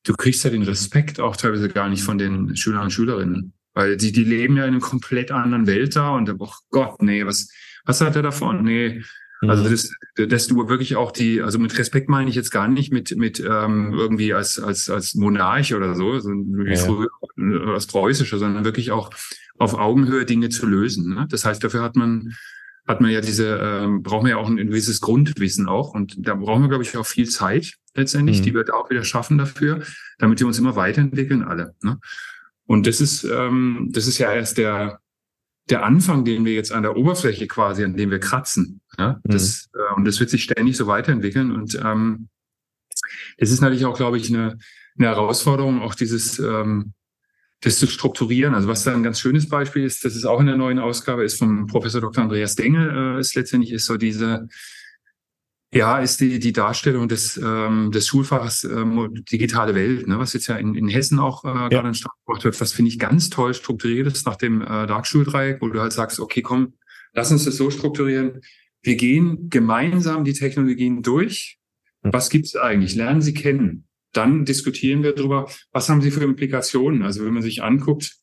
[0.06, 3.54] du kriegst ja den Respekt auch teilweise gar nicht von den Schülern und Schülerinnen.
[3.74, 7.26] Weil die, die leben ja in einer komplett anderen Welt da und oh Gott, nee,
[7.26, 7.50] was,
[7.86, 8.64] was hat er davon?
[8.64, 9.04] Nee,
[9.48, 9.72] also mhm.
[9.72, 9.92] das,
[10.30, 13.40] dass du wirklich auch die, also mit Respekt meine ich jetzt gar nicht mit mit
[13.40, 16.78] ähm, irgendwie als als als Monarch oder so, so wie ja.
[16.78, 19.10] früher äh, als preußischer, sondern wirklich auch
[19.58, 21.14] auf Augenhöhe Dinge zu lösen.
[21.14, 21.28] Ne?
[21.30, 22.34] Das heißt, dafür hat man
[22.88, 26.36] hat man ja diese, ähm, brauchen wir ja auch ein, gewisses Grundwissen auch und da
[26.36, 28.44] brauchen wir glaube ich auch viel Zeit letztendlich, mhm.
[28.44, 29.82] die wir auch wieder schaffen dafür,
[30.20, 31.74] damit wir uns immer weiterentwickeln alle.
[31.82, 32.00] Ne?
[32.66, 35.00] Und das ist ähm, das ist ja erst der
[35.70, 38.82] der Anfang, den wir jetzt an der Oberfläche quasi, an dem wir kratzen.
[38.98, 39.20] Ja?
[39.24, 39.32] Mhm.
[39.32, 41.52] Das, äh, und das wird sich ständig so weiterentwickeln.
[41.52, 42.30] Und ähm,
[43.38, 44.58] es ist natürlich auch, glaube ich, eine,
[44.98, 46.94] eine Herausforderung, auch dieses ähm,
[47.62, 48.56] das zu strukturieren.
[48.56, 51.24] Also was da ein ganz schönes Beispiel ist, das ist auch in der neuen Ausgabe,
[51.24, 52.24] ist vom Professor Dr.
[52.24, 54.48] Andreas Dengel, äh, ist letztendlich ist so diese
[55.74, 60.48] ja, ist die, die Darstellung des, ähm, des Schulfachs ähm, digitale Welt, ne, was jetzt
[60.48, 61.70] ja in, in Hessen auch äh, ja.
[61.70, 65.62] gerade Start gebracht wird, was finde ich ganz toll strukturiert ist nach dem äh, Darkschul-Dreieck,
[65.62, 66.74] wo du halt sagst, okay, komm,
[67.14, 68.42] lass uns das so strukturieren.
[68.82, 71.58] Wir gehen gemeinsam die Technologien durch.
[72.04, 72.12] Hm.
[72.12, 72.96] Was gibt's eigentlich?
[72.96, 73.88] Lernen Sie kennen.
[74.12, 77.04] Dann diskutieren wir darüber, was haben Sie für Implikationen?
[77.04, 78.18] Also wenn man sich anguckt,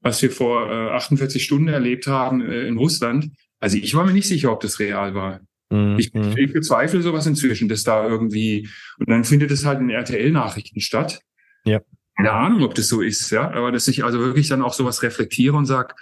[0.00, 3.30] was wir vor äh, 48 Stunden erlebt haben äh, in Russland,
[3.60, 5.40] also ich war mir nicht sicher, ob das real war.
[5.70, 5.98] Mhm.
[5.98, 10.80] Ich, ich bezweifle sowas inzwischen, dass da irgendwie, und dann findet es halt in RTL-Nachrichten
[10.80, 11.20] statt.
[11.64, 11.80] Ja.
[12.16, 15.02] Keine Ahnung, ob das so ist, ja, aber dass ich also wirklich dann auch sowas
[15.02, 15.94] reflektiere und sage,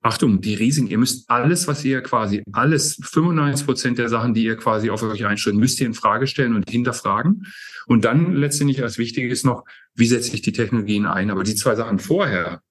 [0.00, 4.44] Achtung, die Risiken, ihr müsst alles, was ihr quasi, alles, 95 Prozent der Sachen, die
[4.44, 7.46] ihr quasi auf euch einstellt, müsst ihr in Frage stellen und hinterfragen.
[7.86, 11.30] Und dann letztendlich als Wichtiges noch, wie setze ich die Technologien ein?
[11.30, 12.62] Aber die zwei Sachen vorher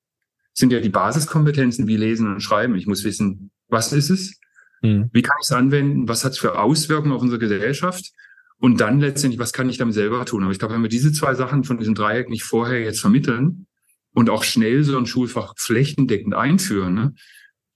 [0.54, 2.76] sind ja die Basiskompetenzen wie Lesen und Schreiben.
[2.76, 4.40] Ich muss wissen, was ist es?
[4.82, 5.10] Mhm.
[5.12, 6.08] Wie kann ich es anwenden?
[6.08, 8.12] Was hat es für Auswirkungen auf unsere Gesellschaft?
[8.60, 10.44] Und dann letztendlich, was kann ich damit selber tun?
[10.44, 13.68] Aber ich glaube, wenn wir diese zwei Sachen von diesem Dreieck nicht vorher jetzt vermitteln
[14.14, 17.14] und auch schnell so ein Schulfach flächendeckend einführen, ne,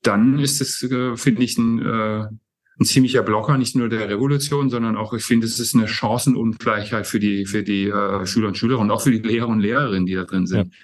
[0.02, 2.26] dann ist es, äh, finde ich, ein, äh,
[2.80, 7.06] ein ziemlicher Blocker, nicht nur der Revolution, sondern auch, ich finde, es ist eine Chancenungleichheit
[7.06, 10.08] für die, für die äh, Schüler und Schüler und auch für die Lehrer und Lehrerinnen,
[10.08, 10.74] die da drin sind.
[10.74, 10.80] Ja.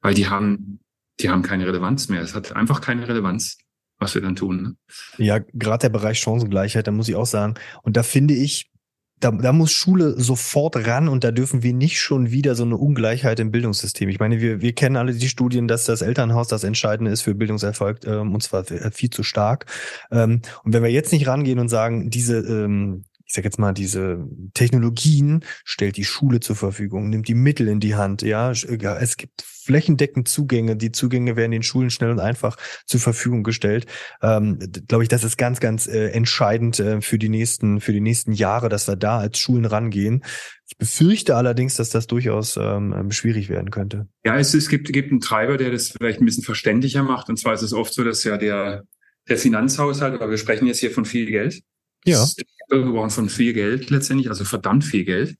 [0.00, 0.80] Weil die haben,
[1.20, 2.22] die haben keine Relevanz mehr.
[2.22, 3.58] Es hat einfach keine Relevanz
[3.98, 4.62] was wir dann tun.
[4.62, 4.76] Ne?
[5.24, 8.70] Ja, gerade der Bereich Chancengleichheit, da muss ich auch sagen, und da finde ich,
[9.18, 12.76] da, da muss Schule sofort ran und da dürfen wir nicht schon wieder so eine
[12.76, 14.10] Ungleichheit im Bildungssystem.
[14.10, 17.34] Ich meine, wir, wir kennen alle die Studien, dass das Elternhaus das Entscheidende ist für
[17.34, 19.66] Bildungserfolg ähm, und zwar viel zu stark.
[20.10, 23.72] Ähm, und wenn wir jetzt nicht rangehen und sagen, diese ähm, ich sag jetzt mal,
[23.72, 24.24] diese
[24.54, 28.52] Technologien stellt die Schule zur Verfügung, nimmt die Mittel in die Hand, ja.
[28.52, 30.76] Es gibt flächendeckend Zugänge.
[30.76, 33.86] Die Zugänge werden den Schulen schnell und einfach zur Verfügung gestellt.
[34.22, 38.00] Ähm, Glaube ich, das ist ganz, ganz äh, entscheidend äh, für die nächsten, für die
[38.00, 40.22] nächsten Jahre, dass wir da als Schulen rangehen.
[40.68, 44.06] Ich befürchte allerdings, dass das durchaus ähm, schwierig werden könnte.
[44.24, 47.28] Ja, es, es gibt, gibt einen Treiber, der das vielleicht ein bisschen verständlicher macht.
[47.28, 48.84] Und zwar ist es oft so, dass ja der,
[49.28, 51.62] der Finanzhaushalt, aber wir sprechen jetzt hier von viel Geld,
[52.06, 52.24] ja.
[52.68, 55.36] geworden von viel Geld letztendlich, also verdammt viel Geld.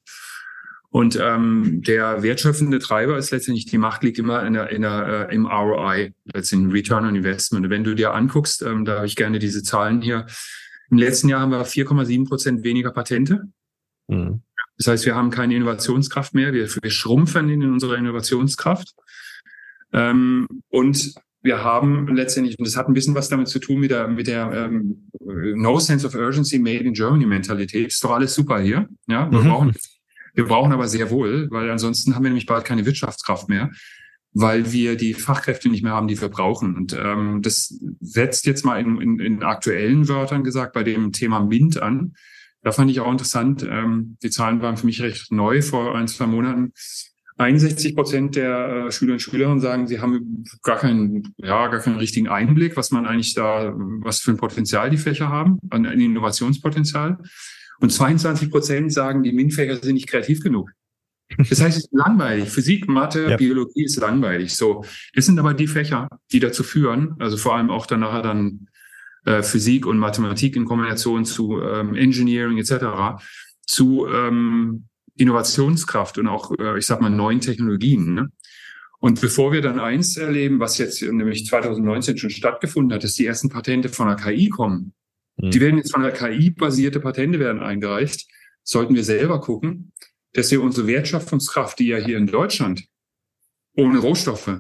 [0.91, 5.29] Und ähm, der wertschöpfende Treiber ist letztendlich, die Macht liegt immer in der, in der,
[5.29, 7.67] äh, im ROI, letztendlich Return on Investment.
[7.67, 10.27] Und wenn du dir anguckst, ähm, da habe ich gerne diese Zahlen hier.
[10.91, 13.49] Im letzten Jahr haben wir 4,7 Prozent weniger Patente.
[14.07, 14.43] Mhm.
[14.79, 16.53] Das heißt, wir haben keine Innovationskraft mehr.
[16.53, 18.95] Wir, wir schrumpfen in unserer Innovationskraft.
[19.93, 21.15] Ähm, und
[21.47, 24.27] wir haben letztendlich, und das hat ein bisschen was damit zu tun mit der, mit
[24.27, 27.87] der ähm, No Sense of Urgency Made in Germany Mentalität.
[27.87, 28.87] Ist doch alles super hier.
[29.07, 29.49] Ja, wir mhm.
[29.49, 29.73] brauchen
[30.37, 33.71] wir brauchen aber sehr wohl, weil ansonsten haben wir nämlich bald keine Wirtschaftskraft mehr,
[34.35, 36.77] weil wir die Fachkräfte nicht mehr haben, die wir brauchen.
[36.77, 41.41] Und ähm, das setzt jetzt mal in, in, in aktuellen Wörtern gesagt bei dem Thema
[41.41, 42.13] MINT an.
[42.63, 43.67] Da fand ich auch interessant.
[43.69, 46.75] Ähm, die Zahlen waren für mich recht neu vor ein, zwei Monaten.
[47.39, 51.99] 61 Prozent der äh, Schüler und Schülerinnen sagen, sie haben gar keinen, ja, gar keinen
[51.99, 57.19] richtigen Einblick, was man eigentlich da, was für ein Potenzial die Fächer haben, an Innovationspotenzial.
[57.79, 60.71] Und 22 Prozent sagen, die MINT-Fächer sind nicht kreativ genug.
[61.37, 62.49] Das heißt, es ist langweilig.
[62.49, 63.37] Physik, Mathe, ja.
[63.37, 64.55] Biologie ist langweilig.
[64.55, 64.85] So,
[65.15, 68.69] das sind aber die Fächer, die dazu führen, also vor allem auch dann nachher dann
[69.25, 73.21] äh, Physik und Mathematik in Kombination zu ähm, Engineering etc.,
[73.67, 74.87] zu ähm,
[75.17, 78.15] Innovationskraft und auch, äh, ich sag mal, neuen Technologien.
[78.15, 78.31] Ne?
[78.99, 83.27] Und bevor wir dann eins erleben, was jetzt nämlich 2019 schon stattgefunden hat, dass die
[83.27, 84.95] ersten Patente von der KI kommen,
[85.37, 85.51] Mhm.
[85.51, 88.27] Die werden jetzt von der KI-basierte Patente werden eingereicht.
[88.63, 89.93] Sollten wir selber gucken,
[90.33, 92.85] dass wir unsere Wertschöpfungskraft, die ja hier in Deutschland
[93.77, 94.59] ohne Rohstoffe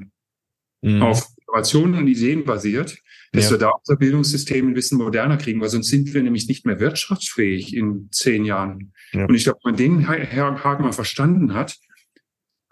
[0.82, 1.02] mhm.
[1.02, 2.98] auf Innovationen und Ideen basiert,
[3.32, 3.52] dass ja.
[3.52, 6.80] wir da unser Bildungssystem ein bisschen moderner kriegen, weil sonst sind wir nämlich nicht mehr
[6.80, 8.92] wirtschaftsfähig in zehn Jahren.
[9.12, 9.26] Ja.
[9.26, 11.76] Und ich glaube, wenn man den Haken mal verstanden hat,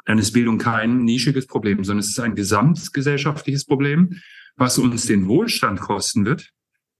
[0.04, 4.20] dann ist Bildung kein nischiges Problem, sondern es ist ein gesamtgesellschaftliches Problem,
[4.56, 6.50] was uns den Wohlstand kosten wird,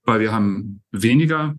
[0.03, 1.55] weil wir haben weniger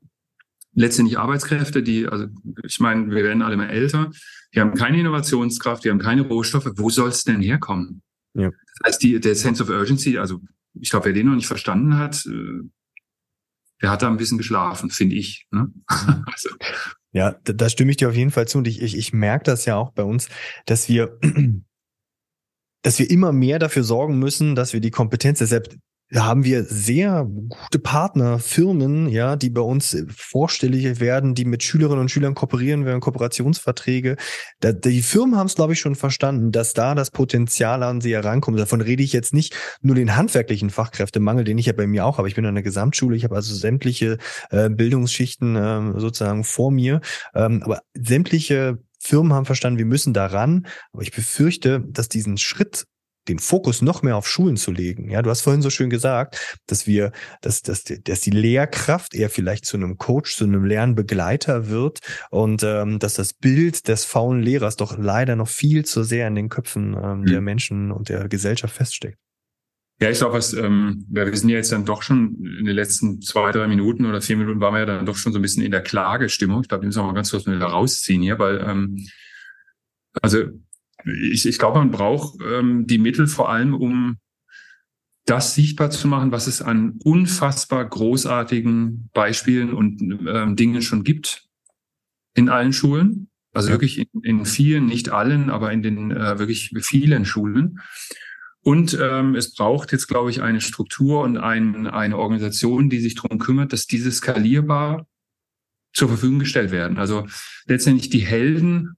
[0.74, 2.26] letztendlich Arbeitskräfte, die, also
[2.64, 4.10] ich meine, wir werden alle mehr älter,
[4.54, 6.70] die haben keine Innovationskraft, die haben keine Rohstoffe.
[6.76, 8.02] Wo soll es denn herkommen?
[8.34, 8.50] Ja.
[8.50, 10.40] Das heißt, die, der Sense of Urgency, also
[10.74, 12.60] ich glaube, wer den noch nicht verstanden hat, äh,
[13.82, 15.46] der hat da ein bisschen geschlafen, finde ich.
[15.50, 15.72] Ne?
[15.88, 16.50] also.
[17.16, 18.58] Ja, da, da stimme ich dir auf jeden Fall zu.
[18.58, 20.28] Und ich, ich, ich merke das ja auch bei uns,
[20.66, 21.18] dass wir
[22.82, 25.74] dass wir immer mehr dafür sorgen müssen, dass wir die Kompetenz, deshalb
[26.10, 31.64] da haben wir sehr gute Partner, Firmen, ja, die bei uns vorstellig werden, die mit
[31.64, 34.16] Schülerinnen und Schülern kooperieren werden, Kooperationsverträge.
[34.60, 38.14] Da, die Firmen haben es, glaube ich, schon verstanden, dass da das Potenzial an sie
[38.14, 38.58] herankommt.
[38.58, 42.18] Davon rede ich jetzt nicht nur den handwerklichen Fachkräftemangel, den ich ja bei mir auch
[42.18, 42.28] habe.
[42.28, 44.18] Ich bin an der Gesamtschule, ich habe also sämtliche
[44.50, 47.00] äh, Bildungsschichten äh, sozusagen vor mir.
[47.34, 50.66] Ähm, aber sämtliche Firmen haben verstanden, wir müssen daran.
[50.92, 52.86] Aber ich befürchte, dass diesen Schritt
[53.28, 55.10] den Fokus noch mehr auf Schulen zu legen.
[55.10, 59.30] Ja, du hast vorhin so schön gesagt, dass wir, dass, dass, dass die Lehrkraft eher
[59.30, 62.00] vielleicht zu einem Coach, zu einem Lernbegleiter wird
[62.30, 66.34] und ähm, dass das Bild des faulen Lehrers doch leider noch viel zu sehr in
[66.34, 67.26] den Köpfen ähm, mhm.
[67.26, 69.18] der Menschen und der Gesellschaft feststeckt.
[69.98, 73.22] Ja, ich glaube, was, ähm, wir sind ja jetzt dann doch schon in den letzten
[73.22, 75.62] zwei, drei Minuten oder vier Minuten waren wir ja dann doch schon so ein bisschen
[75.62, 76.60] in der Klagestimmung.
[76.60, 79.06] Ich glaube, die müssen wir mal ganz kurz wieder rausziehen hier, weil ähm,
[80.20, 80.44] also
[81.06, 84.18] ich, ich glaube, man braucht ähm, die Mittel vor allem, um
[85.24, 91.48] das sichtbar zu machen, was es an unfassbar großartigen Beispielen und ähm, Dingen schon gibt
[92.34, 93.28] in allen Schulen.
[93.52, 93.74] Also ja.
[93.74, 97.80] wirklich in, in, vielen, nicht allen, aber in den äh, wirklich vielen Schulen.
[98.60, 103.14] Und ähm, es braucht jetzt, glaube ich, eine Struktur und ein, eine Organisation, die sich
[103.14, 105.06] darum kümmert, dass diese skalierbar
[105.92, 106.98] zur Verfügung gestellt werden.
[106.98, 107.26] Also
[107.66, 108.96] letztendlich die Helden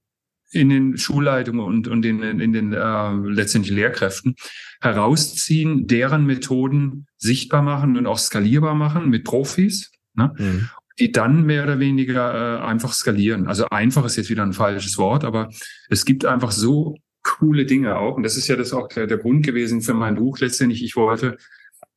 [0.51, 4.37] in den Schulleitungen und, und in, in den äh, letztendlich Lehrkräften
[4.81, 10.33] herausziehen, deren Methoden sichtbar machen und auch skalierbar machen mit Profis, ne?
[10.39, 10.69] Mhm.
[10.99, 13.47] die dann mehr oder weniger äh, einfach skalieren.
[13.47, 15.51] Also einfach ist jetzt wieder ein falsches Wort, aber
[15.91, 18.17] es gibt einfach so coole Dinge auch.
[18.17, 20.83] Und das ist ja das auch der, der Grund gewesen für mein Buch letztendlich.
[20.83, 21.37] Ich wollte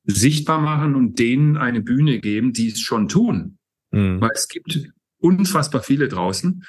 [0.03, 3.57] sichtbar machen und denen eine Bühne geben, die es schon tun.
[3.91, 4.19] Mhm.
[4.19, 6.63] Weil es gibt unfassbar viele draußen,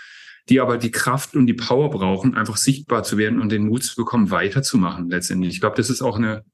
[0.48, 3.84] die aber die Kraft und die Power brauchen, einfach sichtbar zu werden und den Mut
[3.84, 5.54] zu bekommen, weiterzumachen letztendlich.
[5.54, 6.44] Ich glaube, das ist auch eine,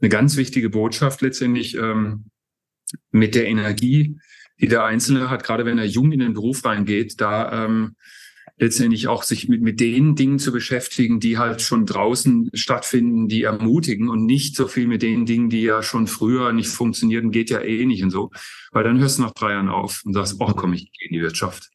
[0.00, 2.26] eine ganz wichtige Botschaft letztendlich ähm,
[3.10, 4.18] mit der Energie,
[4.60, 7.96] die der Einzelne hat, gerade wenn er jung in den Beruf reingeht, da ähm,
[8.58, 13.44] letztendlich auch sich mit, mit den Dingen zu beschäftigen, die halt schon draußen stattfinden, die
[13.44, 17.48] ermutigen und nicht so viel mit den Dingen, die ja schon früher nicht funktionierten, geht
[17.48, 18.30] ja eh nicht und so.
[18.70, 21.14] Weil dann hörst du nach drei Jahren auf und sagst, oh komm, ich gehe in
[21.14, 21.70] die Wirtschaft.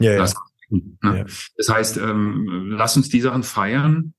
[0.00, 0.18] Ja, ja.
[0.18, 0.34] Das
[0.68, 1.18] Ne?
[1.18, 1.24] Ja.
[1.56, 4.14] Das heißt, ähm, lass uns die Sachen feiern.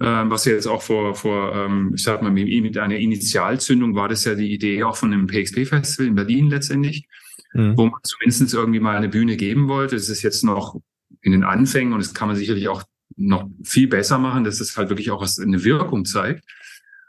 [0.00, 4.08] Ähm, was ja jetzt auch vor, vor ähm, ich sag mal, mit einer Initialzündung war
[4.08, 7.06] das ja die Idee auch von dem PXP-Festival in Berlin letztendlich,
[7.52, 7.76] mhm.
[7.76, 9.94] wo man zumindest irgendwie mal eine Bühne geben wollte.
[9.94, 10.80] Es ist jetzt noch
[11.20, 12.82] in den Anfängen und das kann man sicherlich auch
[13.16, 16.44] noch viel besser machen, dass es halt wirklich auch eine Wirkung zeigt.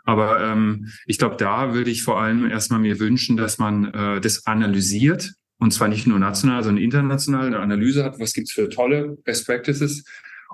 [0.04, 4.22] Aber ähm, ich glaube, da würde ich vor allem erstmal mir wünschen, dass man äh,
[4.22, 8.70] das analysiert und zwar nicht nur national, sondern international eine Analyse hat, was gibt's für
[8.70, 10.04] tolle Best Practices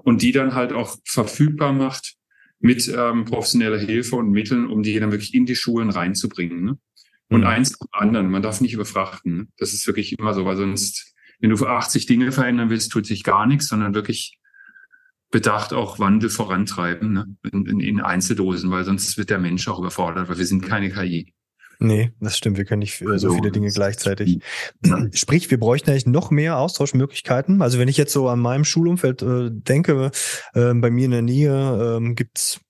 [0.04, 2.16] und die dann halt auch verfügbar macht
[2.60, 6.64] mit ähm, professioneller Hilfe und Mitteln, um die dann wirklich in die Schulen reinzubringen.
[6.64, 6.78] Ne?
[7.30, 7.48] Und mhm.
[7.48, 9.36] eins zum anderen, man darf nicht überfrachten.
[9.36, 9.48] Ne?
[9.58, 13.08] Das ist wirklich immer so, weil sonst, wenn du für 80 Dinge verändern willst, tut
[13.08, 14.38] sich gar nichts, sondern wirklich
[15.32, 17.36] bedacht auch Wandel vorantreiben ne?
[17.52, 20.92] in, in, in Einzeldosen, weil sonst wird der Mensch auch überfordert, weil wir sind keine
[20.92, 21.34] KI.
[21.84, 22.58] Nee, das stimmt.
[22.58, 24.40] Wir können nicht also, so viele Dinge gleichzeitig.
[25.14, 27.64] Sprich, wir bräuchten eigentlich noch mehr Austauschmöglichkeiten.
[27.64, 30.12] Also wenn ich jetzt so an meinem Schulumfeld äh, denke,
[30.54, 32.62] äh, bei mir in der Nähe äh, gibt's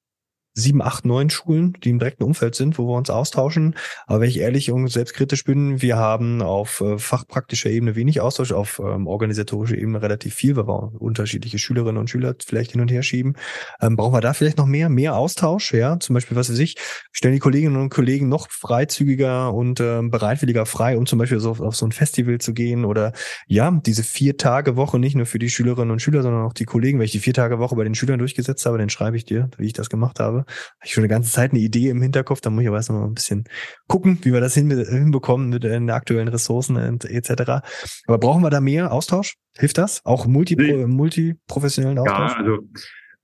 [0.54, 3.76] sieben, acht, neun Schulen, die im direkten Umfeld sind, wo wir uns austauschen.
[4.06, 8.52] Aber wenn ich ehrlich und selbstkritisch bin, wir haben auf äh, fachpraktischer Ebene wenig Austausch,
[8.52, 12.92] auf ähm, organisatorischer Ebene relativ viel, weil wir unterschiedliche Schülerinnen und Schüler vielleicht hin und
[12.92, 13.36] her schieben.
[13.82, 15.74] Ähm, brauchen wir da vielleicht noch mehr, mehr Austausch?
[15.74, 16.76] Ja, zum Beispiel, was weiß ich,
[17.14, 21.52] stellen die Kolleginnen und Kollegen noch freizügiger und ähm, bereitwilliger frei, um zum Beispiel so
[21.52, 23.14] auf, auf so ein Festival zu gehen oder
[23.48, 26.66] ja, diese vier Tage Woche nicht nur für die Schülerinnen und Schüler, sondern auch die
[26.66, 27.00] Kollegen.
[27.00, 29.50] Wenn ich die vier Tage Woche bei den Schülern durchgesetzt habe, dann schreibe ich dir,
[29.58, 30.52] wie ich das gemacht habe habe.
[30.84, 33.00] Ich schon eine ganze Zeit eine Idee im Hinterkopf, da muss ich aber erst noch
[33.00, 33.46] mal ein bisschen
[33.88, 37.64] gucken, wie wir das hinbekommen mit den aktuellen Ressourcen und etc.
[38.08, 39.36] Aber brauchen wir da mehr Austausch?
[39.58, 40.06] Hilft das?
[40.06, 40.86] Auch multi, nee.
[40.86, 42.32] multiprofessionellen Austausch?
[42.32, 42.58] Ja, also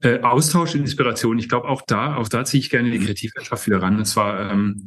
[0.01, 1.39] äh, Austausch, Inspiration.
[1.39, 3.97] Ich glaube auch da, auch da ziehe ich gerne die Kreativwirtschaft wieder ran.
[3.97, 4.85] Und zwar ähm,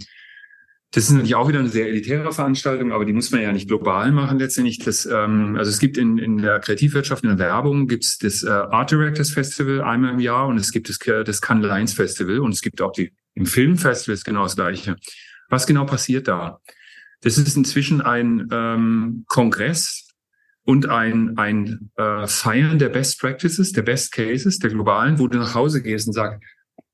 [0.92, 3.68] das ist natürlich auch wieder eine sehr elitäre Veranstaltung, aber die muss man ja nicht
[3.68, 4.78] global machen letztendlich.
[4.78, 8.42] Das, ähm, also es gibt in, in der Kreativwirtschaft, in der Werbung, gibt es das
[8.42, 12.40] äh, Art Directors Festival einmal im Jahr und es gibt das, das Cannes Lines Festival
[12.40, 14.96] und es gibt auch die im Filmfestival ist genau das gleiche.
[15.48, 16.60] Was genau passiert da?
[17.20, 20.08] Das ist inzwischen ein ähm, Kongress
[20.64, 25.38] und ein, ein äh, Feiern der Best Practices, der Best Cases, der globalen, wo du
[25.38, 26.42] nach Hause gehst und sagst,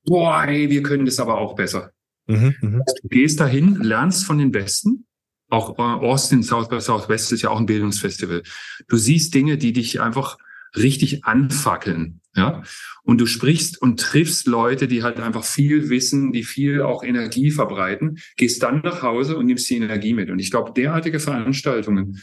[0.05, 1.91] boah, ey, wir können das aber auch besser.
[2.27, 2.83] Mhm, mh.
[3.01, 5.05] Du gehst dahin, lernst von den Besten.
[5.49, 8.43] Auch äh, Austin South by Southwest ist ja auch ein Bildungsfestival.
[8.87, 10.37] Du siehst Dinge, die dich einfach
[10.75, 12.63] richtig anfackeln, ja.
[13.03, 17.51] Und du sprichst und triffst Leute, die halt einfach viel wissen, die viel auch Energie
[17.51, 20.29] verbreiten, gehst dann nach Hause und nimmst die Energie mit.
[20.29, 22.21] Und ich glaube, derartige Veranstaltungen,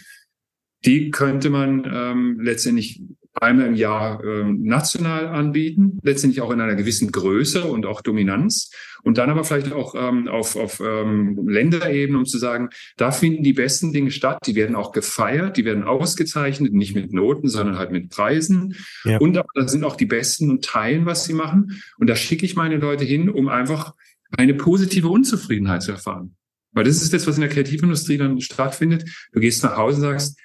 [0.85, 3.03] die könnte man ähm, letztendlich
[3.35, 8.71] einmal im Jahr ähm, national anbieten, letztendlich auch in einer gewissen Größe und auch Dominanz.
[9.03, 13.43] Und dann aber vielleicht auch ähm, auf, auf ähm, Länderebene, um zu sagen, da finden
[13.43, 17.77] die besten Dinge statt, die werden auch gefeiert, die werden ausgezeichnet, nicht mit Noten, sondern
[17.77, 18.77] halt mit Preisen.
[19.05, 19.19] Ja.
[19.19, 21.83] Und da sind auch die Besten und teilen, was sie machen.
[21.99, 23.95] Und da schicke ich meine Leute hin, um einfach
[24.31, 26.37] eine positive Unzufriedenheit zu erfahren.
[26.73, 29.05] Weil das ist das, was in der Kreativindustrie dann stattfindet.
[29.33, 30.39] Du gehst nach Hause und sagst,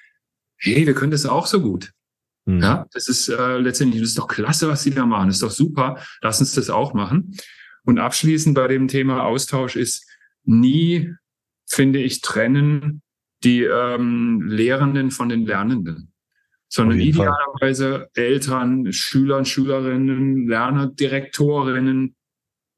[0.58, 1.92] hey, wir können das auch so gut.
[2.46, 2.62] Mhm.
[2.62, 5.28] Ja, das ist äh, letztendlich, das ist doch klasse, was Sie da machen.
[5.28, 5.98] Das ist doch super.
[6.22, 7.36] Lass uns das auch machen.
[7.84, 10.06] Und abschließend bei dem Thema Austausch ist
[10.44, 11.12] nie,
[11.66, 13.02] finde ich, trennen
[13.42, 16.12] die ähm, Lehrenden von den Lernenden,
[16.68, 18.10] sondern idealerweise Fall.
[18.14, 22.16] Eltern, Schüler, Schülerinnen, Lerner, Direktorinnen,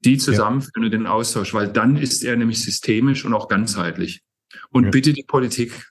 [0.05, 0.89] die zusammenführen ja.
[0.89, 4.23] den Austausch, weil dann ist er nämlich systemisch und auch ganzheitlich.
[4.71, 4.91] Und ja.
[4.91, 5.91] bitte die Politik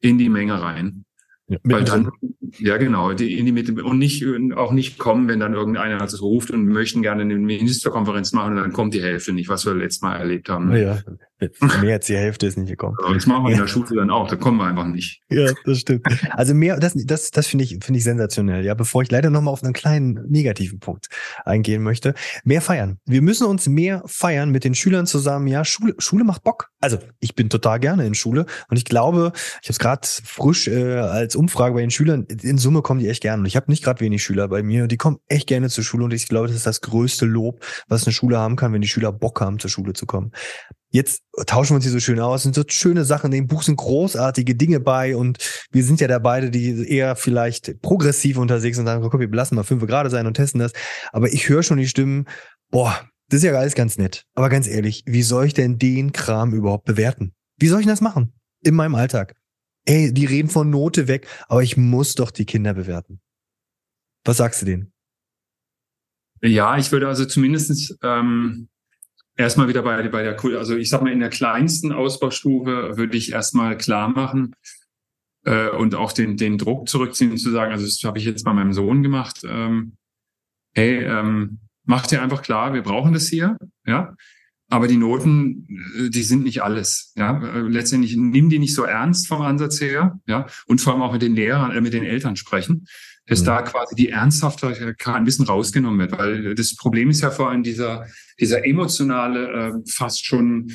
[0.00, 1.04] in die Menge rein.
[1.46, 2.10] Ja, Weil dann,
[2.58, 4.24] ja genau, die in die Mitte und nicht
[4.56, 8.62] auch nicht kommen, wenn dann irgendeiner also ruft und möchten gerne eine Ministerkonferenz machen und
[8.62, 10.74] dann kommt die Hälfte nicht, was wir letztes Mal erlebt haben.
[10.74, 11.00] Ja,
[11.82, 12.96] mehr als die Hälfte ist nicht gekommen.
[13.12, 15.22] das machen wir in der Schule dann auch, da kommen wir einfach nicht.
[15.34, 16.06] Ja, das stimmt.
[16.30, 18.64] Also mehr, das, das, das finde ich, finde ich sensationell.
[18.64, 21.08] Ja, bevor ich leider nochmal auf einen kleinen negativen Punkt
[21.44, 22.14] eingehen möchte.
[22.44, 23.00] Mehr feiern.
[23.04, 25.48] Wir müssen uns mehr feiern mit den Schülern zusammen.
[25.48, 26.70] Ja, Schule, Schule macht Bock.
[26.80, 30.68] Also ich bin total gerne in Schule und ich glaube, ich habe es gerade frisch
[30.68, 33.40] äh, als Umfrage bei den Schülern, in Summe kommen die echt gerne.
[33.40, 36.04] Und ich habe nicht gerade wenig Schüler bei mir, die kommen echt gerne zur Schule
[36.04, 38.88] und ich glaube, das ist das größte Lob, was eine Schule haben kann, wenn die
[38.88, 40.32] Schüler Bock haben, zur Schule zu kommen.
[40.94, 43.64] Jetzt tauschen wir uns hier so schön aus, sind so schöne Sachen, in dem Buch
[43.64, 45.38] sind großartige Dinge bei und
[45.72, 49.56] wir sind ja da beide, die eher vielleicht progressiv unterwegs und sagen, guck, wir lassen
[49.56, 50.72] mal fünf gerade sein und testen das.
[51.10, 52.28] Aber ich höre schon die Stimmen,
[52.70, 54.24] boah, das ist ja alles ganz nett.
[54.36, 57.34] Aber ganz ehrlich, wie soll ich denn den Kram überhaupt bewerten?
[57.58, 58.32] Wie soll ich das machen?
[58.62, 59.34] In meinem Alltag.
[59.86, 63.20] Ey, die reden von Note weg, aber ich muss doch die Kinder bewerten.
[64.24, 64.92] Was sagst du denen?
[66.40, 68.68] Ja, ich würde also zumindest ähm,
[69.36, 73.32] erstmal wieder bei, bei der, also ich sag mal, in der kleinsten Ausbaustufe würde ich
[73.32, 74.54] erstmal klar machen
[75.44, 78.52] äh, und auch den, den Druck zurückziehen, zu sagen, also das habe ich jetzt bei
[78.52, 79.96] meinem Sohn gemacht, ähm,
[80.74, 83.56] hey, ähm, mach dir einfach klar, wir brauchen das hier,
[83.86, 84.14] ja.
[84.74, 85.68] Aber die Noten,
[85.98, 87.12] äh, die sind nicht alles.
[87.16, 90.18] Ja, äh, letztendlich nimm die nicht so ernst vom Ansatz her.
[90.26, 92.86] Ja, und vor allem auch mit den Lehrern, äh, mit den Eltern sprechen,
[93.26, 93.46] dass mhm.
[93.46, 97.62] da quasi die Ernsthaftigkeit ein bisschen rausgenommen wird, weil das Problem ist ja vor allem
[97.62, 98.06] dieser
[98.40, 100.72] dieser emotionale, äh, fast schon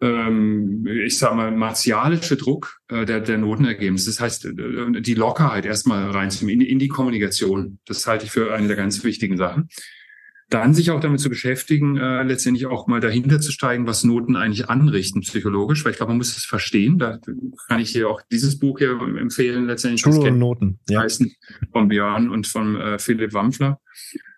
[0.00, 4.10] ähm, ich sag mal, martialische Druck äh, der, der Notenergebnisse.
[4.10, 7.78] Das heißt, äh, die Lockerheit erstmal reinzunehmen in, in die Kommunikation.
[7.84, 9.68] Das halte ich für eine der ganz wichtigen Sachen.
[10.54, 14.36] Dann sich auch damit zu beschäftigen, äh, letztendlich auch mal dahinter zu steigen, was Noten
[14.36, 16.96] eigentlich anrichten psychologisch, weil ich glaube, man muss es verstehen.
[17.00, 17.18] Da
[17.66, 20.02] kann ich hier auch dieses Buch hier empfehlen, letztendlich.
[20.02, 21.04] Schule und Noten, ja.
[21.72, 23.80] Von Björn und von äh, Philipp Wampfler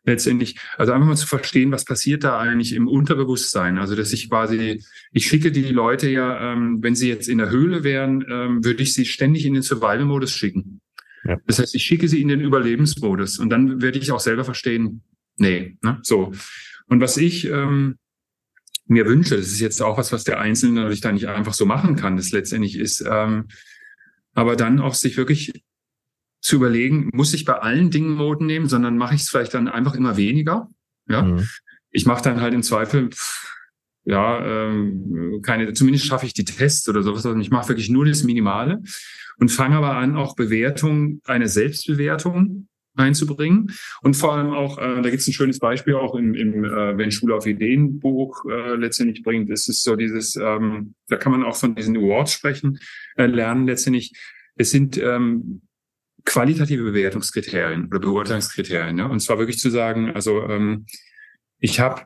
[0.07, 3.77] letztendlich, also einfach mal zu verstehen, was passiert da eigentlich im Unterbewusstsein.
[3.77, 4.83] Also dass ich quasi,
[5.13, 8.83] ich schicke die Leute ja, ähm, wenn sie jetzt in der Höhle wären, ähm, würde
[8.83, 10.81] ich sie ständig in den Survival-Modus schicken.
[11.25, 11.37] Ja.
[11.47, 15.03] Das heißt, ich schicke sie in den Überlebensmodus und dann werde ich auch selber verstehen,
[15.37, 16.33] nee, ne, so.
[16.89, 17.99] Und was ich ähm,
[18.87, 21.67] mir wünsche, das ist jetzt auch was, was der Einzelne natürlich da nicht einfach so
[21.67, 23.49] machen kann, das letztendlich ist, ähm,
[24.35, 25.65] aber dann auch sich wirklich
[26.41, 29.69] zu überlegen, muss ich bei allen Dingen Noten nehmen, sondern mache ich es vielleicht dann
[29.69, 30.71] einfach immer weniger.
[31.09, 31.49] Ja, mhm.
[31.91, 33.11] ich mache dann halt im Zweifel
[34.05, 37.27] ja ähm, keine, zumindest schaffe ich die Tests oder sowas.
[37.27, 38.83] Also ich mache wirklich nur das Minimale
[39.39, 43.73] und fange aber an, auch Bewertung, eine Selbstbewertung einzubringen.
[44.03, 46.97] Und vor allem auch, äh, da gibt es ein schönes Beispiel auch im, im äh,
[46.97, 51.33] wenn Schule auf Ideen Buch äh, letztendlich bringt, ist es so dieses, ähm, da kann
[51.33, 52.79] man auch von diesen Awards sprechen,
[53.17, 54.13] äh, lernen letztendlich.
[54.57, 55.63] Es sind ähm,
[56.25, 58.99] qualitative Bewertungskriterien oder Beurteilungskriterien.
[58.99, 59.07] Ja?
[59.07, 60.87] Und zwar wirklich zu sagen, also ähm,
[61.59, 62.03] ich habe,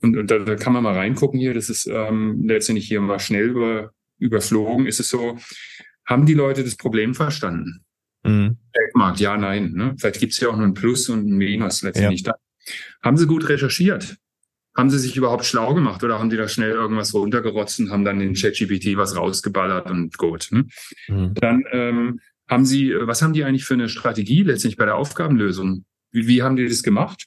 [0.00, 3.18] und, und da, da kann man mal reingucken hier, das ist ähm, letztendlich hier mal
[3.18, 5.38] schnell über, überflogen, ist es so,
[6.06, 7.84] haben die Leute das Problem verstanden?
[8.24, 8.56] Mhm.
[9.16, 9.72] Ja, nein.
[9.72, 9.94] Ne?
[9.98, 12.34] Vielleicht gibt es ja auch nur ein Plus und ein Minus letztendlich ja.
[13.02, 14.16] Haben sie gut recherchiert?
[14.76, 18.04] Haben sie sich überhaupt schlau gemacht oder haben die da schnell irgendwas runtergerotzt und haben
[18.04, 20.48] dann in ChatGPT was rausgeballert und gut?
[20.50, 20.66] Ne?
[21.08, 21.34] Mhm.
[21.34, 25.84] Dann ähm, haben Sie, was haben die eigentlich für eine Strategie letztendlich bei der Aufgabenlösung?
[26.10, 27.26] Wie, wie haben die das gemacht?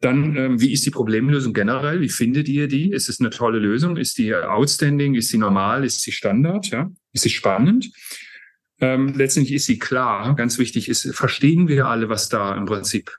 [0.00, 2.00] Dann, ähm, wie ist die Problemlösung generell?
[2.00, 2.90] Wie findet ihr die?
[2.90, 3.96] Ist es eine tolle Lösung?
[3.96, 5.14] Ist die outstanding?
[5.14, 5.84] Ist sie normal?
[5.84, 6.68] Ist sie Standard?
[6.68, 6.90] Ja?
[7.12, 7.90] Ist sie spannend?
[8.80, 10.34] Ähm, letztendlich ist sie klar.
[10.34, 13.16] Ganz wichtig ist, verstehen wir alle, was da im Prinzip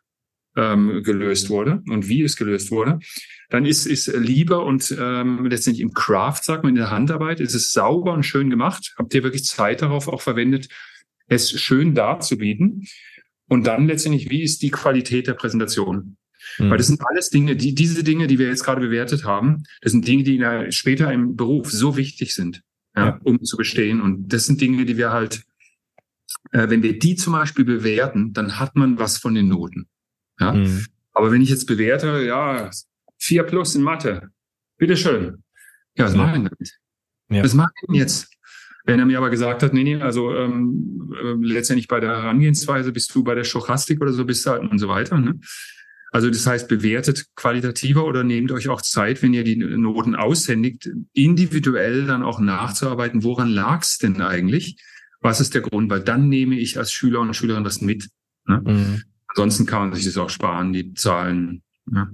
[0.56, 3.00] ähm, gelöst wurde und wie es gelöst wurde.
[3.50, 7.54] Dann ist es lieber und ähm, letztendlich im Craft, sagt man, in der Handarbeit, ist
[7.54, 8.94] es sauber und schön gemacht.
[8.98, 10.68] Habt ihr wirklich Zeit darauf auch verwendet,
[11.28, 12.88] es schön darzubieten.
[13.48, 16.18] Und dann letztendlich, wie ist die Qualität der Präsentation?
[16.58, 16.70] Mhm.
[16.70, 19.92] Weil das sind alles Dinge, die, diese Dinge, die wir jetzt gerade bewertet haben, das
[19.92, 22.62] sind Dinge, die der, später im Beruf so wichtig sind,
[22.96, 23.20] ja, ja.
[23.24, 24.02] um zu bestehen.
[24.02, 25.44] Und das sind Dinge, die wir halt,
[26.52, 29.88] äh, wenn wir die zum Beispiel bewerten, dann hat man was von den Noten.
[30.40, 30.54] Ja.
[30.54, 30.86] Mhm.
[31.14, 32.70] Aber wenn ich jetzt bewerte, ja,
[33.18, 34.30] vier plus in Mathe,
[34.78, 35.44] bitteschön.
[35.96, 36.18] Ja, was ja.
[36.18, 36.80] machen wir damit?
[37.30, 37.44] Ja.
[37.44, 38.30] Was machen wir jetzt?
[38.84, 42.92] Wenn er mir aber gesagt hat, nee, nee, also ähm, äh, letztendlich bei der Herangehensweise
[42.92, 45.20] bist du bei der Stochastik oder so bist du halt und so weiter.
[45.20, 45.40] Ne?
[46.12, 50.90] Also das heißt, bewertet qualitativer oder nehmt euch auch Zeit, wenn ihr die Noten aushändigt,
[51.14, 54.84] individuell dann auch nachzuarbeiten, woran lag es denn eigentlich?
[55.22, 55.90] Was ist der Grund?
[55.90, 58.10] Weil dann nehme ich als Schüler und Schülerin das mit.
[58.46, 58.62] Ne?
[58.66, 59.04] Mhm.
[59.28, 61.64] Ansonsten kann man sich das auch sparen, die Zahlen.
[61.86, 62.14] Ne?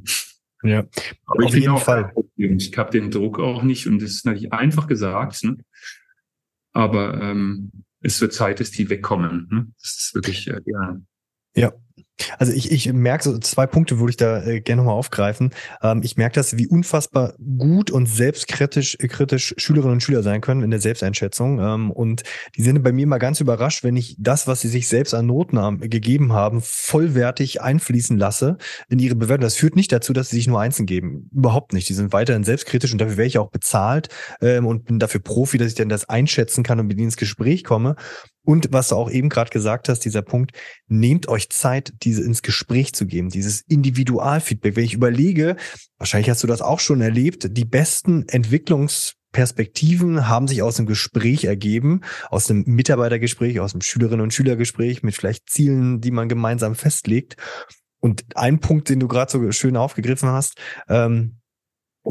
[0.63, 0.85] Ja,
[1.25, 2.13] aber auf jeden Fall.
[2.35, 5.43] Ich habe den Druck auch nicht und das ist natürlich einfach gesagt.
[5.43, 5.57] Ne?
[6.73, 7.71] Aber ähm,
[8.01, 9.47] es wird Zeit, dass die wegkommen.
[9.49, 9.67] Ne?
[9.81, 10.99] Das ist wirklich äh, ja.
[11.55, 11.73] Ja,
[12.37, 15.51] also ich, ich merke so zwei Punkte, würde ich da äh, gerne nochmal aufgreifen.
[15.81, 20.41] Ähm, ich merke das, wie unfassbar gut und selbstkritisch äh, kritisch Schülerinnen und Schüler sein
[20.41, 21.59] können in der Selbsteinschätzung.
[21.59, 22.23] Ähm, und
[22.55, 25.25] die sind bei mir mal ganz überrascht, wenn ich das, was sie sich selbst an
[25.25, 28.57] Noten haben, gegeben haben, vollwertig einfließen lasse
[28.89, 29.43] in ihre Bewertung.
[29.43, 31.29] Das führt nicht dazu, dass sie sich nur Einsen geben.
[31.33, 31.89] Überhaupt nicht.
[31.89, 34.09] Die sind weiterhin selbstkritisch und dafür wäre ich auch bezahlt
[34.41, 37.17] ähm, und bin dafür Profi, dass ich dann das einschätzen kann und mit ihnen ins
[37.17, 37.95] Gespräch komme.
[38.47, 40.53] Und was du auch eben gerade gesagt hast, dieser Punkt,
[40.87, 44.75] nehmt euch Zeit, diese ins Gespräch zu geben, dieses Individualfeedback.
[44.75, 45.55] Wenn ich überlege,
[45.97, 51.45] wahrscheinlich hast du das auch schon erlebt, die besten Entwicklungsperspektiven haben sich aus dem Gespräch
[51.45, 56.75] ergeben, aus dem Mitarbeitergespräch, aus dem Schülerinnen- und Schülergespräch mit vielleicht Zielen, die man gemeinsam
[56.75, 57.35] festlegt.
[57.99, 60.55] Und ein Punkt, den du gerade so schön aufgegriffen hast,
[60.87, 61.37] ähm,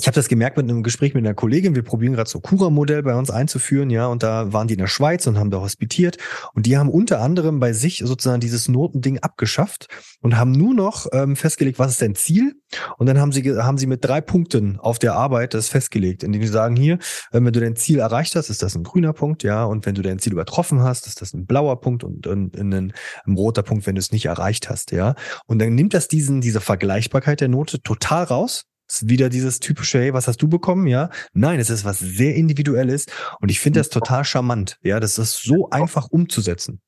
[0.01, 1.75] ich habe das gemerkt mit einem Gespräch mit einer Kollegin.
[1.75, 4.87] Wir probieren gerade so Cura-Modell bei uns einzuführen, ja, und da waren die in der
[4.87, 6.19] Schweiz und haben da hospitiert
[6.55, 9.89] und die haben unter anderem bei sich sozusagen dieses Notending abgeschafft
[10.21, 12.55] und haben nur noch ähm, festgelegt, was ist dein Ziel?
[12.99, 16.43] Und dann haben sie haben sie mit drei Punkten auf der Arbeit das festgelegt, indem
[16.43, 16.99] sie sagen hier,
[17.31, 20.03] wenn du dein Ziel erreicht hast, ist das ein grüner Punkt, ja, und wenn du
[20.03, 22.93] dein Ziel übertroffen hast, ist das ein blauer Punkt und, und ein, ein,
[23.25, 25.15] ein roter Punkt, wenn du es nicht erreicht hast, ja.
[25.47, 29.99] Und dann nimmt das diesen diese Vergleichbarkeit der Note total raus ist wieder dieses typische,
[29.99, 30.87] hey, was hast du bekommen?
[30.87, 31.11] Ja.
[31.33, 33.07] Nein, es ist was sehr Individuelles
[33.41, 34.79] und ich finde das total charmant.
[34.83, 36.81] Ja, das ist so einfach umzusetzen.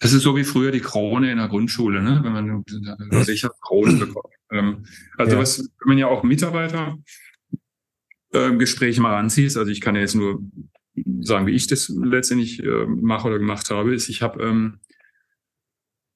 [0.00, 2.20] Das ist so wie früher die Krone in der Grundschule, ne?
[2.22, 2.64] wenn man
[3.28, 4.32] ich habe Kronen bekommen.
[4.50, 4.86] Ähm,
[5.16, 5.38] also ja.
[5.40, 6.98] was, wenn man ja auch Mitarbeiter
[8.32, 10.42] äh, Gespräche mal anziehst, also ich kann ja jetzt nur
[11.20, 14.80] sagen, wie ich das letztendlich äh, mache oder gemacht habe, ist, ich habe ähm,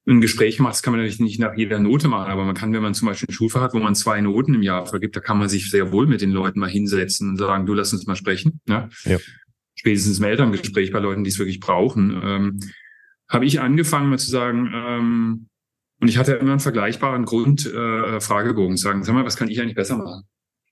[0.08, 2.72] ein Gespräch macht, das kann man natürlich nicht nach jeder Note machen, aber man kann,
[2.72, 5.20] wenn man zum Beispiel ein Schulfach hat, wo man zwei Noten im Jahr vergibt, da
[5.20, 8.06] kann man sich sehr wohl mit den Leuten mal hinsetzen und sagen, du lass uns
[8.06, 8.60] mal sprechen.
[8.66, 8.88] Ja?
[9.04, 9.18] ja.
[9.74, 12.20] Spätestens im Elterngespräch bei Leuten, die es wirklich brauchen.
[12.22, 12.60] Ähm,
[13.28, 15.48] habe ich angefangen mal zu sagen, ähm,
[16.00, 19.60] und ich hatte immer einen vergleichbaren Grund, äh, Fragebogen sagen, sag mal, was kann ich
[19.60, 20.22] eigentlich besser machen?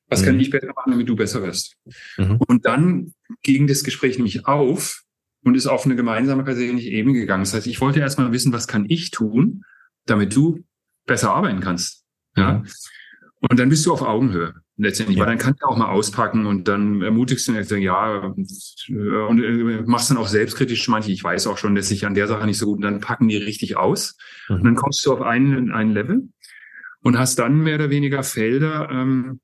[0.09, 0.27] Was mhm.
[0.27, 1.77] kann ich besser machen, damit du besser wirst?
[2.17, 2.39] Mhm.
[2.47, 5.03] Und dann ging das Gespräch nämlich auf,
[5.47, 7.45] und ist auf eine gemeinsame persönliche Ebene gegangen.
[7.45, 9.63] Das heißt, ich wollte erstmal wissen, was kann ich tun,
[10.05, 10.65] damit du
[11.07, 12.05] besser arbeiten kannst.
[12.37, 12.65] Ja.
[13.49, 15.23] Und dann bist du auf Augenhöhe letztendlich, ja.
[15.23, 19.41] weil dann kannst du auch mal auspacken und dann ermutigst du und sagst, ja, und
[19.41, 22.45] äh, machst dann auch selbstkritisch manche, ich weiß auch schon, dass ich an der Sache
[22.45, 24.17] nicht so gut, und dann packen die richtig aus.
[24.49, 24.57] Mhm.
[24.57, 26.29] Und dann kommst du auf einen, einen Level
[27.03, 29.39] und hast dann mehr oder weniger Felder, ähm,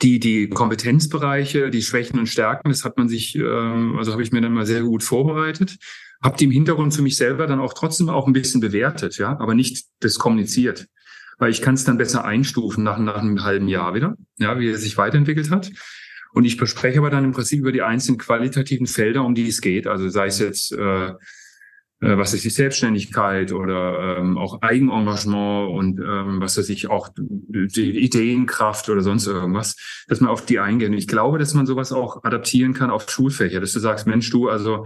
[0.00, 4.32] die, die Kompetenzbereiche, die Schwächen und Stärken, das hat man sich, äh, also habe ich
[4.32, 5.76] mir dann mal sehr gut vorbereitet,
[6.22, 9.38] habe die im Hintergrund für mich selber dann auch trotzdem auch ein bisschen bewertet, ja,
[9.38, 10.86] aber nicht das kommuniziert,
[11.38, 14.70] weil ich kann es dann besser einstufen nach, nach einem halben Jahr wieder, ja, wie
[14.70, 15.70] er sich weiterentwickelt hat.
[16.34, 19.60] Und ich bespreche aber dann im Prinzip über die einzelnen qualitativen Felder, um die es
[19.60, 19.86] geht.
[19.86, 21.12] Also sei es jetzt äh,
[22.02, 28.04] was ist die Selbstständigkeit oder ähm, auch Eigenengagement und ähm, was weiß ich, auch die
[28.04, 29.76] Ideenkraft oder sonst irgendwas,
[30.08, 30.92] dass man auf die eingehen.
[30.94, 34.48] Ich glaube, dass man sowas auch adaptieren kann auf Schulfächer, dass du sagst, Mensch, du,
[34.48, 34.84] also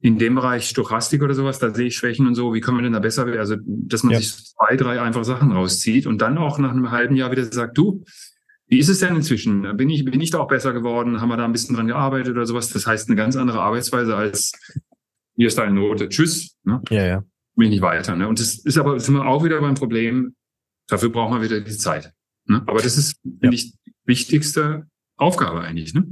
[0.00, 2.82] in dem Bereich Stochastik oder sowas, da sehe ich Schwächen und so, wie können wir
[2.82, 3.38] denn da besser werden?
[3.38, 4.18] Also, dass man ja.
[4.18, 7.78] sich zwei, drei einfach Sachen rauszieht und dann auch nach einem halben Jahr wieder sagt,
[7.78, 8.02] du,
[8.66, 9.76] wie ist es denn inzwischen?
[9.76, 11.20] Bin ich, bin ich da auch besser geworden?
[11.20, 12.70] Haben wir da ein bisschen dran gearbeitet oder sowas?
[12.70, 14.52] Das heißt, eine ganz andere Arbeitsweise als
[15.40, 16.54] hier ist deine Note, tschüss.
[16.64, 16.82] Ne?
[16.90, 17.24] Ja, ja.
[17.56, 18.14] Bin nicht weiter.
[18.14, 18.28] Ne?
[18.28, 20.36] Und das ist aber, sind wir auch wieder beim Problem,
[20.86, 22.12] dafür braucht man wieder die Zeit.
[22.44, 22.62] Ne?
[22.66, 23.30] Aber das ist, ja.
[23.40, 24.86] finde ich, die wichtigste
[25.16, 25.94] Aufgabe eigentlich.
[25.94, 26.04] Ne?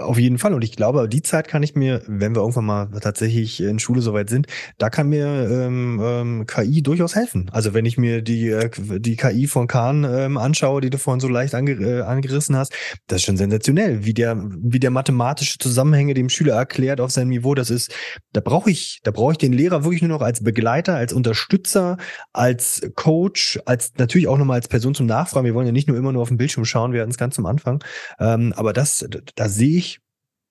[0.00, 0.52] Auf jeden Fall.
[0.52, 4.02] Und ich glaube, die Zeit kann ich mir, wenn wir irgendwann mal tatsächlich in Schule
[4.02, 4.46] soweit sind,
[4.78, 7.50] da kann mir ähm, ähm, KI durchaus helfen.
[7.52, 11.20] Also wenn ich mir die, äh, die KI von Kahn ähm, anschaue, die du vorhin
[11.20, 12.74] so leicht ange äh, angerissen hast,
[13.06, 17.28] das ist schon sensationell, wie der, wie der mathematische Zusammenhänge dem Schüler erklärt auf seinem
[17.28, 17.54] Niveau.
[17.54, 17.92] Das ist,
[18.32, 21.96] da brauche ich, da brauche ich den Lehrer wirklich nur noch als Begleiter, als Unterstützer,
[22.32, 25.46] als Coach, als natürlich auch nochmal als Person zum Nachfragen.
[25.46, 27.38] Wir wollen ja nicht nur immer nur auf den Bildschirm schauen, wir hatten es ganz
[27.38, 27.82] am Anfang.
[28.18, 30.00] Ähm, aber das, das sehe ich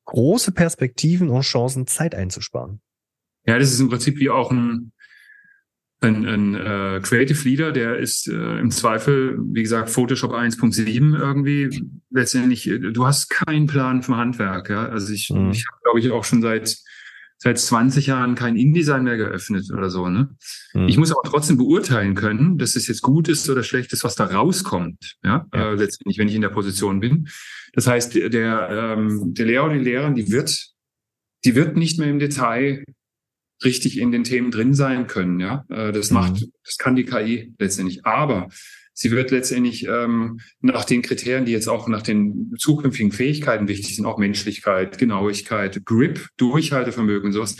[0.06, 2.82] große Perspektiven und Chancen, Zeit einzusparen.
[3.46, 4.92] Ja, das ist im Prinzip wie auch ein,
[6.02, 11.86] ein, ein äh, Creative Leader, der ist äh, im Zweifel, wie gesagt, Photoshop 1.7 irgendwie
[12.10, 14.70] letztendlich, äh, du hast keinen Plan vom Handwerk.
[14.70, 14.88] Ja?
[14.88, 15.52] Also ich, mhm.
[15.52, 16.78] ich habe, glaube ich, auch schon seit
[17.44, 20.08] seit 20 Jahren kein InDesign mehr geöffnet oder so.
[20.08, 20.30] Ne?
[20.74, 20.88] Mhm.
[20.88, 24.16] Ich muss aber trotzdem beurteilen können, dass es jetzt gut ist oder schlecht ist, was
[24.16, 25.18] da rauskommt.
[25.26, 25.72] Ja, ja.
[25.72, 27.28] Äh, letztendlich, wenn ich in der Position bin.
[27.74, 30.70] Das heißt, der, ähm, der Lehrer und die Lehrerin, die wird,
[31.44, 32.86] die wird nicht mehr im Detail
[33.66, 35.42] richtig in den Themen drin sein können.
[35.42, 36.16] Ja, äh, das mhm.
[36.16, 38.06] macht, das kann die KI letztendlich.
[38.06, 38.48] Aber
[38.94, 43.96] sie wird letztendlich ähm, nach den Kriterien, die jetzt auch nach den zukünftigen Fähigkeiten wichtig
[43.96, 47.58] sind, auch Menschlichkeit, Genauigkeit, Grip, Durchhaltevermögen und sowas,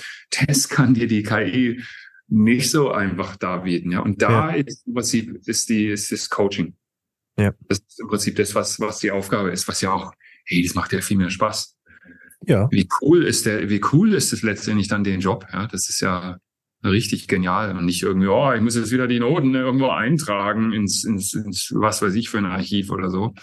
[0.48, 1.82] das kann dir die KI
[2.28, 3.92] nicht so einfach darbieten.
[3.92, 4.64] Ja, und da ja.
[4.64, 6.76] ist im Prinzip ist die ist das Coaching.
[7.38, 7.54] Ja.
[7.68, 10.14] Das ist im Prinzip das, was, was die Aufgabe ist, was ja auch,
[10.46, 11.76] hey, das macht ja viel mehr Spaß.
[12.46, 12.70] Ja.
[12.72, 15.48] Wie cool ist der, wie cool ist es letztendlich dann den Job?
[15.52, 16.38] Ja, das ist ja
[16.84, 21.04] richtig genial und nicht irgendwie, oh, ich muss jetzt wieder die Noten irgendwo eintragen ins,
[21.04, 23.34] ins, ins was weiß ich für ein Archiv oder so.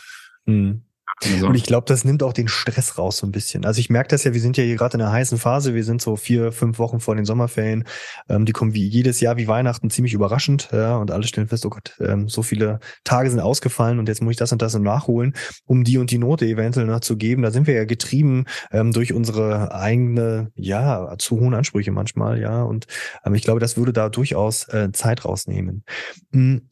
[0.47, 0.83] Mhm.
[1.23, 1.47] Also.
[1.47, 3.65] Und ich glaube, das nimmt auch den Stress raus so ein bisschen.
[3.65, 5.85] Also ich merke das ja, wir sind ja hier gerade in einer heißen Phase, wir
[5.85, 7.85] sind so vier, fünf Wochen vor den Sommerferien.
[8.29, 11.67] Ähm, die kommen wie jedes Jahr wie Weihnachten ziemlich überraschend, ja, und alle stellen fest,
[11.67, 14.75] oh Gott, ähm, so viele Tage sind ausgefallen und jetzt muss ich das und das
[14.75, 15.35] nachholen,
[15.67, 17.43] um die und die Note eventuell noch zu geben.
[17.43, 22.63] Da sind wir ja getrieben ähm, durch unsere eigene, ja, zu hohen Ansprüche manchmal, ja.
[22.63, 22.87] Und
[23.25, 25.85] ähm, ich glaube, das würde da durchaus äh, Zeit rausnehmen.
[26.31, 26.69] Mhm.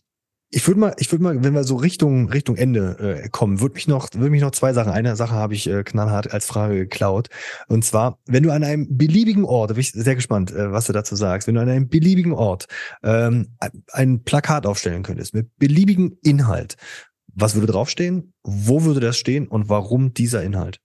[0.50, 3.74] Ich würde mal, ich würde mal, wenn wir so Richtung Richtung Ende äh, kommen, würde
[3.74, 4.90] mich noch, würde mich noch zwei Sachen.
[4.90, 7.28] Eine Sache habe ich äh, knallhart als Frage geklaut.
[7.68, 10.86] Und zwar, wenn du an einem beliebigen Ort, da bin ich sehr gespannt, äh, was
[10.86, 12.66] du dazu sagst, wenn du an einem beliebigen Ort
[13.02, 13.56] ähm,
[13.92, 16.76] ein Plakat aufstellen könntest mit beliebigem Inhalt,
[17.34, 18.32] was würde draufstehen?
[18.42, 20.80] Wo würde das stehen und warum dieser Inhalt?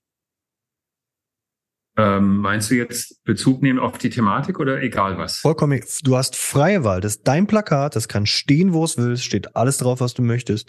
[1.96, 5.38] Ähm, meinst du jetzt Bezug nehmen auf die Thematik oder egal was?
[5.38, 5.80] Vollkommen.
[6.02, 7.00] Du hast freie Wahl.
[7.00, 7.94] Das ist dein Plakat.
[7.94, 9.12] Das kann stehen, wo es will.
[9.12, 10.68] Es steht alles drauf, was du möchtest.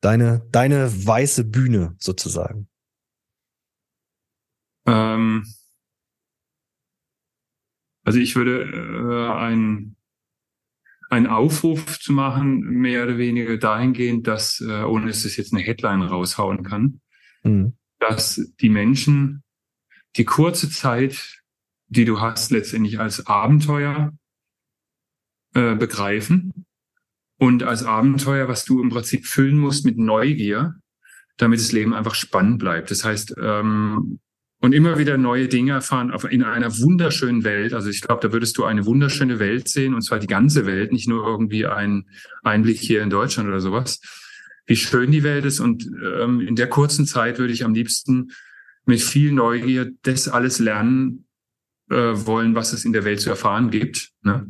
[0.00, 2.68] Deine, deine weiße Bühne sozusagen.
[4.86, 5.44] Ähm,
[8.04, 9.96] also ich würde äh, ein
[11.10, 15.62] einen Aufruf zu machen, mehr oder weniger dahingehend, dass, äh, ohne dass es jetzt eine
[15.62, 17.00] Headline raushauen kann,
[17.42, 17.74] mhm.
[17.98, 19.42] dass die Menschen
[20.18, 21.40] die kurze Zeit,
[21.86, 24.12] die du hast, letztendlich als Abenteuer
[25.54, 26.66] äh, begreifen
[27.38, 30.74] und als Abenteuer, was du im Prinzip füllen musst mit Neugier,
[31.36, 32.90] damit das Leben einfach spannend bleibt.
[32.90, 34.18] Das heißt, ähm,
[34.60, 37.72] und immer wieder neue Dinge erfahren auf, in einer wunderschönen Welt.
[37.72, 40.90] Also ich glaube, da würdest du eine wunderschöne Welt sehen und zwar die ganze Welt,
[40.90, 42.06] nicht nur irgendwie ein
[42.42, 44.00] Einblick hier in Deutschland oder sowas.
[44.66, 48.32] Wie schön die Welt ist und ähm, in der kurzen Zeit würde ich am liebsten
[48.88, 51.26] mit viel Neugier das alles lernen
[51.90, 54.10] äh, wollen, was es in der Welt zu erfahren gibt.
[54.22, 54.48] Ne?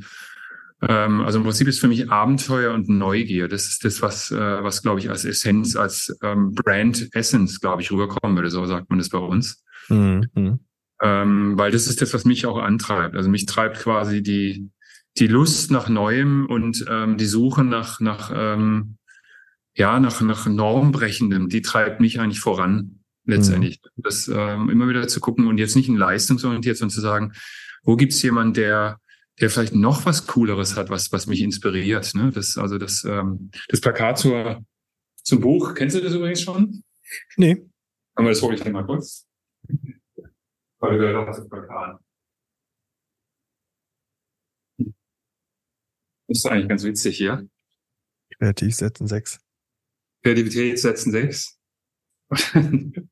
[0.80, 3.48] Ähm, also im Prinzip ist für mich Abenteuer und Neugier.
[3.48, 7.82] Das ist das, was, äh, was glaube ich als Essenz, als ähm, Brand Essence, glaube
[7.82, 8.50] ich, rüberkommen würde.
[8.50, 9.62] So sagt man das bei uns.
[9.88, 10.60] Mhm.
[11.00, 13.16] Ähm, weil das ist das, was mich auch antreibt.
[13.16, 14.70] Also mich treibt quasi die,
[15.18, 18.98] die Lust nach Neuem und ähm, die Suche nach, nach, ähm,
[19.74, 22.97] ja, nach, nach Normbrechendem, die treibt mich eigentlich voran,
[23.28, 23.80] letztendlich.
[23.96, 24.02] Mhm.
[24.02, 27.32] Das ähm, immer wieder zu gucken und jetzt nicht in leistungsorientiert, sondern zu sagen,
[27.82, 29.00] wo gibt's jemanden, der,
[29.40, 32.14] der vielleicht noch was Cooleres hat, was, was mich inspiriert.
[32.14, 32.30] Ne?
[32.32, 34.64] Das, also das, ähm, das Plakat zur,
[35.22, 36.82] zum Buch, kennst du das übrigens schon?
[37.36, 37.64] Nee.
[38.14, 39.26] Aber das hole ich dir mal kurz.
[40.80, 42.00] Weil wir das Plakat.
[46.28, 47.48] Das ist eigentlich ganz witzig hier.
[48.38, 49.40] Kreativ setzen sechs.
[50.22, 51.57] Kreativität setzen sechs.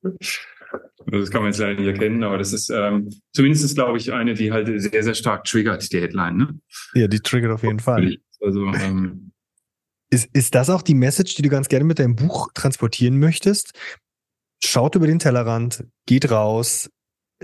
[1.06, 4.34] das kann man jetzt leider nicht erkennen, aber das ist ähm, zumindest, glaube ich, eine,
[4.34, 6.36] die halt sehr, sehr stark triggert, die Headline.
[6.36, 6.60] Ne?
[6.94, 8.16] Ja, die triggert auf jeden Fall.
[8.40, 9.32] Also, ähm,
[10.10, 13.72] ist, ist das auch die Message, die du ganz gerne mit deinem Buch transportieren möchtest?
[14.62, 16.90] Schaut über den Tellerrand, geht raus,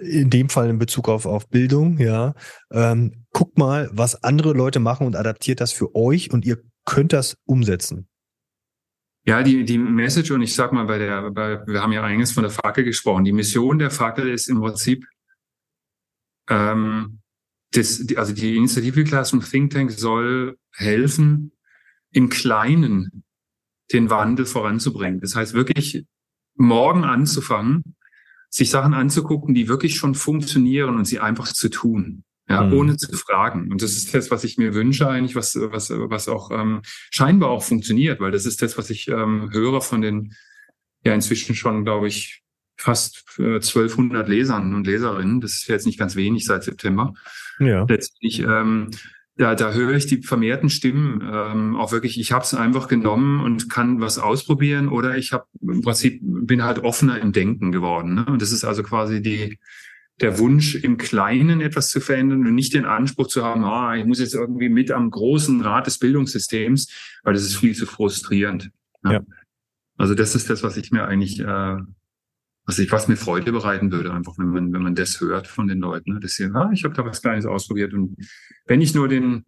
[0.00, 2.34] in dem Fall in Bezug auf, auf Bildung, ja.
[2.70, 7.12] Ähm, guckt mal, was andere Leute machen und adaptiert das für euch und ihr könnt
[7.12, 8.08] das umsetzen.
[9.24, 12.32] Ja, die, die Message, und ich sag mal, bei der, bei, wir haben ja eingangs
[12.32, 13.24] von der Fackel gesprochen.
[13.24, 15.06] Die Mission der Fackel ist im Prinzip,
[16.48, 17.20] ähm,
[17.70, 21.52] das, die, also die Initiative Classroom Think Tank soll helfen,
[22.10, 23.24] im Kleinen
[23.92, 25.20] den Wandel voranzubringen.
[25.20, 26.04] Das heißt wirklich
[26.54, 27.96] morgen anzufangen,
[28.50, 32.24] sich Sachen anzugucken, die wirklich schon funktionieren und sie einfach zu tun.
[32.52, 32.72] Ja, mhm.
[32.74, 33.72] ohne zu fragen.
[33.72, 37.50] Und das ist das, was ich mir wünsche eigentlich, was, was, was auch ähm, scheinbar
[37.50, 40.34] auch funktioniert, weil das ist das, was ich ähm, höre von den,
[41.04, 42.42] ja, inzwischen schon, glaube ich,
[42.76, 45.40] fast äh, 1200 Lesern und Leserinnen.
[45.40, 47.14] Das ist jetzt nicht ganz wenig seit September.
[47.58, 47.86] Ja.
[47.88, 48.90] Letztlich, ähm,
[49.36, 53.40] da, da höre ich die vermehrten Stimmen ähm, auch wirklich, ich habe es einfach genommen
[53.40, 58.14] und kann was ausprobieren oder ich habe im Prinzip bin halt offener im Denken geworden.
[58.14, 58.26] Ne?
[58.26, 59.58] Und das ist also quasi die
[60.20, 64.04] der Wunsch, im Kleinen etwas zu verändern und nicht den Anspruch zu haben, ah, ich
[64.04, 66.88] muss jetzt irgendwie mit am großen Rad des Bildungssystems,
[67.22, 68.70] weil das ist viel zu frustrierend.
[69.02, 69.14] Ne?
[69.14, 69.20] Ja.
[69.96, 71.76] Also das ist das, was ich mir eigentlich äh,
[72.64, 75.66] was ich was mir Freude bereiten würde, einfach wenn man wenn man das hört von
[75.66, 76.20] den Leuten, ne?
[76.20, 78.16] dass sie, ah, ich habe da was Kleines ausprobiert und
[78.66, 79.44] wenn ich nur den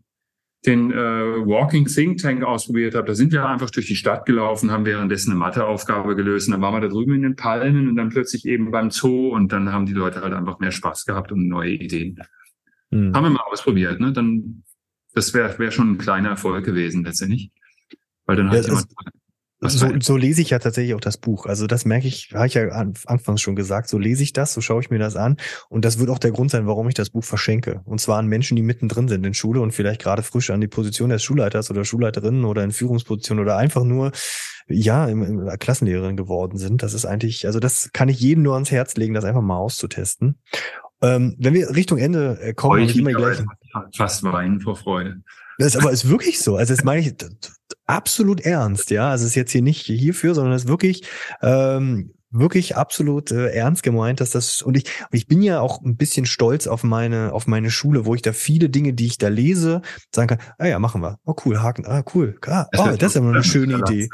[0.66, 4.70] den äh, Walking Think Tank ausprobiert habe, da sind wir einfach durch die Stadt gelaufen,
[4.70, 7.96] haben währenddessen eine Matheaufgabe gelöst und dann waren wir da drüben in den Palmen und
[7.96, 11.32] dann plötzlich eben beim Zoo und dann haben die Leute halt einfach mehr Spaß gehabt
[11.32, 12.18] und neue Ideen.
[12.90, 13.14] Mhm.
[13.14, 14.12] Haben wir mal ausprobiert, ne?
[14.12, 14.64] Dann
[15.14, 17.50] das wäre wär schon ein kleiner Erfolg gewesen letztendlich.
[18.26, 18.86] Weil dann ja, hat jemand
[19.68, 21.46] so, so lese ich ja tatsächlich auch das Buch.
[21.46, 22.68] Also das merke ich, habe ich ja
[23.06, 25.36] anfangs schon gesagt, so lese ich das, so schaue ich mir das an.
[25.68, 27.80] Und das wird auch der Grund sein, warum ich das Buch verschenke.
[27.84, 30.68] Und zwar an Menschen, die mittendrin sind in Schule und vielleicht gerade frisch an die
[30.68, 34.12] Position des Schulleiters oder Schulleiterinnen oder in Führungsposition oder einfach nur,
[34.66, 36.82] ja, im, Klassenlehrerin geworden sind.
[36.82, 39.56] Das ist eigentlich, also das kann ich jedem nur ans Herz legen, das einfach mal
[39.56, 40.38] auszutesten.
[41.02, 43.38] Ähm, wenn wir Richtung Ende äh, kommen, ich immer gleich.
[43.94, 45.22] Fast weinen vor Freude.
[45.58, 46.56] Das ist aber ist wirklich so.
[46.56, 47.14] Also das meine ich
[47.86, 49.10] absolut ernst, ja.
[49.10, 51.06] Also es ist jetzt hier nicht hierfür, sondern es ist wirklich
[51.42, 55.80] ähm, wirklich absolut äh, ernst gemeint, dass das und ich und ich bin ja auch
[55.82, 59.18] ein bisschen stolz auf meine auf meine Schule, wo ich da viele Dinge, die ich
[59.18, 59.82] da lese,
[60.12, 61.18] sagen kann, ah ja, machen wir.
[61.24, 61.86] Oh cool, Haken.
[61.86, 62.36] Ah cool.
[62.46, 64.08] Ah, oh, das ist aber eine schöne Idee.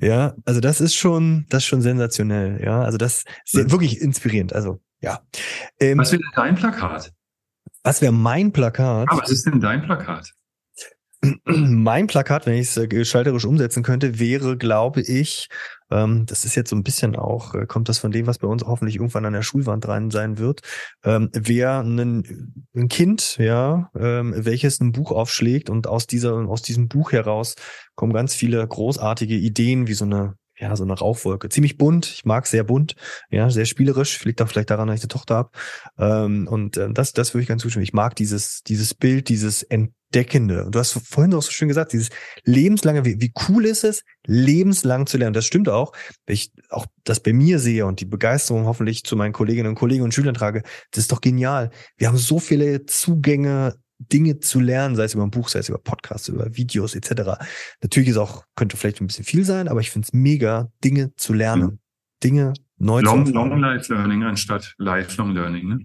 [0.00, 2.82] Ja, also das ist schon das ist schon sensationell, ja.
[2.82, 5.20] Also das ist wirklich inspirierend, also ja.
[5.80, 7.12] Ähm, was wäre dein Plakat?
[7.82, 9.08] Was wäre mein Plakat?
[9.10, 10.32] Ah, was ist denn dein Plakat?
[11.44, 15.48] Mein Plakat, wenn ich es äh, gestalterisch umsetzen könnte, wäre, glaube ich,
[15.90, 18.48] ähm, das ist jetzt so ein bisschen auch, äh, kommt das von dem, was bei
[18.48, 20.60] uns hoffentlich irgendwann an der Schulwand rein sein wird,
[21.04, 26.62] ähm, wäre ein, ein Kind, ja, ähm, welches ein Buch aufschlägt und aus dieser, aus
[26.62, 27.54] diesem Buch heraus
[27.94, 31.48] kommen ganz viele großartige Ideen, wie so eine ja, so eine Rauchwolke.
[31.50, 32.06] Ziemlich bunt.
[32.06, 32.94] Ich mag sehr bunt.
[33.30, 34.24] Ja, sehr spielerisch.
[34.24, 35.50] Liegt auch vielleicht daran, dass ich eine Tochter habe.
[35.98, 37.82] Ähm, und äh, das, das würde ich ganz zustimmen.
[37.82, 39.66] Ich mag dieses, dieses Bild, dieses
[40.12, 40.64] Entdeckende.
[40.64, 42.10] Und du hast vorhin auch so schön gesagt, dieses
[42.44, 45.34] lebenslange, wie, wie cool ist es, lebenslang zu lernen.
[45.34, 45.92] Das stimmt auch.
[46.26, 49.74] Wenn ich auch das bei mir sehe und die Begeisterung hoffentlich zu meinen Kolleginnen und
[49.74, 50.62] Kollegen und Schülern trage,
[50.92, 51.70] das ist doch genial.
[51.96, 55.68] Wir haben so viele Zugänge Dinge zu lernen, sei es über ein Buch, sei es
[55.68, 57.42] über Podcasts, über Videos etc.
[57.82, 61.14] Natürlich ist auch, könnte vielleicht ein bisschen viel sein, aber ich finde es mega, Dinge
[61.16, 61.62] zu lernen.
[61.62, 61.78] Mhm.
[62.22, 63.50] Dinge neu long, zu lernen.
[63.50, 65.78] Long Life Learning anstatt Lifelong Learning, ne?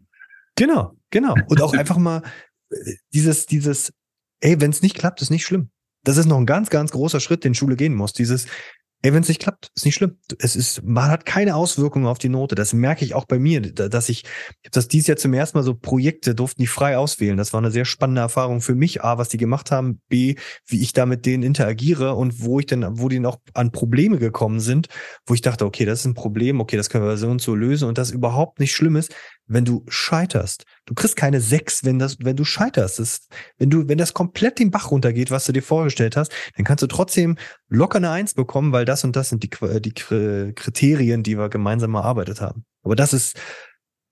[0.56, 1.36] Genau, genau.
[1.48, 2.22] Und auch einfach mal
[2.70, 2.76] äh,
[3.14, 3.94] dieses, dieses,
[4.42, 5.70] ey, wenn es nicht klappt, ist nicht schlimm.
[6.04, 8.14] Das ist noch ein ganz, ganz großer Schritt, den Schule gehen muss.
[8.14, 8.48] Dieses,
[9.04, 10.18] Ey, wenn es nicht klappt, ist nicht schlimm.
[10.38, 12.54] Es ist, man hat keine Auswirkungen auf die Note.
[12.54, 15.58] Das merke ich auch bei mir, dass ich, ich habe das dieses Jahr zum ersten
[15.58, 17.36] Mal so Projekte durften die frei auswählen.
[17.36, 19.04] Das war eine sehr spannende Erfahrung für mich.
[19.04, 20.02] A, was die gemacht haben.
[20.08, 20.36] B,
[20.68, 24.20] wie ich da mit denen interagiere und wo ich denn, wo die noch an Probleme
[24.20, 24.88] gekommen sind,
[25.26, 26.62] wo ich dachte, okay, das ist ein Problem.
[26.62, 29.16] Okay, das können wir so und so lösen und das überhaupt nicht schlimm ist,
[29.52, 30.66] wenn du scheiterst.
[30.86, 33.00] Du kriegst keine sechs, wenn das, wenn du scheiterst.
[33.00, 36.66] Das, wenn du, wenn das komplett den Bach runtergeht, was du dir vorgestellt hast, dann
[36.66, 37.38] kannst du trotzdem
[37.68, 39.50] locker eine Eins bekommen, weil das und das sind die,
[39.82, 42.66] die Kriterien, die wir gemeinsam erarbeitet haben.
[42.84, 43.40] Aber das ist,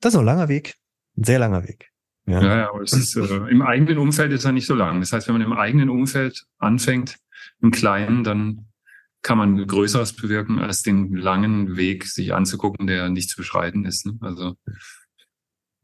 [0.02, 0.76] das ist ein langer Weg.
[1.18, 1.90] Ein sehr langer Weg.
[2.26, 5.00] Ja, ja, ja aber es ist, äh, im eigenen Umfeld ist er nicht so lang.
[5.00, 7.18] Das heißt, wenn man im eigenen Umfeld anfängt,
[7.62, 8.68] im Kleinen, dann
[9.22, 14.06] kann man Größeres bewirken, als den langen Weg sich anzugucken, der nicht zu beschreiten ist.
[14.06, 14.18] Ne?
[14.22, 14.56] Also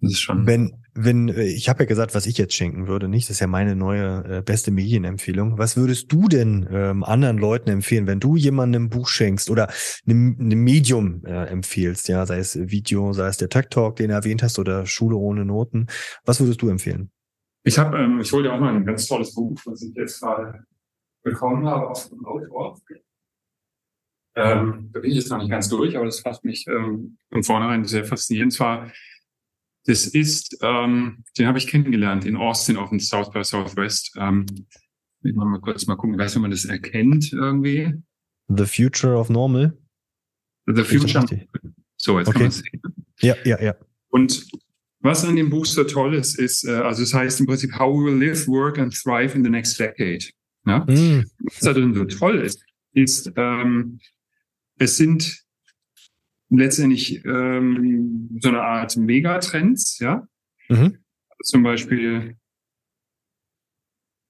[0.01, 0.45] das ist schon.
[0.45, 3.29] Wenn, wenn, äh, ich habe ja gesagt, was ich jetzt schenken würde, nicht?
[3.29, 5.57] Das ist ja meine neue äh, beste Medienempfehlung.
[5.57, 9.69] Was würdest du denn ähm, anderen Leuten empfehlen, wenn du jemandem ein Buch schenkst oder
[10.07, 14.09] einem, einem Medium äh, empfiehlst, ja, sei es Video, sei es der Tech Talk, den
[14.09, 15.87] du erwähnt hast, oder Schule ohne Noten?
[16.25, 17.11] Was würdest du empfehlen?
[17.63, 20.21] Ich habe, ähm, ich hole dir auch mal ein ganz tolles Buch, was ich jetzt
[20.21, 20.65] gerade
[21.23, 22.79] bekommen habe aus dem Autor.
[24.37, 27.43] Ähm, da bin ich jetzt noch nicht ganz durch, aber das fasst mich ähm, von
[27.43, 28.53] vornherein sehr faszinierend.
[28.53, 28.91] Zwar
[29.85, 34.13] das ist, ähm, den habe ich kennengelernt in Austin auf dem South by Southwest.
[34.17, 34.45] Ähm,
[35.23, 37.93] ich mal kurz mal gucken, ich weiß nicht, ob man das erkennt irgendwie.
[38.47, 39.77] The Future of Normal.
[40.67, 41.25] The Future.
[41.97, 42.33] So, jetzt okay.
[42.33, 42.81] kann man es sehen.
[43.21, 43.75] Ja, ja, ja.
[44.09, 44.47] Und
[44.99, 47.95] was an dem Buch so toll ist, ist, äh, also es heißt im Prinzip How
[47.95, 50.25] We Will Live, Work and Thrive in the Next Decade.
[50.65, 50.79] Ja?
[50.79, 51.25] Mm.
[51.43, 52.63] Was da drin so toll ist,
[52.93, 53.99] ist, ähm,
[54.77, 55.44] es sind
[56.49, 60.27] letztendlich ähm, so eine Art Megatrends, ja.
[60.69, 60.97] Mhm.
[61.43, 62.37] Zum Beispiel,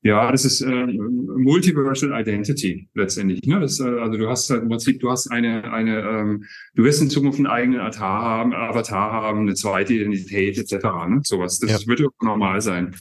[0.06, 3.42] ja, das ist äh, Multiversal Identity letztendlich.
[3.44, 3.60] Ne?
[3.60, 7.02] Das, äh, also du hast halt im Prinzip, du hast eine, eine, ähm, du wirst
[7.02, 10.86] in Zukunft einen eigenen Avatar haben, Avatar haben, eine zweite Identität etc.
[11.08, 11.22] Ne?
[11.24, 11.58] Sowas.
[11.58, 11.88] Das ja.
[11.88, 12.96] wird normal sein.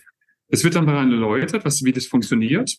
[0.48, 2.78] Es wird dann daran erläutert, was, wie das funktioniert.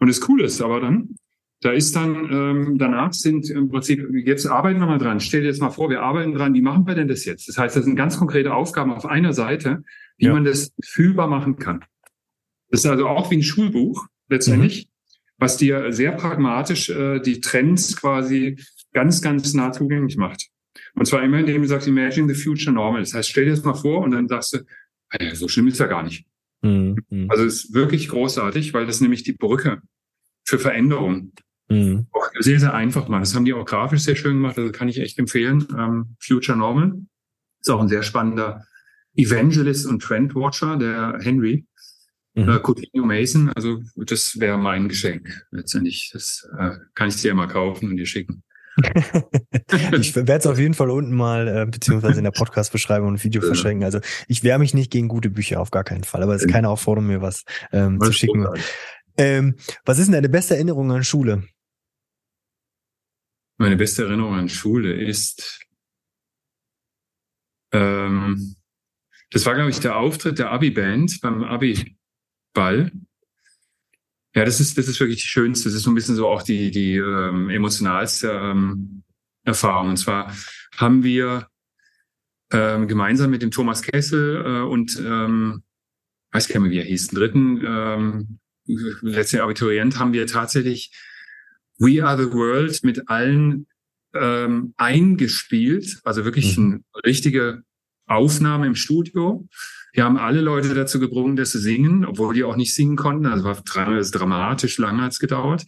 [0.00, 1.16] Und das Coole ist aber dann,
[1.60, 5.20] da ist dann, ähm, danach sind im Prinzip, jetzt arbeiten wir mal dran.
[5.20, 7.48] Stell dir jetzt mal vor, wir arbeiten dran, wie machen wir denn das jetzt?
[7.48, 9.82] Das heißt, das sind ganz konkrete Aufgaben auf einer Seite,
[10.18, 10.32] wie ja.
[10.32, 11.84] man das fühlbar machen kann.
[12.68, 15.14] Das ist also auch wie ein Schulbuch letztendlich, mhm.
[15.38, 18.58] was dir sehr pragmatisch äh, die Trends quasi
[18.92, 20.48] ganz, ganz nah zugänglich macht.
[20.94, 23.00] Und zwar immer, indem du sagst, imagine the future normal.
[23.00, 24.58] Das heißt, stell dir das mal vor und dann sagst du,
[25.10, 26.26] hey, so schlimm ist ja gar nicht.
[26.62, 27.26] Mhm.
[27.28, 29.80] Also es ist wirklich großartig, weil das nämlich die Brücke
[30.44, 31.32] für Veränderung
[31.68, 32.06] Mhm.
[32.12, 33.20] Auch sehr, sehr einfach mal.
[33.20, 34.58] Das haben die auch grafisch sehr schön gemacht.
[34.58, 35.66] Also kann ich echt empfehlen.
[35.76, 36.94] Ähm, Future Normal
[37.60, 38.64] ist auch ein sehr spannender
[39.16, 41.66] Evangelist und Trendwatcher, der Henry.
[42.34, 42.48] Mhm.
[42.50, 46.10] Äh, Coutinho Mason, also das wäre mein Geschenk letztendlich.
[46.12, 48.42] Das äh, kann ich dir immer kaufen und dir schicken.
[49.92, 53.40] ich werde es auf jeden Fall unten mal, äh, beziehungsweise in der Podcast-Beschreibung und Video
[53.40, 53.84] verschenken.
[53.84, 56.22] Also ich wehre mich nicht gegen gute Bücher, auf gar keinen Fall.
[56.22, 58.46] Aber es ist keine Aufforderung, mir was ähm, zu schicken.
[59.16, 59.54] Ähm,
[59.86, 61.44] was ist denn deine beste Erinnerung an Schule?
[63.58, 65.60] Meine beste Erinnerung an Schule ist,
[67.72, 68.56] ähm,
[69.30, 72.92] das war, glaube ich, der Auftritt der Abi-Band beim Abi-Ball.
[74.34, 75.68] Ja, das ist, das ist wirklich die schönste.
[75.68, 79.02] Das ist so ein bisschen so auch die, die ähm, emotionalste ähm,
[79.44, 79.90] Erfahrung.
[79.90, 80.34] Und zwar
[80.76, 81.48] haben wir
[82.52, 85.62] ähm, gemeinsam mit dem Thomas Kessel äh, und ähm,
[86.32, 90.92] weiß gar nicht mehr, wie er hieß, den dritten ähm, letzten Abiturient haben wir tatsächlich
[91.78, 93.66] We Are the World mit allen
[94.14, 96.84] ähm, eingespielt, also wirklich mhm.
[96.92, 97.62] eine richtige
[98.06, 99.46] Aufnahme im Studio.
[99.92, 103.26] Wir haben alle Leute dazu gebrungen, dass sie singen, obwohl die auch nicht singen konnten.
[103.26, 105.64] Also war dramatisch lange hat's gedauert.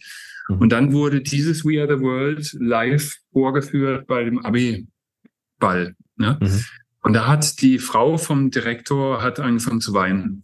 [0.47, 0.57] Mhm.
[0.57, 5.95] Und dann wurde dieses We Are the World live vorgeführt bei dem Abi-Ball.
[6.17, 6.37] Ne?
[6.41, 6.63] Mhm.
[7.01, 10.43] Und da hat die Frau vom Direktor hat angefangen zu weinen.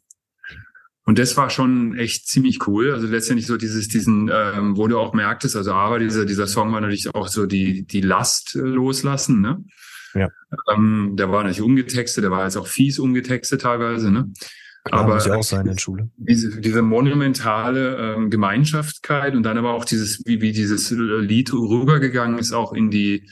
[1.05, 2.91] Und das war schon echt ziemlich cool.
[2.91, 6.73] Also letztendlich so dieses, diesen, ähm, wo du auch merktest, also aber dieser, dieser Song
[6.73, 9.63] war natürlich auch so die, die Last äh, loslassen, ne?
[10.15, 10.29] Ja.
[10.73, 14.31] Ähm, der war natürlich umgetextet, der war jetzt auch fies umgetextet teilweise, ne?
[14.85, 16.09] Klar, aber muss ja auch sein in Schule.
[16.17, 22.39] Diese, diese monumentale ähm, Gemeinschaftkeit und dann aber auch dieses, wie, wie dieses Lied rübergegangen
[22.39, 23.27] ist, auch in die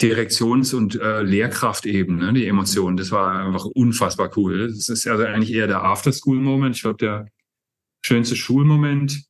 [0.00, 2.96] Direktions- und äh, Lehrkraftebene, die Emotionen.
[2.96, 4.68] Das war einfach unfassbar cool.
[4.68, 6.76] Das ist also eigentlich eher der After-School-Moment.
[6.76, 7.26] Ich glaube, der
[8.04, 9.24] schönste Schulmoment.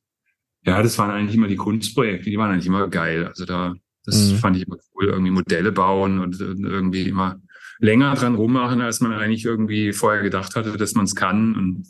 [0.65, 2.29] Ja, das waren eigentlich immer die Kunstprojekte.
[2.29, 3.27] Die waren eigentlich immer geil.
[3.27, 3.75] Also da,
[4.05, 4.35] das mhm.
[4.37, 5.09] fand ich immer cool.
[5.09, 7.39] Irgendwie Modelle bauen und, und irgendwie immer
[7.79, 11.55] länger dran rummachen, als man eigentlich irgendwie vorher gedacht hatte, dass man es kann.
[11.55, 11.87] Und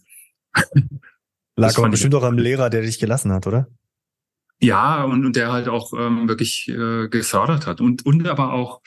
[1.55, 3.67] Lag aber bestimmt auch am Lehrer, der dich gelassen hat, oder?
[4.63, 7.81] Ja, und, und der halt auch ähm, wirklich äh, gefördert hat.
[7.81, 8.81] Und, und aber auch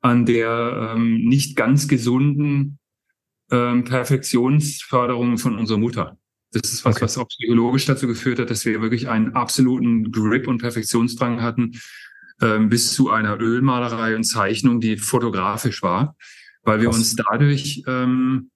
[0.00, 2.78] an der ähm, nicht ganz gesunden
[3.50, 6.18] ähm, Perfektionsförderung von unserer Mutter.
[6.52, 7.04] Das ist was, okay.
[7.04, 11.72] was auch psychologisch dazu geführt hat, dass wir wirklich einen absoluten Grip und Perfektionsdrang hatten,
[12.40, 16.16] ähm, bis zu einer Ölmalerei und Zeichnung, die fotografisch war,
[16.62, 16.98] weil wir was?
[16.98, 18.50] uns dadurch ähm,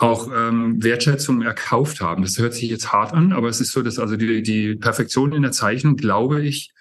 [0.00, 2.22] auch ähm, Wertschätzung erkauft haben.
[2.22, 5.32] Das hört sich jetzt hart an, aber es ist so, dass also die, die Perfektion
[5.32, 6.72] in der Zeichnung, glaube ich,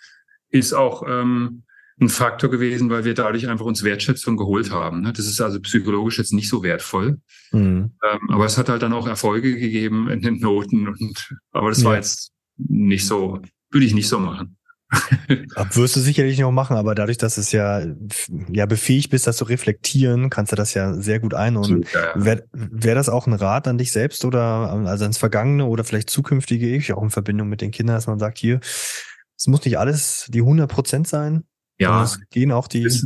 [0.49, 1.63] ist auch ähm,
[1.99, 5.01] ein Faktor gewesen, weil wir dadurch einfach uns Wertschätzung geholt haben.
[5.01, 5.11] Ne?
[5.11, 7.19] Das ist also psychologisch jetzt nicht so wertvoll.
[7.51, 7.91] Mhm.
[8.09, 10.87] Ähm, aber es hat halt dann auch Erfolge gegeben in den Noten.
[10.87, 11.89] Und, aber das ja.
[11.89, 14.55] war jetzt nicht so, würde ich nicht so machen.
[15.73, 17.85] Wirst du sicherlich noch machen, aber dadurch, dass es ja,
[18.51, 21.85] ja befähigt bist, das zu reflektieren, kannst du das ja sehr gut einordnen.
[21.93, 22.25] Ja, ja.
[22.25, 24.41] Wäre wär das auch ein Rat an dich selbst oder
[24.87, 28.17] also ans Vergangene oder vielleicht zukünftige Ich, auch in Verbindung mit den Kindern, dass man
[28.17, 28.59] sagt, hier,
[29.37, 31.43] es muss nicht alles die 100 Prozent sein.
[31.77, 32.03] Ja.
[32.03, 32.83] Es gehen auch die.
[32.83, 33.05] Das,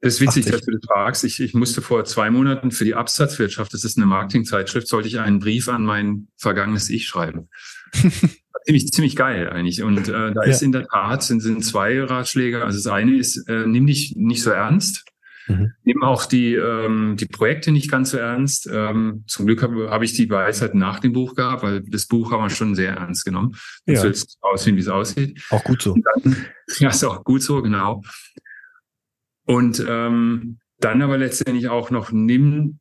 [0.00, 0.52] das ist witzig, 80.
[0.52, 1.24] dass du das fragst.
[1.24, 5.18] Ich, ich musste vor zwei Monaten für die Absatzwirtschaft, das ist eine Marketingzeitschrift, sollte ich
[5.18, 7.48] einen Brief an mein vergangenes Ich schreiben.
[8.64, 9.82] ziemlich, ziemlich geil eigentlich.
[9.82, 10.50] Und äh, da ja.
[10.50, 12.64] ist in der Tat, sind, sind zwei Ratschläge.
[12.64, 15.04] Also das eine ist, äh, nimm dich nicht so ernst.
[15.48, 15.72] Mhm.
[15.84, 18.68] Nimm auch die, ähm, die Projekte nicht ganz so ernst.
[18.72, 22.32] Ähm, zum Glück habe hab ich die Weisheit nach dem Buch gehabt, weil das Buch
[22.32, 23.56] haben wir schon sehr ernst genommen.
[23.86, 24.00] Ja.
[24.00, 25.40] So jetzt aussehen, wie es aussieht.
[25.50, 25.94] Auch gut so.
[25.94, 26.36] Dann,
[26.78, 28.02] ja, ist auch gut so, genau.
[29.44, 32.80] Und ähm, dann aber letztendlich auch noch nimm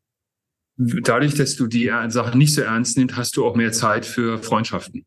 [0.77, 4.39] dadurch, dass du die Sachen nicht so ernst nimmst, hast du auch mehr Zeit für
[4.39, 5.05] Freundschaften.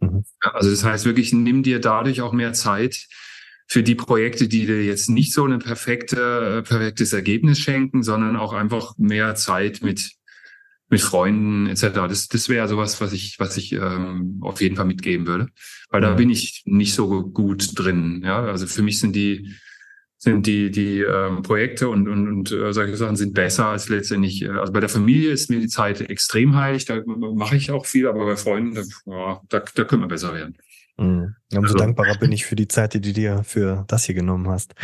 [0.00, 0.24] Mhm.
[0.40, 3.06] Also das heißt wirklich, nimm dir dadurch auch mehr Zeit
[3.68, 8.52] für die Projekte, die dir jetzt nicht so ein perfekte, perfektes Ergebnis schenken, sondern auch
[8.52, 10.16] einfach mehr Zeit mit
[10.88, 11.82] mit Freunden etc.
[12.08, 15.48] Das, das wäre sowas, was ich, was ich ähm, auf jeden Fall mitgeben würde,
[15.90, 18.22] weil da bin ich nicht so gut drin.
[18.24, 19.52] Ja, also für mich sind die
[20.26, 24.42] sind die, die ähm, Projekte und, und, und äh, solche Sachen sind besser als letztendlich,
[24.42, 27.86] äh, also bei der Familie ist mir die Zeit extrem heilig, da mache ich auch
[27.86, 30.56] viel, aber bei Freunden, da, ja, da, da können wir besser werden.
[30.96, 31.36] Mhm.
[31.52, 34.48] Umso also, dankbarer bin ich für die Zeit, die du dir für das hier genommen
[34.48, 34.74] hast.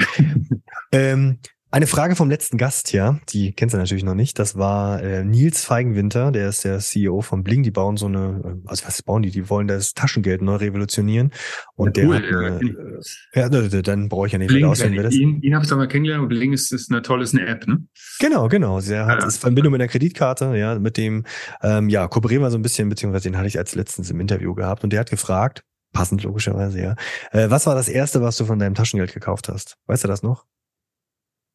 [0.93, 1.39] ähm,
[1.73, 4.39] eine Frage vom letzten Gast, ja, die kennst du natürlich noch nicht.
[4.39, 7.62] Das war äh, Nils Feigenwinter, der ist der CEO von Bling.
[7.62, 9.31] Die bauen so eine, äh, also was bauen die?
[9.31, 11.32] Die wollen das Taschengeld neu revolutionieren.
[11.74, 15.05] Und ja, der hat eine, ja, dann brauche ich ja nicht Bling, mehr auswählen, wer
[15.05, 16.28] das Ihn, ihn habe ich doch mal kennengelernt.
[16.28, 17.86] Bling ist, ist eine tolle ist eine App, ne?
[18.19, 18.78] Genau, genau.
[18.82, 19.24] Der hat ja.
[19.24, 21.24] das Verbindung mit der Kreditkarte, ja, mit dem,
[21.62, 24.55] ähm, ja, kooperieren wir so ein bisschen, beziehungsweise den hatte ich als letztens im Interview
[24.55, 26.97] gehabt und der hat gefragt, passend logischerweise, ja,
[27.31, 29.78] äh, was war das erste, was du von deinem Taschengeld gekauft hast?
[29.86, 30.44] Weißt du das noch?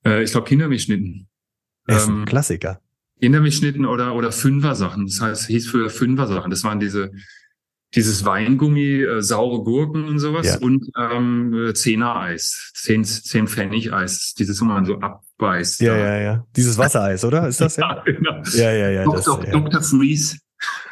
[0.05, 1.27] Äh, ich glaube Kindermilchschnitten.
[1.85, 2.81] Das ist ein ähm, Klassiker.
[3.21, 5.07] Kindermilchschnitten oder, oder Fünfer-Sachen.
[5.07, 6.51] Das heißt, hieß für Fünfer-Sachen.
[6.51, 7.11] Das waren diese,
[7.95, 10.57] dieses Weingummi, äh, saure Gurken und sowas ja.
[10.59, 15.81] und ähm, Zehner-Eis, zehn, zehn Pfennig-Eis, dieses, wo man so abbeißt.
[15.81, 16.47] Ja, ja, ja.
[16.55, 17.47] Dieses Wassereis, oder?
[17.47, 17.89] Ist das ja?
[17.95, 18.41] ja, genau.
[18.53, 19.03] ja, ja, ja.
[19.03, 19.37] Dr.
[19.37, 19.51] Das, ja.
[19.51, 19.81] Dr.
[19.81, 20.37] Freeze.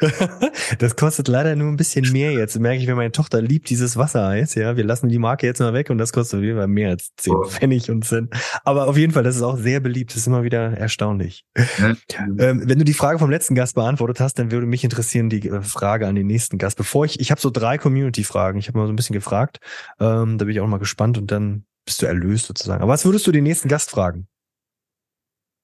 [0.78, 2.58] das kostet leider nur ein bisschen mehr jetzt.
[2.58, 4.54] Merke ich, wenn meine Tochter liebt dieses Wassereis.
[4.54, 6.90] Ja, wir lassen die Marke jetzt mal weg und das kostet auf jeden Fall mehr
[6.90, 7.44] als 10 oh.
[7.44, 8.32] Pfennig und Cent.
[8.64, 10.10] Aber auf jeden Fall, das ist auch sehr beliebt.
[10.10, 11.44] Das ist immer wieder erstaunlich.
[11.78, 11.96] Ja.
[12.38, 15.48] Ähm, wenn du die Frage vom letzten Gast beantwortet hast, dann würde mich interessieren die
[15.48, 16.76] äh, Frage an den nächsten Gast.
[16.76, 18.58] Bevor ich, ich habe so drei Community-Fragen.
[18.58, 19.58] Ich habe mal so ein bisschen gefragt.
[19.98, 22.82] Ähm, da bin ich auch mal gespannt und dann bist du erlöst sozusagen.
[22.82, 24.28] Aber was würdest du den nächsten Gast fragen?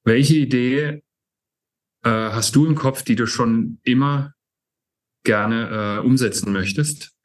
[0.05, 1.03] Welche Idee
[2.05, 4.35] äh, hast du im Kopf, die du schon immer
[5.25, 7.17] gerne äh, umsetzen möchtest,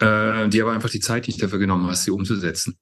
[0.00, 2.78] äh, die aber einfach die Zeit nicht dafür genommen hast, sie umzusetzen?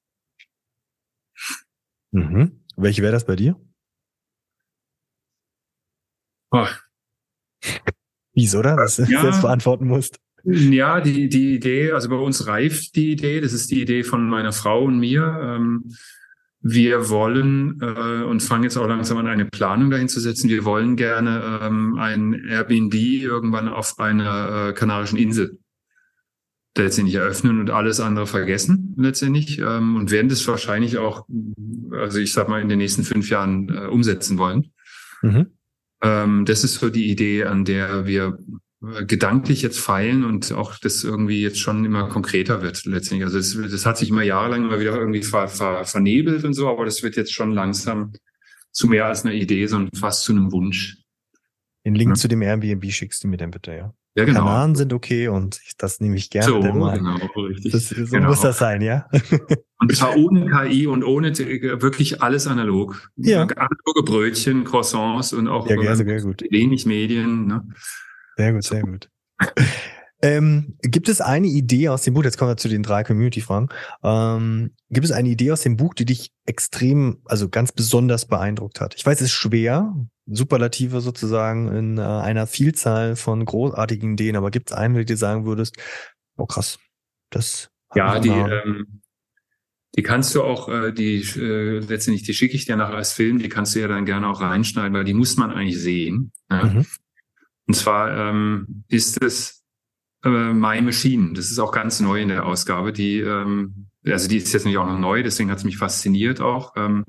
[2.11, 2.63] Mhm.
[2.77, 3.59] Welche wäre das bei dir?
[6.51, 6.67] Oh.
[8.33, 8.75] Fies, oder?
[8.75, 10.19] Dass du ja, selbst beantworten musst.
[10.43, 14.29] Ja, die, die Idee, also bei uns reift die Idee, das ist die Idee von
[14.29, 15.23] meiner Frau und mir.
[15.41, 15.95] Ähm,
[16.67, 20.49] wir wollen äh, und fangen jetzt auch langsam an, eine Planung dahin zu setzen.
[20.49, 25.59] Wir wollen gerne ähm, ein Airbnb irgendwann auf einer äh, kanarischen Insel
[26.75, 31.27] letztendlich eröffnen und alles andere vergessen letztendlich ähm, und werden das wahrscheinlich auch,
[31.91, 34.71] also ich sag mal, in den nächsten fünf Jahren äh, umsetzen wollen.
[35.21, 35.45] Mhm.
[36.01, 38.39] Ähm, das ist so die Idee, an der wir
[39.07, 43.25] gedanklich jetzt feilen und auch das irgendwie jetzt schon immer konkreter wird letztendlich.
[43.25, 46.69] Also das, das hat sich immer jahrelang immer wieder irgendwie ver, ver, vernebelt und so,
[46.69, 48.13] aber das wird jetzt schon langsam
[48.71, 50.97] zu mehr als einer Idee, sondern fast zu einem Wunsch.
[51.85, 52.15] Den Link ja.
[52.15, 53.93] zu dem Airbnb schickst du mir dann bitte, ja.
[54.17, 54.39] Ja, genau.
[54.45, 56.47] Kanaren sind okay und das nehme ich gerne.
[56.47, 56.87] So, genau,
[57.35, 57.73] richtig.
[57.73, 58.29] Das, so genau.
[58.29, 59.09] muss das sein, ja.
[59.77, 63.11] Und zwar ohne KI und ohne wirklich alles analog.
[63.17, 63.41] Ja.
[63.41, 66.43] Analoge Brötchen, Croissants und auch ja, sehr, sehr gut.
[66.49, 67.47] wenig Medien.
[67.47, 67.67] Ne?
[68.37, 69.09] Sehr gut, sehr gut.
[70.21, 73.69] Ähm, gibt es eine Idee aus dem Buch, jetzt kommen wir zu den drei Community-Fragen,
[74.01, 78.81] ähm, gibt es eine Idee aus dem Buch, die dich extrem, also ganz besonders beeindruckt
[78.81, 78.95] hat?
[78.95, 79.93] Ich weiß, es ist schwer,
[80.25, 85.17] Superlative sozusagen in äh, einer Vielzahl von großartigen Ideen, aber gibt es eine, die du
[85.17, 85.75] sagen würdest,
[86.37, 86.79] oh krass,
[87.29, 89.01] das Ja, die, ähm,
[89.95, 93.37] die kannst du auch, äh, die äh, letztendlich, die schicke ich dir nachher als Film,
[93.37, 96.31] die kannst du ja dann gerne auch reinschneiden, weil die muss man eigentlich sehen.
[96.49, 96.63] Ja?
[96.63, 96.85] Mhm.
[97.67, 99.63] Und zwar ähm, ist es
[100.23, 101.33] äh, My Machine.
[101.33, 102.93] Das ist auch ganz neu in der Ausgabe.
[102.93, 106.41] Die, ähm, also die ist jetzt nicht auch noch neu, deswegen hat es mich fasziniert
[106.41, 106.73] auch.
[106.75, 107.05] Ähm,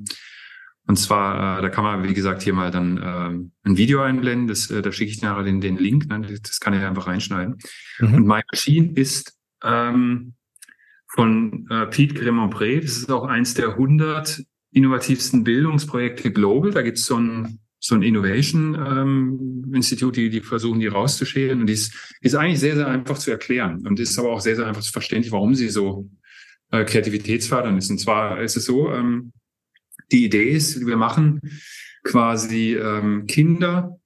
[0.86, 4.46] und zwar, äh, da kann man, wie gesagt, hier mal dann ähm, ein Video einblenden.
[4.46, 6.08] Das, äh, da schicke ich nachher den, den Link.
[6.08, 6.38] Ne?
[6.40, 7.58] Das kann ich einfach reinschneiden.
[7.98, 8.14] Mhm.
[8.14, 10.34] Und My Machine ist ähm,
[11.08, 12.80] von äh, Pete Gremont-Pré.
[12.80, 16.70] Das ist auch eins der 100 innovativsten Bildungsprojekte global.
[16.70, 21.60] Da gibt es so ein so ein Innovation ähm, Institut, die, die versuchen, die rauszuschälen.
[21.60, 24.56] Und die ist, ist eigentlich sehr, sehr einfach zu erklären und ist aber auch sehr,
[24.56, 26.10] sehr einfach zu verständlich, warum sie so
[26.70, 27.90] äh, kreativitätsfördernd ist.
[27.90, 29.32] Und zwar ist es so, ähm,
[30.10, 31.40] die Idee ist, wir machen
[32.04, 33.98] quasi ähm, Kinder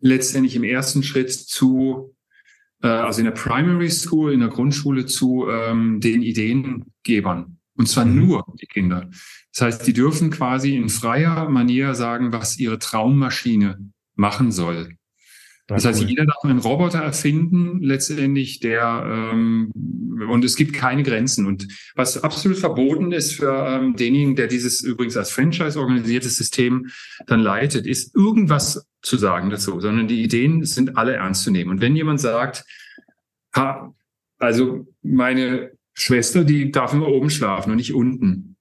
[0.00, 2.14] letztendlich im ersten Schritt zu,
[2.82, 7.59] äh, also in der Primary School, in der Grundschule zu ähm, den Ideengebern.
[7.80, 8.26] Und zwar mhm.
[8.26, 9.08] nur die Kinder.
[9.54, 14.96] Das heißt, die dürfen quasi in freier Manier sagen, was ihre Traummaschine machen soll.
[15.66, 19.72] Das heißt, jeder darf einen Roboter erfinden, letztendlich, der ähm,
[20.28, 21.46] und es gibt keine Grenzen.
[21.46, 26.90] Und was absolut verboten ist für ähm, denjenigen, der dieses übrigens als Franchise organisiertes System
[27.26, 31.70] dann leitet, ist irgendwas zu sagen dazu, sondern die Ideen sind alle ernst zu nehmen.
[31.70, 32.62] Und wenn jemand sagt,
[33.56, 33.94] ha,
[34.38, 35.70] also meine
[36.00, 38.56] Schwester, die darf immer oben schlafen und nicht unten.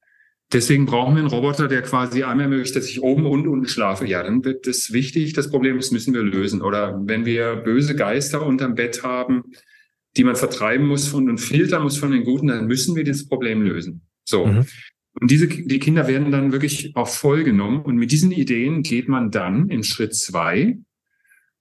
[0.52, 4.06] Deswegen brauchen wir einen Roboter, der quasi einmal ermöglicht, dass ich oben und unten schlafe.
[4.08, 5.34] Ja, dann wird das wichtig.
[5.34, 6.62] Das Problem ist, müssen wir lösen.
[6.62, 9.44] Oder wenn wir böse Geister unterm Bett haben,
[10.18, 13.28] die man vertreiben muss und, und filtern muss von den Guten, dann müssen wir dieses
[13.28, 14.02] Problem lösen.
[14.26, 14.48] So.
[14.48, 14.66] Mhm.
[15.22, 17.82] Und diese, die Kinder werden dann wirklich auch vollgenommen.
[17.84, 20.78] Und mit diesen Ideen geht man dann in Schritt zwei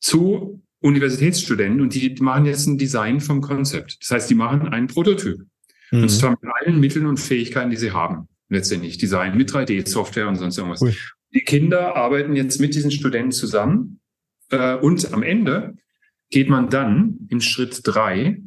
[0.01, 3.99] zu Universitätsstudenten und die machen jetzt ein Design vom Konzept.
[4.01, 5.43] Das heißt, die machen einen Prototyp.
[5.91, 6.03] Mhm.
[6.03, 8.29] Und zwar mit allen Mitteln und Fähigkeiten, die sie haben.
[8.49, 10.81] Letztendlich Design mit 3D-Software und sonst irgendwas.
[10.81, 10.95] Cool.
[11.35, 14.01] Die Kinder arbeiten jetzt mit diesen Studenten zusammen.
[14.51, 15.77] Äh, und am Ende
[16.31, 18.43] geht man dann im Schritt drei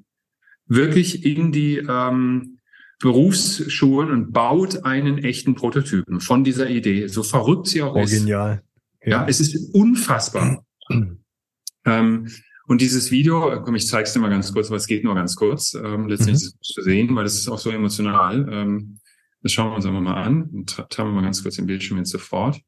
[0.68, 2.60] wirklich in die ähm,
[3.00, 7.08] Berufsschulen und baut einen echten Prototypen von dieser Idee.
[7.08, 8.12] So verrückt sie auch oh, ist.
[8.12, 8.64] Genial.
[9.04, 9.22] Ja.
[9.24, 10.64] ja, es ist unfassbar.
[11.86, 12.28] ähm,
[12.72, 15.35] und dieses Video, komm, ich zeig's dir mal ganz kurz, aber es geht nur ganz
[15.35, 15.73] kurz.
[15.73, 16.48] Ähm, letztendlich mhm.
[16.48, 18.48] ist es zu sehen, weil das ist auch so emotional.
[18.49, 19.02] Ähm,
[19.41, 21.98] das schauen wir uns einfach mal an und haben wir mal ganz kurz den Bildschirm
[21.98, 22.61] jetzt sofort.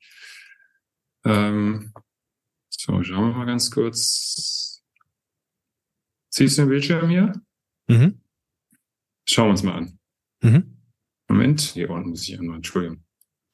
[1.24, 1.94] Ähm,
[2.70, 4.84] so, schauen wir mal ganz kurz.
[6.32, 7.42] Siehst du den Bildschirm hier?
[7.88, 8.20] Mhm.
[9.26, 10.00] Schauen wir uns mal an.
[10.42, 10.80] Mhm.
[11.30, 13.06] Moment, hier unten muss ich nur, Entschuldigung.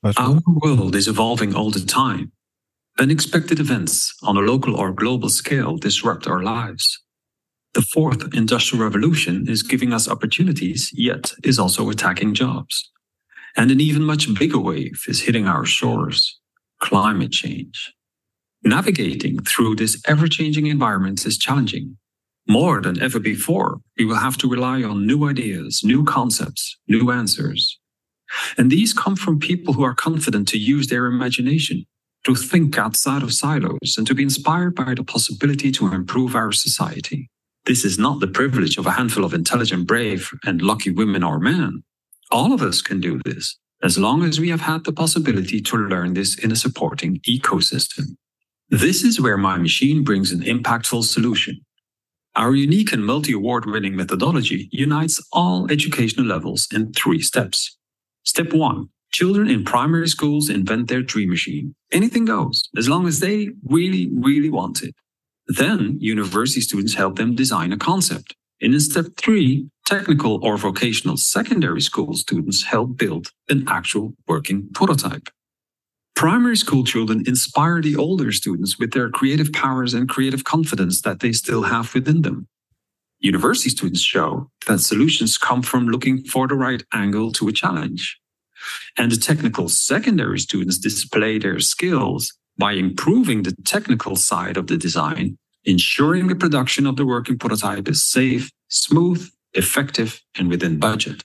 [0.04, 2.32] Our world is evolving all the time.
[3.00, 7.02] Unexpected events on a local or global scale disrupt our lives.
[7.74, 12.92] The fourth industrial revolution is giving us opportunities, yet is also attacking jobs.
[13.56, 16.40] And an even much bigger wave is hitting our shores
[16.82, 17.94] climate change.
[18.64, 21.96] Navigating through this ever changing environment is challenging.
[22.50, 27.12] More than ever before, we will have to rely on new ideas, new concepts, new
[27.12, 27.80] answers.
[28.58, 31.86] And these come from people who are confident to use their imagination
[32.26, 36.52] to think outside of silos and to be inspired by the possibility to improve our
[36.52, 37.30] society.
[37.66, 41.40] This is not the privilege of a handful of intelligent, brave, and lucky women or
[41.40, 41.84] men.
[42.32, 45.78] All of us can do this as long as we have had the possibility to
[45.78, 48.16] learn this in a supporting ecosystem.
[48.70, 51.62] This is where My Machine brings an impactful solution.
[52.36, 57.78] Our unique and multi award winning methodology unites all educational levels in three steps.
[58.24, 61.76] Step one Children in primary schools invent their dream machine.
[61.92, 64.96] Anything goes, as long as they really, really want it.
[65.48, 68.36] Then university students help them design a concept.
[68.62, 74.70] And in step three, technical or vocational secondary school students help build an actual working
[74.74, 75.30] prototype.
[76.16, 81.22] Primary school children inspire the older students with their creative powers and creative confidence that
[81.22, 82.48] they still have within them.
[83.22, 88.20] University students show that solutions come from looking for the right angle to a challenge.
[88.98, 94.78] And the technical secondary students display their skills by improving the technical side of the
[94.78, 101.24] design, ensuring the production of the working prototype is safe, smooth, effective, and within budget.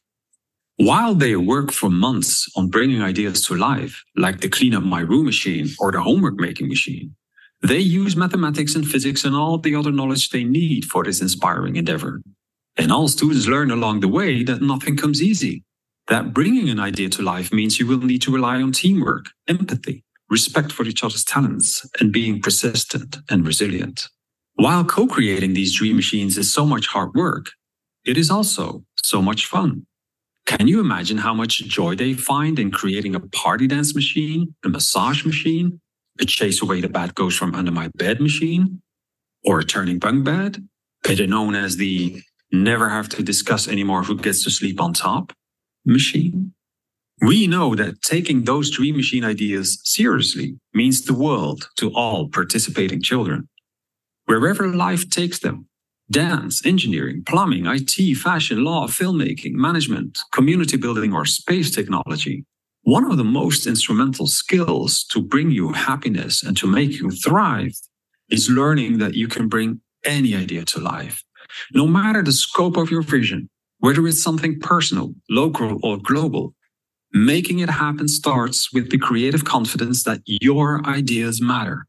[0.76, 5.00] While they work for months on bringing ideas to life, like the clean up my
[5.00, 7.14] room machine or the homework making machine,
[7.62, 11.76] they use mathematics and physics and all the other knowledge they need for this inspiring
[11.76, 12.20] endeavor.
[12.76, 15.62] And all students learn along the way that nothing comes easy.
[16.08, 20.04] That bringing an idea to life means you will need to rely on teamwork, empathy,
[20.28, 24.08] respect for each other's talents, and being persistent and resilient.
[24.56, 27.52] While co-creating these dream machines is so much hard work,
[28.04, 29.86] it is also so much fun.
[30.46, 34.68] Can you imagine how much joy they find in creating a party dance machine, a
[34.68, 35.80] massage machine,
[36.20, 38.82] a chase away the bad ghost from under my bed machine,
[39.42, 40.68] or a turning bunk bed,
[41.02, 42.20] better known as the
[42.52, 45.32] never have to discuss anymore who gets to sleep on top
[45.84, 46.52] machine?
[47.22, 53.00] We know that taking those dream machine ideas seriously means the world to all participating
[53.02, 53.48] children.
[54.26, 55.66] Wherever life takes them,
[56.10, 62.44] dance, engineering, plumbing, IT, fashion, law, filmmaking, management, community building, or space technology.
[62.82, 67.72] One of the most instrumental skills to bring you happiness and to make you thrive
[68.28, 71.22] is learning that you can bring any idea to life.
[71.72, 73.48] No matter the scope of your vision,
[73.84, 76.54] whether it's something personal, local, or global,
[77.12, 81.84] making it happen starts with the creative confidence that your ideas matter,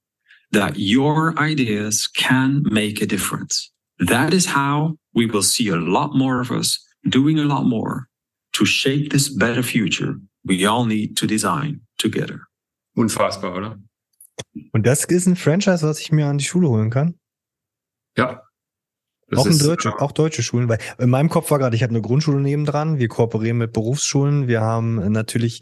[0.51, 3.71] that your ideas can make a difference.
[3.99, 6.77] That is how we will see a lot more of us
[7.07, 8.09] doing a lot more
[8.55, 12.41] to shape this better future we all need to design together.
[12.97, 13.79] Unfassbar, oder?
[14.73, 17.15] Und das ist ein Franchise, was ich mir an die Schule holen kann?
[18.17, 18.44] Ja.
[19.35, 21.91] Auch, in Deutsche, äh, auch deutsche Schulen, weil in meinem Kopf war gerade, ich habe
[21.91, 25.61] eine Grundschule nebendran, wir kooperieren mit Berufsschulen, wir haben natürlich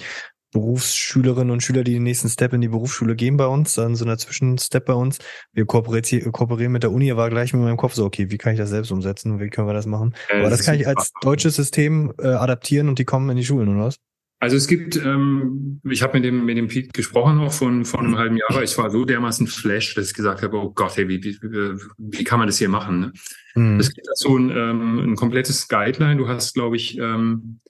[0.54, 4.06] Berufsschülerinnen und Schüler, die den nächsten Step in die Berufsschule gehen bei uns, dann so
[4.06, 5.18] einer Zwischenstep bei uns.
[5.52, 8.60] Wir kooperieren mit der Uni, war gleich mit meinem Kopf so, okay, wie kann ich
[8.60, 9.40] das selbst umsetzen?
[9.40, 10.14] Wie können wir das machen?
[10.30, 13.38] Äh, Aber das, das kann ich als deutsches System äh, adaptieren und die kommen in
[13.38, 13.98] die Schulen, oder was?
[14.44, 18.02] Also es gibt, ähm, ich habe mit dem mit dem Pete gesprochen auch von von
[18.02, 20.98] einem halben Jahr, aber ich war so dermaßen flash, dass ich gesagt habe, oh Gott,
[20.98, 21.38] hey, wie, wie,
[21.98, 23.00] wie kann man das hier machen?
[23.00, 23.14] Ne?
[23.56, 23.80] Mhm.
[23.80, 26.18] Es gibt so ein, ähm, ein komplettes Guideline.
[26.18, 27.62] Du hast, glaube ich, ähm,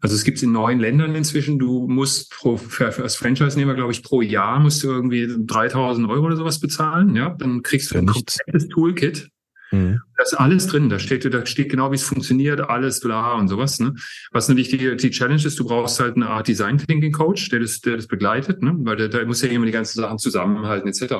[0.00, 1.58] also es gibt es in neun Ländern inzwischen.
[1.58, 6.36] Du musst pro, als Franchise-Nehmer, glaube ich, pro Jahr musst du irgendwie 3000 Euro oder
[6.36, 7.16] sowas bezahlen.
[7.16, 9.28] Ja, dann kriegst du ein komplettes Toolkit.
[9.70, 10.00] Mhm.
[10.16, 10.88] Da ist alles drin.
[10.88, 13.78] Da steht, da steht genau, wie es funktioniert, alles bla und sowas.
[13.80, 13.94] Ne?
[14.32, 17.60] Was natürlich die, die Challenge ist, du brauchst halt eine Art Design Thinking Coach, der
[17.60, 18.74] das, der das begleitet, ne?
[18.78, 21.14] weil da, da muss ja immer die ganzen Sachen zusammenhalten etc.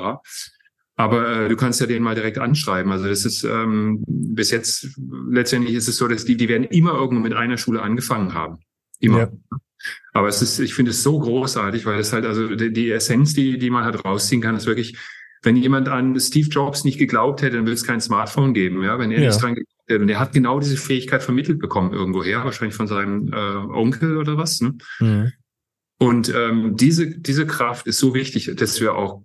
[0.95, 2.91] Aber äh, du kannst ja den mal direkt anschreiben.
[2.91, 4.87] Also das ist ähm, bis jetzt
[5.29, 8.59] letztendlich ist es so, dass die, die werden immer irgendwo mit einer Schule angefangen haben.
[8.99, 9.19] Immer.
[9.19, 9.31] Ja.
[10.13, 13.35] Aber es ist, ich finde es so großartig, weil es halt, also die, die Essenz,
[13.35, 14.97] die, die man halt rausziehen kann, ist wirklich,
[15.43, 18.99] wenn jemand an Steve Jobs nicht geglaubt hätte, dann würde es kein Smartphone geben, ja,
[18.99, 19.27] wenn er ja.
[19.27, 20.01] nicht dran geglaubt hätte.
[20.01, 24.37] Und er hat genau diese Fähigkeit vermittelt bekommen irgendwoher, wahrscheinlich von seinem äh, Onkel oder
[24.37, 24.61] was.
[24.61, 24.77] Ne?
[24.99, 25.31] Mhm.
[25.99, 29.23] Und ähm, diese, diese Kraft ist so wichtig, dass wir auch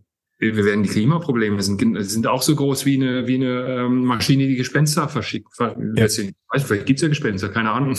[0.51, 4.49] wir werden die Klimaprobleme sind, sind auch so groß wie eine, wie eine ähm, Maschine,
[4.49, 5.49] die Gespenster verschickt.
[5.61, 5.73] Ja.
[5.77, 7.97] Weiß, vielleicht gibt's ja Gespenster, keine Ahnung.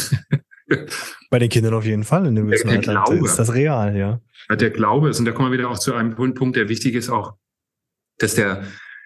[1.29, 4.19] Bei den Kindern auf jeden Fall in dem der, der Glaube, ist das real, ja.
[4.53, 7.09] Der Glaube ist, und da kommen wir wieder auch zu einem Punkt, der wichtig ist,
[7.09, 7.35] auch,
[8.23, 8.63] dass der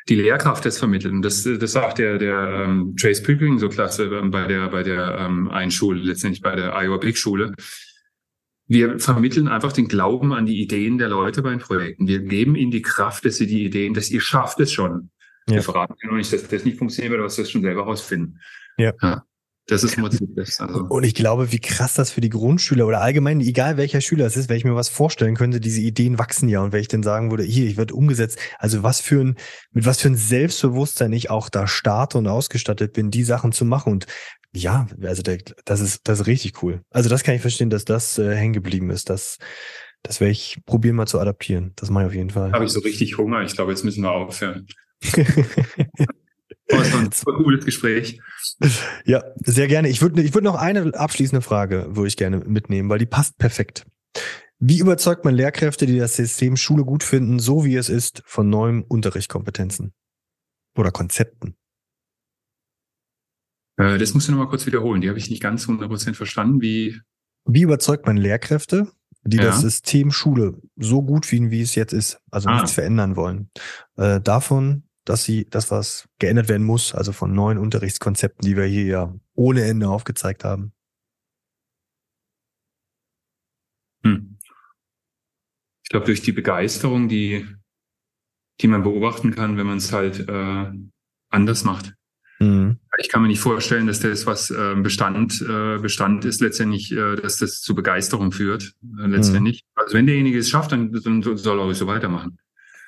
[0.10, 1.14] die Lehrkraft das vermittelt.
[1.14, 4.82] Und das, das sagt der, der ähm, Trace Pickering so klasse ähm, bei der, bei
[4.82, 7.54] der ähm, Einschule, letztendlich bei der Iowa Big Schule
[8.68, 12.08] wir vermitteln einfach den Glauben an die Ideen der Leute bei den Projekten.
[12.08, 15.10] Wir geben ihnen die Kraft, dass sie die Ideen, dass ihr schafft es schon.
[15.48, 15.56] Ja.
[15.56, 17.84] Wir verraten ja noch nicht, dass das nicht funktioniert, aber dass wir das schon selber
[17.84, 18.42] rausfinden.
[18.78, 18.94] Ja.
[19.02, 19.24] ja.
[19.68, 19.98] Das ist
[20.36, 20.62] das.
[20.62, 20.86] Also.
[20.86, 24.38] Und ich glaube, wie krass das für die Grundschüler oder allgemein, egal welcher Schüler es
[24.38, 27.04] ist, wenn ich mir was vorstellen könnte, diese Ideen wachsen ja und wenn ich dann
[27.04, 29.36] sagen würde, hier, ich werde umgesetzt, also was für ein,
[29.72, 33.66] mit was für ein Selbstbewusstsein ich auch da starte und ausgestattet bin, die Sachen zu
[33.66, 34.06] machen und
[34.56, 36.82] ja, also der, das ist das ist richtig cool.
[36.90, 39.10] Also das kann ich verstehen, dass das äh, hängen geblieben ist.
[39.10, 39.38] Das,
[40.02, 41.74] das werde ich probieren mal zu adaptieren.
[41.76, 42.54] Das mache ich auf jeden Fall.
[42.54, 43.44] Habe ich so richtig Hunger.
[43.44, 44.66] Ich glaube, jetzt müssen wir aufhören.
[46.72, 48.20] Aber es war ein super cooles Gespräch.
[49.06, 49.90] Ja, sehr gerne.
[49.90, 53.38] Ich würde ich würde noch eine abschließende Frage würde ich gerne mitnehmen, weil die passt
[53.38, 53.86] perfekt.
[54.60, 58.50] Wie überzeugt man Lehrkräfte, die das System Schule gut finden, so wie es ist, von
[58.50, 59.94] neuen Unterrichtskompetenzen
[60.76, 61.56] oder Konzepten?
[63.78, 65.02] Äh, das musst du nochmal kurz wiederholen.
[65.02, 66.62] Die habe ich nicht ganz 100% verstanden.
[66.62, 67.00] Wie,
[67.46, 68.92] wie überzeugt man Lehrkräfte,
[69.24, 69.44] die ja.
[69.44, 72.56] das System Schule so gut finden, wie es jetzt ist, also ah.
[72.56, 73.52] nichts verändern wollen,
[73.96, 78.66] äh, davon, dass sie das, was geändert werden muss, also von neuen Unterrichtskonzepten, die wir
[78.66, 80.74] hier ja ohne Ende aufgezeigt haben?
[84.04, 84.38] Hm.
[85.84, 87.48] Ich glaube, durch die Begeisterung, die,
[88.60, 90.72] die man beobachten kann, wenn man es halt äh,
[91.30, 91.94] anders macht.
[92.40, 92.78] Mhm.
[93.00, 97.16] Ich kann mir nicht vorstellen, dass das, was äh, Bestand, äh, Bestand ist, letztendlich, äh,
[97.16, 98.74] dass das zu Begeisterung führt.
[99.00, 99.64] Äh, letztendlich.
[99.64, 99.82] Mhm.
[99.82, 102.38] Also wenn derjenige es schafft, dann, dann soll er auch so weitermachen.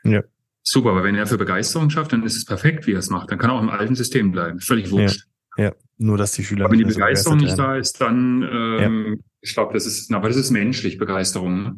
[0.03, 0.21] Ja.
[0.63, 3.31] Super, aber wenn er für Begeisterung schafft, dann ist es perfekt, wie er es macht.
[3.31, 4.59] Dann kann er auch im alten System bleiben.
[4.59, 5.25] Völlig wurscht.
[5.57, 5.71] Ja, ja.
[5.97, 6.65] nur dass die Schüler.
[6.65, 9.15] Aber wenn die Begeisterung nicht da ist, dann, ähm, ja.
[9.41, 11.63] ich glaube, das ist, aber das ist menschlich, Begeisterung.
[11.63, 11.75] Ne?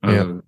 [0.00, 0.42] Also, ja.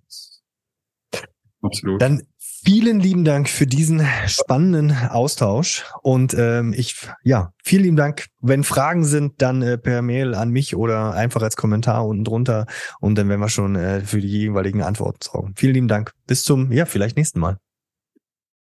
[1.63, 2.01] Absolut.
[2.01, 2.23] Dann
[2.63, 8.27] vielen lieben Dank für diesen spannenden Austausch und ähm, ich ja vielen lieben Dank.
[8.39, 12.65] Wenn Fragen sind, dann äh, per Mail an mich oder einfach als Kommentar unten drunter
[12.99, 15.53] und dann werden wir schon äh, für die jeweiligen Antworten sorgen.
[15.55, 16.13] Vielen lieben Dank.
[16.27, 17.57] Bis zum ja vielleicht nächsten Mal.